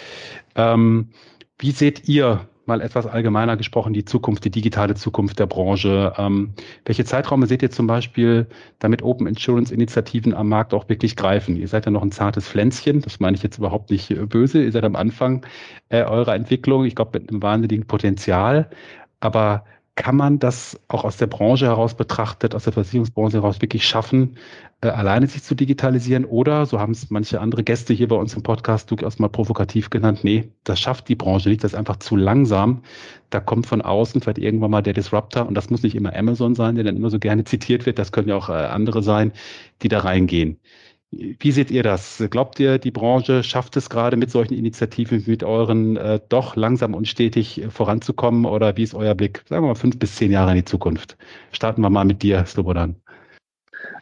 Ähm, 0.56 1.10
wie 1.60 1.72
seht 1.72 2.10
ihr 2.10 2.50
mal 2.68 2.82
etwas 2.82 3.06
allgemeiner 3.06 3.58
gesprochen, 3.58 3.94
die 3.94 4.06
Zukunft, 4.06 4.46
die 4.46 4.52
digitale 4.52 4.96
Zukunft 4.96 5.40
der 5.40 5.46
Branche. 5.46 6.14
Ähm, 6.18 6.54
welche 6.86 7.06
Zeiträume 7.06 7.48
seht 7.48 7.62
ihr 7.62 7.72
zum 7.72 7.88
Beispiel, 7.88 8.48
damit 8.80 9.04
Open 9.04 9.28
Insurance 9.28 9.74
Initiativen 9.74 10.34
am 10.34 10.50
Markt 10.50 10.74
auch 10.74 10.90
wirklich 10.90 11.16
greifen? 11.16 11.56
Ihr 11.56 11.68
seid 11.68 11.86
ja 11.86 11.92
noch 11.92 12.02
ein 12.02 12.12
zartes 12.12 12.48
Pflänzchen, 12.48 13.02
das 13.02 13.20
meine 13.20 13.38
ich 13.38 13.44
jetzt 13.44 13.58
überhaupt 13.58 13.92
nicht 13.92 14.14
böse. 14.30 14.64
Ihr 14.64 14.72
seid 14.72 14.84
am 14.84 14.96
Anfang 14.96 15.46
äh, 15.90 16.04
eurer 16.04 16.36
Entwicklung, 16.36 16.86
ich 16.86 16.96
glaube, 16.96 17.20
mit 17.20 17.30
einem 17.30 17.42
wahnsinnigen 17.42 17.88
Potenzial. 17.88 18.70
Aber 19.20 19.66
kann 19.96 20.18
man 20.18 20.40
das 20.40 20.80
auch 20.90 21.06
aus 21.06 21.18
der 21.18 21.28
Branche 21.28 21.68
heraus 21.68 21.96
betrachtet, 21.96 22.54
aus 22.54 22.66
der 22.66 22.74
Versicherungsbranche 22.74 23.38
heraus 23.38 23.62
wirklich 23.62 23.88
schaffen, 23.88 24.38
äh, 24.82 24.90
alleine 24.90 25.28
sich 25.28 25.44
zu 25.44 25.56
digitalisieren? 25.56 26.26
Oder, 26.26 26.66
so 26.66 26.80
haben 26.80 26.92
es 26.92 27.10
manche 27.10 27.40
andere 27.40 27.64
Gäste 27.64 27.94
hier 27.94 28.10
bei 28.10 28.18
uns 28.18 28.34
im 28.34 28.44
Podcast 28.44 28.92
durchaus 28.92 29.20
mal 29.20 29.30
provokativ 29.30 29.90
genannt, 29.90 30.20
nee, 30.24 30.52
das 30.66 30.82
schafft 30.82 31.08
die 31.08 31.16
Branche 31.16 31.50
nicht, 31.50 31.64
das 31.64 31.72
ist 31.74 31.78
einfach 31.78 31.98
zu 31.98 32.18
langsam. 32.18 32.84
Da 33.30 33.40
kommt 33.40 33.68
von 33.68 33.82
außen 33.82 34.22
vielleicht 34.22 34.38
irgendwann 34.38 34.72
mal 34.72 34.82
der 34.82 34.94
Disruptor 34.94 35.48
und 35.48 35.56
das 35.56 35.70
muss 35.70 35.82
nicht 35.84 35.96
immer 35.96 36.14
Amazon 36.14 36.56
sein, 36.56 36.76
der 36.76 36.84
dann 36.84 36.98
immer 36.98 37.10
so 37.10 37.20
gerne 37.20 37.46
zitiert 37.46 37.86
wird, 37.86 37.98
das 37.98 38.12
können 38.12 38.28
ja 38.28 38.36
auch 38.36 38.50
äh, 38.50 38.54
andere 38.54 39.02
sein, 39.02 39.32
die 39.82 39.88
da 39.88 40.00
reingehen. 40.00 40.60
Wie 41.12 41.52
seht 41.52 41.72
ihr 41.72 41.84
das? 41.84 42.24
Glaubt 42.30 42.60
ihr, 42.60 42.78
die 42.78 42.92
Branche 42.92 43.44
schafft 43.44 43.78
es 43.78 43.90
gerade 43.90 44.18
mit 44.18 44.32
solchen 44.32 44.54
Initiativen, 44.54 45.24
mit 45.28 45.44
euren 45.44 45.98
äh, 45.98 46.20
doch 46.30 46.56
langsam 46.56 46.94
und 46.94 47.08
stetig 47.08 47.62
äh, 47.62 47.70
voranzukommen? 47.70 48.46
Oder 48.46 48.76
wie 48.76 48.84
ist 48.84 48.96
euer 48.96 49.16
Blick? 49.16 49.44
Sagen 49.48 49.64
wir 49.64 49.70
mal 49.70 49.76
fünf 49.76 49.98
bis 49.98 50.16
zehn 50.16 50.32
Jahre 50.32 50.52
in 50.52 50.58
die 50.58 50.66
Zukunft. 50.66 51.18
Starten 51.52 51.82
wir 51.82 51.90
mal 51.90 52.06
mit 52.06 52.24
dir, 52.24 52.46
Slobodan. 52.46 52.96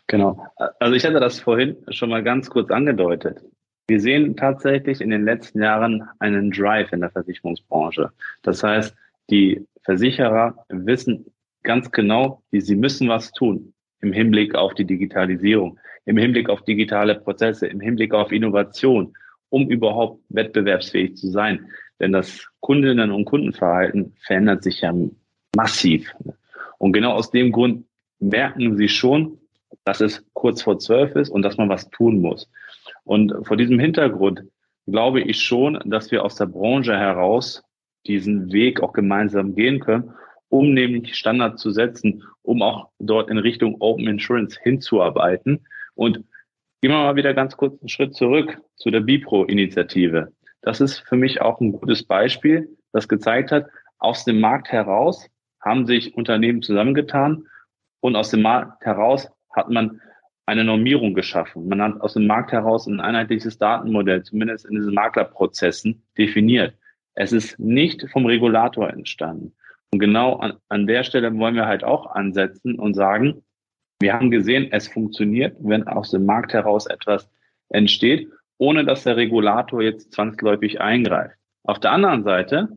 Genau. 0.07 0.45
Also 0.79 0.95
ich 0.95 1.05
hatte 1.05 1.19
das 1.19 1.39
vorhin 1.39 1.77
schon 1.89 2.09
mal 2.09 2.23
ganz 2.23 2.49
kurz 2.49 2.71
angedeutet. 2.71 3.43
Wir 3.87 3.99
sehen 3.99 4.35
tatsächlich 4.35 5.01
in 5.01 5.09
den 5.09 5.25
letzten 5.25 5.61
Jahren 5.61 6.03
einen 6.19 6.51
Drive 6.51 6.91
in 6.93 7.01
der 7.01 7.11
Versicherungsbranche. 7.11 8.11
Das 8.41 8.63
heißt, 8.63 8.95
die 9.29 9.65
Versicherer 9.83 10.65
wissen 10.69 11.25
ganz 11.63 11.91
genau, 11.91 12.41
sie 12.51 12.75
müssen 12.75 13.09
was 13.09 13.31
tun 13.31 13.73
im 14.01 14.13
Hinblick 14.13 14.55
auf 14.55 14.73
die 14.73 14.85
Digitalisierung 14.85 15.79
im 16.05 16.17
Hinblick 16.17 16.49
auf 16.49 16.63
digitale 16.63 17.15
Prozesse, 17.15 17.67
im 17.67 17.79
Hinblick 17.79 18.13
auf 18.13 18.31
Innovation, 18.31 19.13
um 19.49 19.69
überhaupt 19.69 20.21
wettbewerbsfähig 20.29 21.15
zu 21.15 21.29
sein. 21.29 21.67
Denn 21.99 22.11
das 22.11 22.47
Kundinnen- 22.59 23.11
und 23.11 23.25
Kundenverhalten 23.25 24.13
verändert 24.25 24.63
sich 24.63 24.81
ja 24.81 24.93
massiv. 25.55 26.13
Und 26.77 26.93
genau 26.93 27.13
aus 27.13 27.31
dem 27.31 27.51
Grund 27.51 27.85
merken 28.19 28.77
sie 28.77 28.89
schon, 28.89 29.37
dass 29.85 30.01
es 30.01 30.25
kurz 30.33 30.61
vor 30.61 30.79
zwölf 30.79 31.15
ist 31.15 31.29
und 31.29 31.41
dass 31.41 31.57
man 31.57 31.69
was 31.69 31.89
tun 31.89 32.19
muss. 32.19 32.49
Und 33.03 33.33
vor 33.45 33.57
diesem 33.57 33.79
Hintergrund 33.79 34.43
glaube 34.87 35.21
ich 35.21 35.39
schon, 35.39 35.79
dass 35.85 36.11
wir 36.11 36.23
aus 36.23 36.35
der 36.35 36.45
Branche 36.47 36.97
heraus 36.97 37.63
diesen 38.05 38.51
Weg 38.51 38.81
auch 38.81 38.93
gemeinsam 38.93 39.55
gehen 39.55 39.79
können, 39.79 40.11
um 40.49 40.73
nämlich 40.73 41.15
Standard 41.15 41.59
zu 41.59 41.71
setzen, 41.71 42.23
um 42.41 42.61
auch 42.61 42.89
dort 42.99 43.29
in 43.29 43.37
Richtung 43.37 43.77
Open 43.79 44.07
Insurance 44.07 44.59
hinzuarbeiten. 44.61 45.65
Und 45.95 46.17
gehen 46.81 46.91
wir 46.91 46.97
mal 46.97 47.15
wieder 47.15 47.33
ganz 47.33 47.55
kurz 47.57 47.79
einen 47.81 47.89
Schritt 47.89 48.15
zurück 48.15 48.59
zu 48.75 48.91
der 48.91 49.01
Bipro-Initiative. 49.01 50.31
Das 50.61 50.81
ist 50.81 50.99
für 50.99 51.15
mich 51.15 51.41
auch 51.41 51.59
ein 51.59 51.71
gutes 51.71 52.03
Beispiel, 52.03 52.69
das 52.91 53.07
gezeigt 53.07 53.51
hat, 53.51 53.67
aus 53.99 54.25
dem 54.25 54.39
Markt 54.39 54.69
heraus 54.71 55.29
haben 55.61 55.85
sich 55.85 56.15
Unternehmen 56.15 56.61
zusammengetan 56.61 57.47
und 58.01 58.15
aus 58.15 58.31
dem 58.31 58.41
Markt 58.41 58.83
heraus 58.85 59.29
hat 59.51 59.69
man 59.69 60.01
eine 60.45 60.63
Normierung 60.63 61.13
geschaffen. 61.13 61.67
Man 61.69 61.81
hat 61.81 62.01
aus 62.01 62.13
dem 62.13 62.27
Markt 62.27 62.51
heraus 62.51 62.85
ein 62.85 62.99
einheitliches 62.99 63.57
Datenmodell, 63.57 64.23
zumindest 64.23 64.65
in 64.65 64.75
diesen 64.75 64.93
Maklerprozessen, 64.93 66.03
definiert. 66.17 66.75
Es 67.15 67.31
ist 67.31 67.57
nicht 67.59 68.05
vom 68.11 68.25
Regulator 68.25 68.89
entstanden. 68.89 69.55
Und 69.91 69.99
genau 69.99 70.37
an, 70.37 70.53
an 70.69 70.87
der 70.87 71.03
Stelle 71.03 71.37
wollen 71.37 71.55
wir 71.55 71.67
halt 71.67 71.83
auch 71.83 72.07
ansetzen 72.07 72.77
und 72.79 72.93
sagen, 72.95 73.43
wir 74.03 74.13
haben 74.13 74.29
gesehen, 74.29 74.67
es 74.71 74.87
funktioniert, 74.87 75.55
wenn 75.59 75.87
aus 75.87 76.11
dem 76.11 76.25
Markt 76.25 76.53
heraus 76.53 76.85
etwas 76.85 77.29
entsteht, 77.69 78.29
ohne 78.57 78.85
dass 78.85 79.03
der 79.03 79.17
Regulator 79.17 79.81
jetzt 79.81 80.11
zwangsläufig 80.13 80.79
eingreift. 80.79 81.35
Auf 81.63 81.79
der 81.79 81.91
anderen 81.91 82.23
Seite 82.23 82.69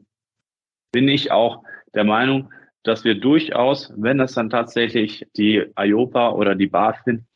bin 0.93 1.09
ich 1.09 1.31
auch 1.31 1.63
der 1.95 2.05
Meinung, 2.05 2.51
dass 2.83 3.05
wir 3.05 3.21
durchaus, 3.21 3.93
wenn 3.97 4.21
es 4.21 4.35
dann 4.35 4.49
tatsächlich 4.49 5.27
die 5.37 5.65
IOPA 5.77 6.31
oder 6.31 6.55
die 6.55 6.69
BaFin 6.69 7.27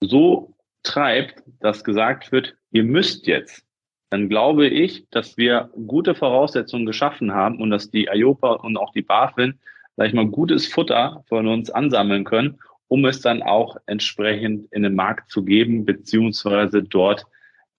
so 0.00 0.54
treibt, 0.82 1.42
dass 1.60 1.84
gesagt 1.84 2.32
wird, 2.32 2.56
ihr 2.72 2.84
müsst 2.84 3.26
jetzt, 3.26 3.64
dann 4.10 4.28
glaube 4.28 4.66
ich, 4.66 5.08
dass 5.10 5.36
wir 5.36 5.70
gute 5.86 6.14
Voraussetzungen 6.14 6.86
geschaffen 6.86 7.32
haben 7.32 7.60
und 7.60 7.70
dass 7.70 7.90
die 7.90 8.08
IOPA 8.12 8.54
und 8.54 8.76
auch 8.76 8.92
die 8.92 9.02
BaFin 9.02 9.58
sag 9.96 10.08
ich 10.08 10.14
mal, 10.14 10.26
gutes 10.26 10.66
Futter 10.66 11.24
von 11.28 11.46
uns 11.46 11.70
ansammeln 11.70 12.24
können, 12.24 12.58
um 12.88 13.04
es 13.04 13.20
dann 13.20 13.42
auch 13.42 13.76
entsprechend 13.86 14.72
in 14.72 14.82
den 14.82 14.94
Markt 14.94 15.30
zu 15.30 15.44
geben, 15.44 15.84
beziehungsweise 15.84 16.82
dort, 16.82 17.26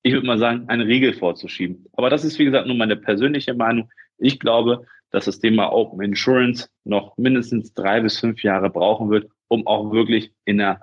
ich 0.02 0.14
würde 0.14 0.28
mal 0.28 0.38
sagen, 0.38 0.66
eine 0.68 0.88
Regel 0.88 1.14
vorzuschieben. 1.14 1.86
Aber 1.94 2.10
das 2.10 2.24
ist, 2.24 2.40
wie 2.40 2.46
gesagt, 2.46 2.68
nur 2.68 2.76
meine 2.76 2.96
persönliche 2.96 3.54
Meinung. 3.54 3.90
Ich 4.18 4.40
glaube, 4.40 4.86
dass 5.12 5.26
das 5.26 5.40
Thema 5.40 5.72
Open 5.72 6.02
Insurance 6.02 6.70
noch 6.84 7.18
mindestens 7.18 7.74
drei 7.74 8.02
bis 8.02 8.20
fünf 8.20 8.44
Jahre 8.44 8.70
brauchen 8.70 9.10
wird, 9.10 9.30
um 9.48 9.66
auch 9.68 9.92
wirklich 9.92 10.32
in 10.46 10.58
der 10.58 10.82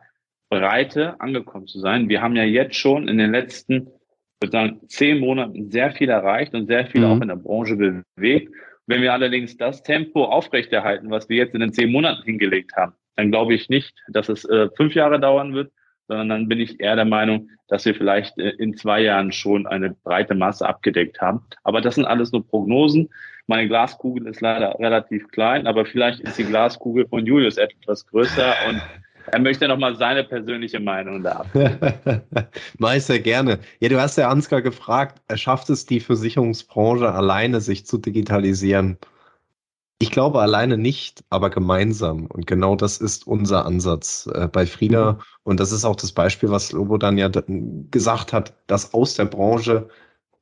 Breite 0.48 1.20
angekommen 1.20 1.66
zu 1.66 1.80
sein. 1.80 2.08
Wir 2.08 2.22
haben 2.22 2.36
ja 2.36 2.44
jetzt 2.44 2.76
schon 2.76 3.08
in 3.08 3.18
den 3.18 3.32
letzten, 3.32 3.86
ich 3.86 4.42
würde 4.42 4.52
sagen, 4.52 4.80
zehn 4.88 5.18
Monaten 5.18 5.70
sehr 5.70 5.92
viel 5.92 6.08
erreicht 6.08 6.54
und 6.54 6.66
sehr 6.66 6.86
viel 6.86 7.02
mhm. 7.02 7.06
auch 7.06 7.20
in 7.20 7.28
der 7.28 7.36
Branche 7.36 7.76
bewegt. 7.76 8.52
Wenn 8.86 9.02
wir 9.02 9.12
allerdings 9.12 9.56
das 9.56 9.82
Tempo 9.82 10.24
aufrechterhalten, 10.24 11.10
was 11.10 11.28
wir 11.28 11.36
jetzt 11.36 11.54
in 11.54 11.60
den 11.60 11.72
zehn 11.72 11.90
Monaten 11.90 12.22
hingelegt 12.24 12.72
haben, 12.76 12.94
dann 13.16 13.30
glaube 13.30 13.54
ich 13.54 13.68
nicht, 13.68 13.94
dass 14.08 14.28
es 14.28 14.44
äh, 14.44 14.68
fünf 14.76 14.94
Jahre 14.94 15.20
dauern 15.20 15.54
wird, 15.54 15.72
sondern 16.08 16.28
dann 16.28 16.48
bin 16.48 16.60
ich 16.60 16.80
eher 16.80 16.96
der 16.96 17.04
Meinung, 17.04 17.48
dass 17.68 17.84
wir 17.84 17.94
vielleicht 17.94 18.38
äh, 18.38 18.50
in 18.50 18.76
zwei 18.76 19.00
Jahren 19.00 19.32
schon 19.32 19.66
eine 19.66 19.90
breite 19.90 20.34
Masse 20.34 20.66
abgedeckt 20.66 21.20
haben. 21.20 21.44
Aber 21.62 21.80
das 21.80 21.94
sind 21.94 22.06
alles 22.06 22.32
nur 22.32 22.46
Prognosen. 22.46 23.08
Meine 23.46 23.68
Glaskugel 23.68 24.26
ist 24.26 24.40
leider 24.40 24.78
relativ 24.78 25.28
klein, 25.28 25.66
aber 25.66 25.84
vielleicht 25.84 26.20
ist 26.20 26.38
die 26.38 26.44
Glaskugel 26.44 27.06
von 27.08 27.26
Julius 27.26 27.56
etwas 27.56 28.06
größer 28.06 28.54
und 28.68 28.82
er 29.26 29.40
möchte 29.40 29.68
nochmal 29.68 29.96
seine 29.96 30.24
persönliche 30.24 30.80
Meinung 30.80 31.22
da 31.22 31.44
Meister 32.78 33.18
gerne. 33.18 33.60
Ja, 33.80 33.88
du 33.88 34.00
hast 34.00 34.16
ja 34.18 34.28
Ansgar 34.28 34.62
gefragt, 34.62 35.20
schafft 35.38 35.70
es 35.70 35.86
die 35.86 36.00
Versicherungsbranche 36.00 37.12
alleine, 37.12 37.60
sich 37.60 37.86
zu 37.86 37.98
digitalisieren? 37.98 38.98
Ich 40.02 40.10
glaube 40.10 40.40
alleine 40.40 40.76
nicht, 40.78 41.22
aber 41.30 41.48
gemeinsam. 41.48 42.26
Und 42.26 42.48
genau 42.48 42.74
das 42.74 42.98
ist 42.98 43.24
unser 43.24 43.64
Ansatz 43.66 44.28
äh, 44.34 44.48
bei 44.48 44.66
Frieda. 44.66 45.20
Und 45.44 45.60
das 45.60 45.70
ist 45.70 45.84
auch 45.84 45.94
das 45.94 46.10
Beispiel, 46.10 46.50
was 46.50 46.72
Lobo 46.72 46.98
dann 46.98 47.18
ja 47.18 47.30
gesagt 47.92 48.32
hat, 48.32 48.52
dass 48.66 48.94
aus 48.94 49.14
der 49.14 49.26
Branche 49.26 49.88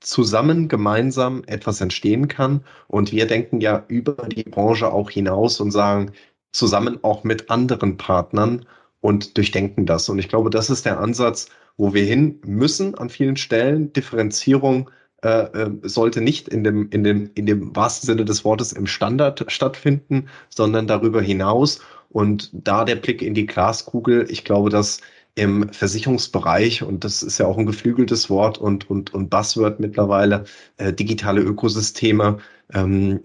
zusammen 0.01 0.68
gemeinsam 0.68 1.43
etwas 1.47 1.83
entstehen 1.83 2.26
kann. 2.26 2.64
Und 2.89 3.12
wir 3.12 3.26
denken 3.26 3.61
ja 3.61 3.85
über 3.89 4.14
die 4.28 4.45
Branche 4.45 4.91
auch 4.91 5.11
hinaus 5.11 5.61
und 5.61 5.72
sagen, 5.72 6.12
zusammen 6.53 6.98
auch 7.03 7.24
mit 7.24 7.51
anderen 7.51 7.96
Partnern 7.96 8.66
und 9.01 9.36
durchdenken 9.36 9.86
das. 9.86 10.09
Und 10.09 10.18
ich 10.18 10.28
glaube, 10.28 10.51
das 10.51 10.70
ist 10.70 10.84
der 10.84 11.01
Ansatz, 11.01 11.48
wo 11.76 11.94
wir 11.94 12.05
hin 12.05 12.40
müssen 12.44 12.94
an 12.96 13.09
vielen 13.09 13.36
Stellen. 13.36 13.92
Differenzierung 13.92 14.90
äh, 15.22 15.28
äh, 15.28 15.70
sollte 15.82 16.20
nicht 16.20 16.48
in 16.48 16.64
dem, 16.64 16.88
in, 16.90 17.05
dem, 17.05 17.30
in 17.34 17.46
dem 17.46 17.74
wahrsten 17.76 18.07
Sinne 18.07 18.24
des 18.24 18.44
Wortes 18.44 18.72
im 18.72 18.86
Standard 18.86 19.44
stattfinden, 19.48 20.28
sondern 20.48 20.86
darüber 20.86 21.22
hinaus. 21.22 21.80
Und 22.11 22.51
da 22.53 22.84
der 22.84 22.96
Blick 22.96 23.22
in 23.22 23.34
die 23.34 23.46
Glaskugel, 23.46 24.26
ich 24.30 24.44
glaube, 24.44 24.70
dass 24.70 25.01
im 25.36 25.72
Versicherungsbereich, 25.72 26.82
und 26.82 27.05
das 27.05 27.22
ist 27.22 27.38
ja 27.38 27.46
auch 27.46 27.57
ein 27.57 27.66
geflügeltes 27.66 28.30
Wort 28.30 28.59
und, 28.59 28.90
und, 28.90 29.14
und 29.14 29.30
Buzzword 29.30 29.78
mittlerweile, 29.78 30.44
äh, 30.76 30.92
digitale 30.92 31.40
Ökosysteme 31.40 32.38
ähm, 32.75 33.23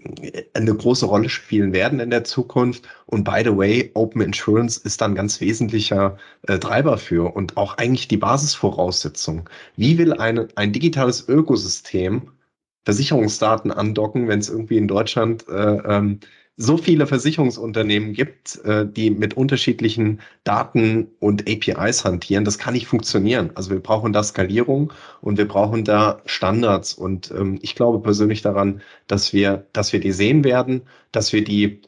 eine 0.54 0.74
große 0.74 1.06
Rolle 1.06 1.28
spielen 1.28 1.72
werden 1.72 2.00
in 2.00 2.10
der 2.10 2.24
Zukunft. 2.24 2.88
Und 3.06 3.24
by 3.24 3.42
the 3.44 3.56
way, 3.56 3.90
Open 3.94 4.20
Insurance 4.22 4.80
ist 4.82 5.00
dann 5.00 5.14
ganz 5.14 5.40
wesentlicher 5.40 6.16
äh, 6.42 6.58
Treiber 6.58 6.98
für 6.98 7.34
und 7.34 7.56
auch 7.56 7.76
eigentlich 7.78 8.08
die 8.08 8.16
Basisvoraussetzung. 8.16 9.48
Wie 9.76 9.98
will 9.98 10.12
eine, 10.14 10.48
ein 10.56 10.72
digitales 10.72 11.28
Ökosystem 11.28 12.30
Versicherungsdaten 12.84 13.72
andocken, 13.72 14.28
wenn 14.28 14.38
es 14.38 14.48
irgendwie 14.48 14.76
in 14.78 14.86
Deutschland 14.86 15.46
äh, 15.48 15.52
ähm, 15.52 16.20
so 16.56 16.78
viele 16.78 17.06
Versicherungsunternehmen 17.06 18.14
gibt, 18.14 18.64
äh, 18.64 18.86
die 18.86 19.10
mit 19.10 19.34
unterschiedlichen 19.34 20.20
Daten 20.44 21.08
und 21.20 21.48
APIs 21.48 22.04
hantieren, 22.04 22.44
das 22.44 22.58
kann 22.58 22.74
nicht 22.74 22.86
funktionieren. 22.86 23.50
Also 23.54 23.70
wir 23.70 23.80
brauchen 23.80 24.12
da 24.12 24.22
Skalierung 24.22 24.92
und 25.20 25.36
wir 25.36 25.46
brauchen 25.46 25.84
da 25.84 26.22
Standards. 26.24 26.94
Und 26.94 27.30
ähm, 27.30 27.58
ich 27.60 27.74
glaube 27.74 28.00
persönlich 28.00 28.40
daran, 28.40 28.80
dass 29.06 29.34
wir, 29.34 29.66
dass 29.74 29.92
wir 29.92 30.00
die 30.00 30.12
sehen 30.12 30.44
werden, 30.44 30.82
dass 31.12 31.32
wir 31.32 31.44
die 31.44 31.82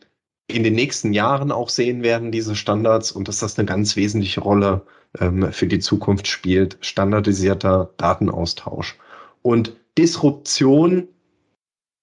in 0.48 0.64
den 0.64 0.74
nächsten 0.74 1.12
Jahren 1.12 1.50
auch 1.50 1.68
sehen 1.70 2.02
werden, 2.02 2.32
diese 2.32 2.56
Standards, 2.56 3.12
und 3.12 3.28
dass 3.28 3.38
das 3.38 3.58
eine 3.58 3.66
ganz 3.66 3.96
wesentliche 3.96 4.40
Rolle 4.40 4.82
ähm, 5.18 5.50
für 5.52 5.66
die 5.66 5.78
Zukunft 5.78 6.26
spielt. 6.26 6.78
Standardisierter 6.80 7.90
Datenaustausch. 7.96 8.96
Und 9.42 9.76
Disruption 9.96 11.08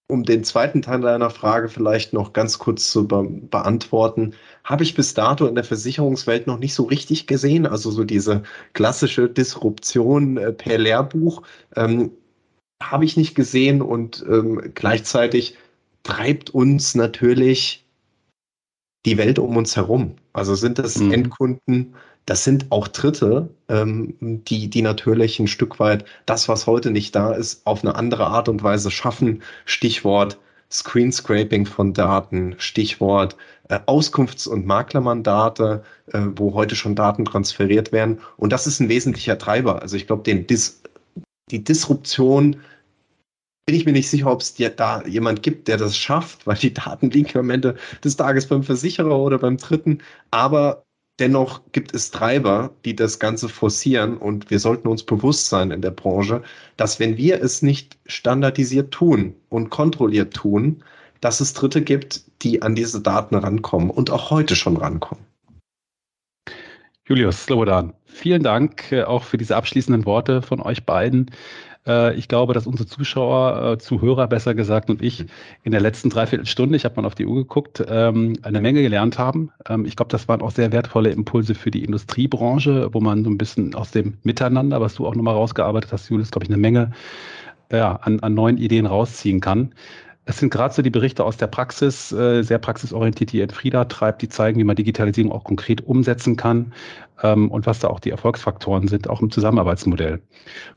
um 0.08 0.24
den 0.24 0.43
zweiten 0.43 0.82
Teil 0.82 1.01
deiner 1.01 1.30
Frage 1.30 1.68
vielleicht 1.68 2.14
noch 2.14 2.34
ganz 2.34 2.60
kurz 2.60 2.91
zu 2.91 3.08
be 3.08 3.24
beantworten, 3.24 4.34
habe 4.64 4.84
ich 4.84 4.93
bis 4.93 5.14
dato 5.14 5.47
in 5.47 5.56
der 5.56 5.64
Versicherungswelt 5.64 6.47
noch 6.47 6.60
nicht 6.60 6.76
so 6.76 6.84
richtig 6.84 7.28
gesehen. 7.28 7.66
Also 7.66 7.89
so 7.89 8.03
diese 8.03 8.43
klassische 8.74 9.30
Disruption 9.30 10.38
äh, 10.38 10.53
per 10.53 10.78
Lehrbuch 10.78 11.41
ähm, 11.76 12.12
habe 12.82 13.06
ich 13.06 13.18
nicht 13.18 13.36
gesehen 13.36 13.82
und 13.82 14.24
ähm, 14.30 14.72
gleichzeitig 14.76 15.58
treibt 16.03 16.51
uns 16.51 16.93
natürlich 16.93 17.86
die 19.06 19.18
Welt 19.18 19.39
um 19.39 19.58
uns 19.58 19.76
herum. 19.76 20.16
Also 20.34 20.56
sind 20.56 20.78
das 20.78 20.97
mhm. 20.97 21.12
Endkunden, 21.14 21.95
das 22.26 22.43
sind 22.43 22.71
auch 22.71 22.88
Dritte, 22.88 23.49
ähm, 23.69 24.15
die, 24.21 24.69
die 24.69 24.82
natürlich 24.82 25.39
ein 25.39 25.47
Stück 25.47 25.80
weit 25.80 26.05
das, 26.26 26.47
was 26.47 26.67
heute 26.67 26.91
nicht 26.91 27.15
da 27.15 27.34
ist, 27.34 27.65
auf 27.65 27.84
eine 27.84 27.95
andere 27.95 28.28
Art 28.28 28.49
und 28.49 28.63
Weise 28.63 28.91
schaffen. 28.91 29.43
Stichwort 29.65 30.38
Screenscraping 30.71 31.65
von 31.67 31.93
Daten, 31.93 32.55
Stichwort 32.57 33.38
äh, 33.69 33.80
Auskunfts- 33.86 34.47
und 34.47 34.65
Maklermandate, 34.65 35.84
äh, 36.11 36.21
wo 36.36 36.53
heute 36.53 36.76
schon 36.76 36.95
Daten 36.95 37.26
transferiert 37.26 37.91
werden. 37.91 38.19
Und 38.38 38.51
das 38.51 38.65
ist 38.65 38.80
ein 38.80 38.89
wesentlicher 38.89 39.38
Treiber. 39.38 39.82
Also 39.82 39.95
ich 39.95 40.07
glaube, 40.07 40.23
den 40.23 40.47
Dis 40.47 40.82
die 41.51 41.63
Disruption 41.63 42.57
bin 43.67 43.76
ich 43.76 43.86
mir 43.86 43.91
nicht 43.91 44.09
sicher, 44.09 44.32
ob 44.32 44.41
es 44.41 44.55
da 44.55 45.03
jemand 45.05 45.43
gibt, 45.43 45.67
der 45.67 45.78
das 45.78 45.97
schafft, 45.97 46.45
weil 46.45 46.57
die 46.57 46.73
Daten 46.73 47.09
liegen 47.09 47.38
am 47.38 47.49
Ende 47.49 47.76
des 48.03 48.15
Tages 48.15 48.47
beim 48.47 48.63
Versicherer 48.63 49.17
oder 49.17 49.38
beim 49.39 49.57
Dritten. 49.57 49.99
Aber 50.32 50.84
Dennoch 51.20 51.61
gibt 51.72 51.95
es 51.95 52.11
Treiber, 52.11 52.72
die 52.84 52.95
das 52.95 53.20
Ganze 53.20 53.47
forcieren 53.47 54.18
und 54.18 54.49
wir 54.49 54.59
sollten 54.59 54.89
uns 54.89 55.03
bewusst 55.03 55.47
sein 55.47 55.72
in 55.72 55.82
der 55.82 55.91
Branche, 55.91 56.43
dass 56.76 56.99
wenn 56.99 57.16
wir 57.16 57.41
es 57.41 57.61
nicht 57.61 57.97
standardisiert 58.05 58.91
tun 58.91 59.36
und 59.47 59.70
kontrolliert 59.70 60.34
tun, 60.34 60.84
dass 61.22 61.39
es 61.39 61.53
Dritte 61.53 61.82
gibt, 61.82 62.24
die 62.41 62.61
an 62.61 62.76
diese 62.76 63.01
Daten 63.01 63.36
rankommen 63.36 63.89
und 63.89 64.11
auch 64.11 64.30
heute 64.30 64.57
schon 64.57 64.76
rankommen. 64.76 65.24
Julius 67.07 67.43
Slobodan, 67.43 67.93
vielen 68.05 68.43
Dank 68.43 68.91
äh, 68.91 69.03
auch 69.03 69.24
für 69.24 69.38
diese 69.38 69.55
abschließenden 69.55 70.05
Worte 70.05 70.41
von 70.41 70.59
euch 70.59 70.86
beiden. 70.86 71.32
Äh, 71.88 72.15
ich 72.15 72.27
glaube, 72.27 72.53
dass 72.53 72.67
unsere 72.67 72.88
Zuschauer, 72.88 73.73
äh, 73.73 73.77
Zuhörer 73.77 74.27
besser 74.27 74.55
gesagt 74.55 74.89
und 74.89 75.01
ich 75.01 75.25
in 75.63 75.71
der 75.71 75.81
letzten 75.81 76.09
Dreiviertelstunde, 76.09 76.75
ich 76.75 76.86
habe 76.86 77.01
mal 77.01 77.07
auf 77.07 77.15
die 77.15 77.25
Uhr 77.25 77.36
geguckt, 77.36 77.83
ähm, 77.88 78.33
eine 78.41 78.61
Menge 78.61 78.81
gelernt 78.81 79.19
haben. 79.19 79.51
Ähm, 79.67 79.86
ich 79.86 79.95
glaube, 79.95 80.11
das 80.11 80.27
waren 80.27 80.41
auch 80.41 80.51
sehr 80.51 80.71
wertvolle 80.71 81.09
Impulse 81.09 81.55
für 81.55 81.71
die 81.71 81.83
Industriebranche, 81.83 82.89
wo 82.93 82.99
man 82.99 83.23
so 83.23 83.29
ein 83.29 83.38
bisschen 83.38 83.75
aus 83.75 83.91
dem 83.91 84.17
Miteinander, 84.23 84.81
was 84.81 84.95
du 84.95 85.07
auch 85.07 85.15
nochmal 85.15 85.36
rausgearbeitet 85.36 85.91
hast, 85.91 86.09
Julius, 86.09 86.31
glaube 86.31 86.45
ich, 86.45 86.49
eine 86.49 86.57
Menge 86.57 86.91
ja, 87.71 87.95
an, 87.95 88.19
an 88.19 88.33
neuen 88.33 88.57
Ideen 88.57 88.86
rausziehen 88.86 89.41
kann. 89.41 89.73
Es 90.27 90.39
sind 90.39 90.49
gerade 90.49 90.73
so 90.73 90.81
die 90.81 90.89
Berichte 90.89 91.23
aus 91.23 91.38
der 91.38 91.47
Praxis, 91.47 92.11
äh, 92.11 92.41
sehr 92.41 92.57
praxisorientiert, 92.57 93.31
die 93.31 93.45
Frieda 93.47 93.86
treibt, 93.86 94.23
die 94.23 94.29
zeigen, 94.29 94.59
wie 94.59 94.63
man 94.63 94.75
Digitalisierung 94.75 95.31
auch 95.31 95.43
konkret 95.43 95.86
umsetzen 95.86 96.36
kann 96.36 96.73
ähm, 97.24 97.49
und 97.51 97.66
was 97.66 97.80
da 97.80 97.88
auch 97.88 97.99
die 97.99 98.09
Erfolgsfaktoren 98.09 98.88
sind, 98.88 99.09
auch 99.09 99.22
im 99.22 99.32
Zusammenarbeitsmodell. 99.32 100.22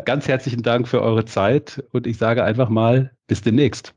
Ganz 0.05 0.29
herzlichen 0.29 0.63
Dank 0.63 0.89
für 0.89 1.03
eure 1.03 1.25
Zeit 1.25 1.85
und 1.93 2.07
ich 2.07 2.19
sage 2.19 2.45
einfach 2.45 2.69
mal 2.69 3.13
bis 3.27 3.43
demnächst. 3.43 3.95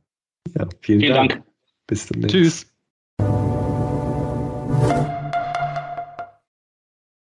Ja, 0.57 0.67
vielen, 0.81 1.01
vielen 1.01 1.13
Dank. 1.13 1.29
Dank. 1.31 1.43
Bis 1.87 2.07
demnächst. 2.07 2.35
Tschüss. 2.35 2.70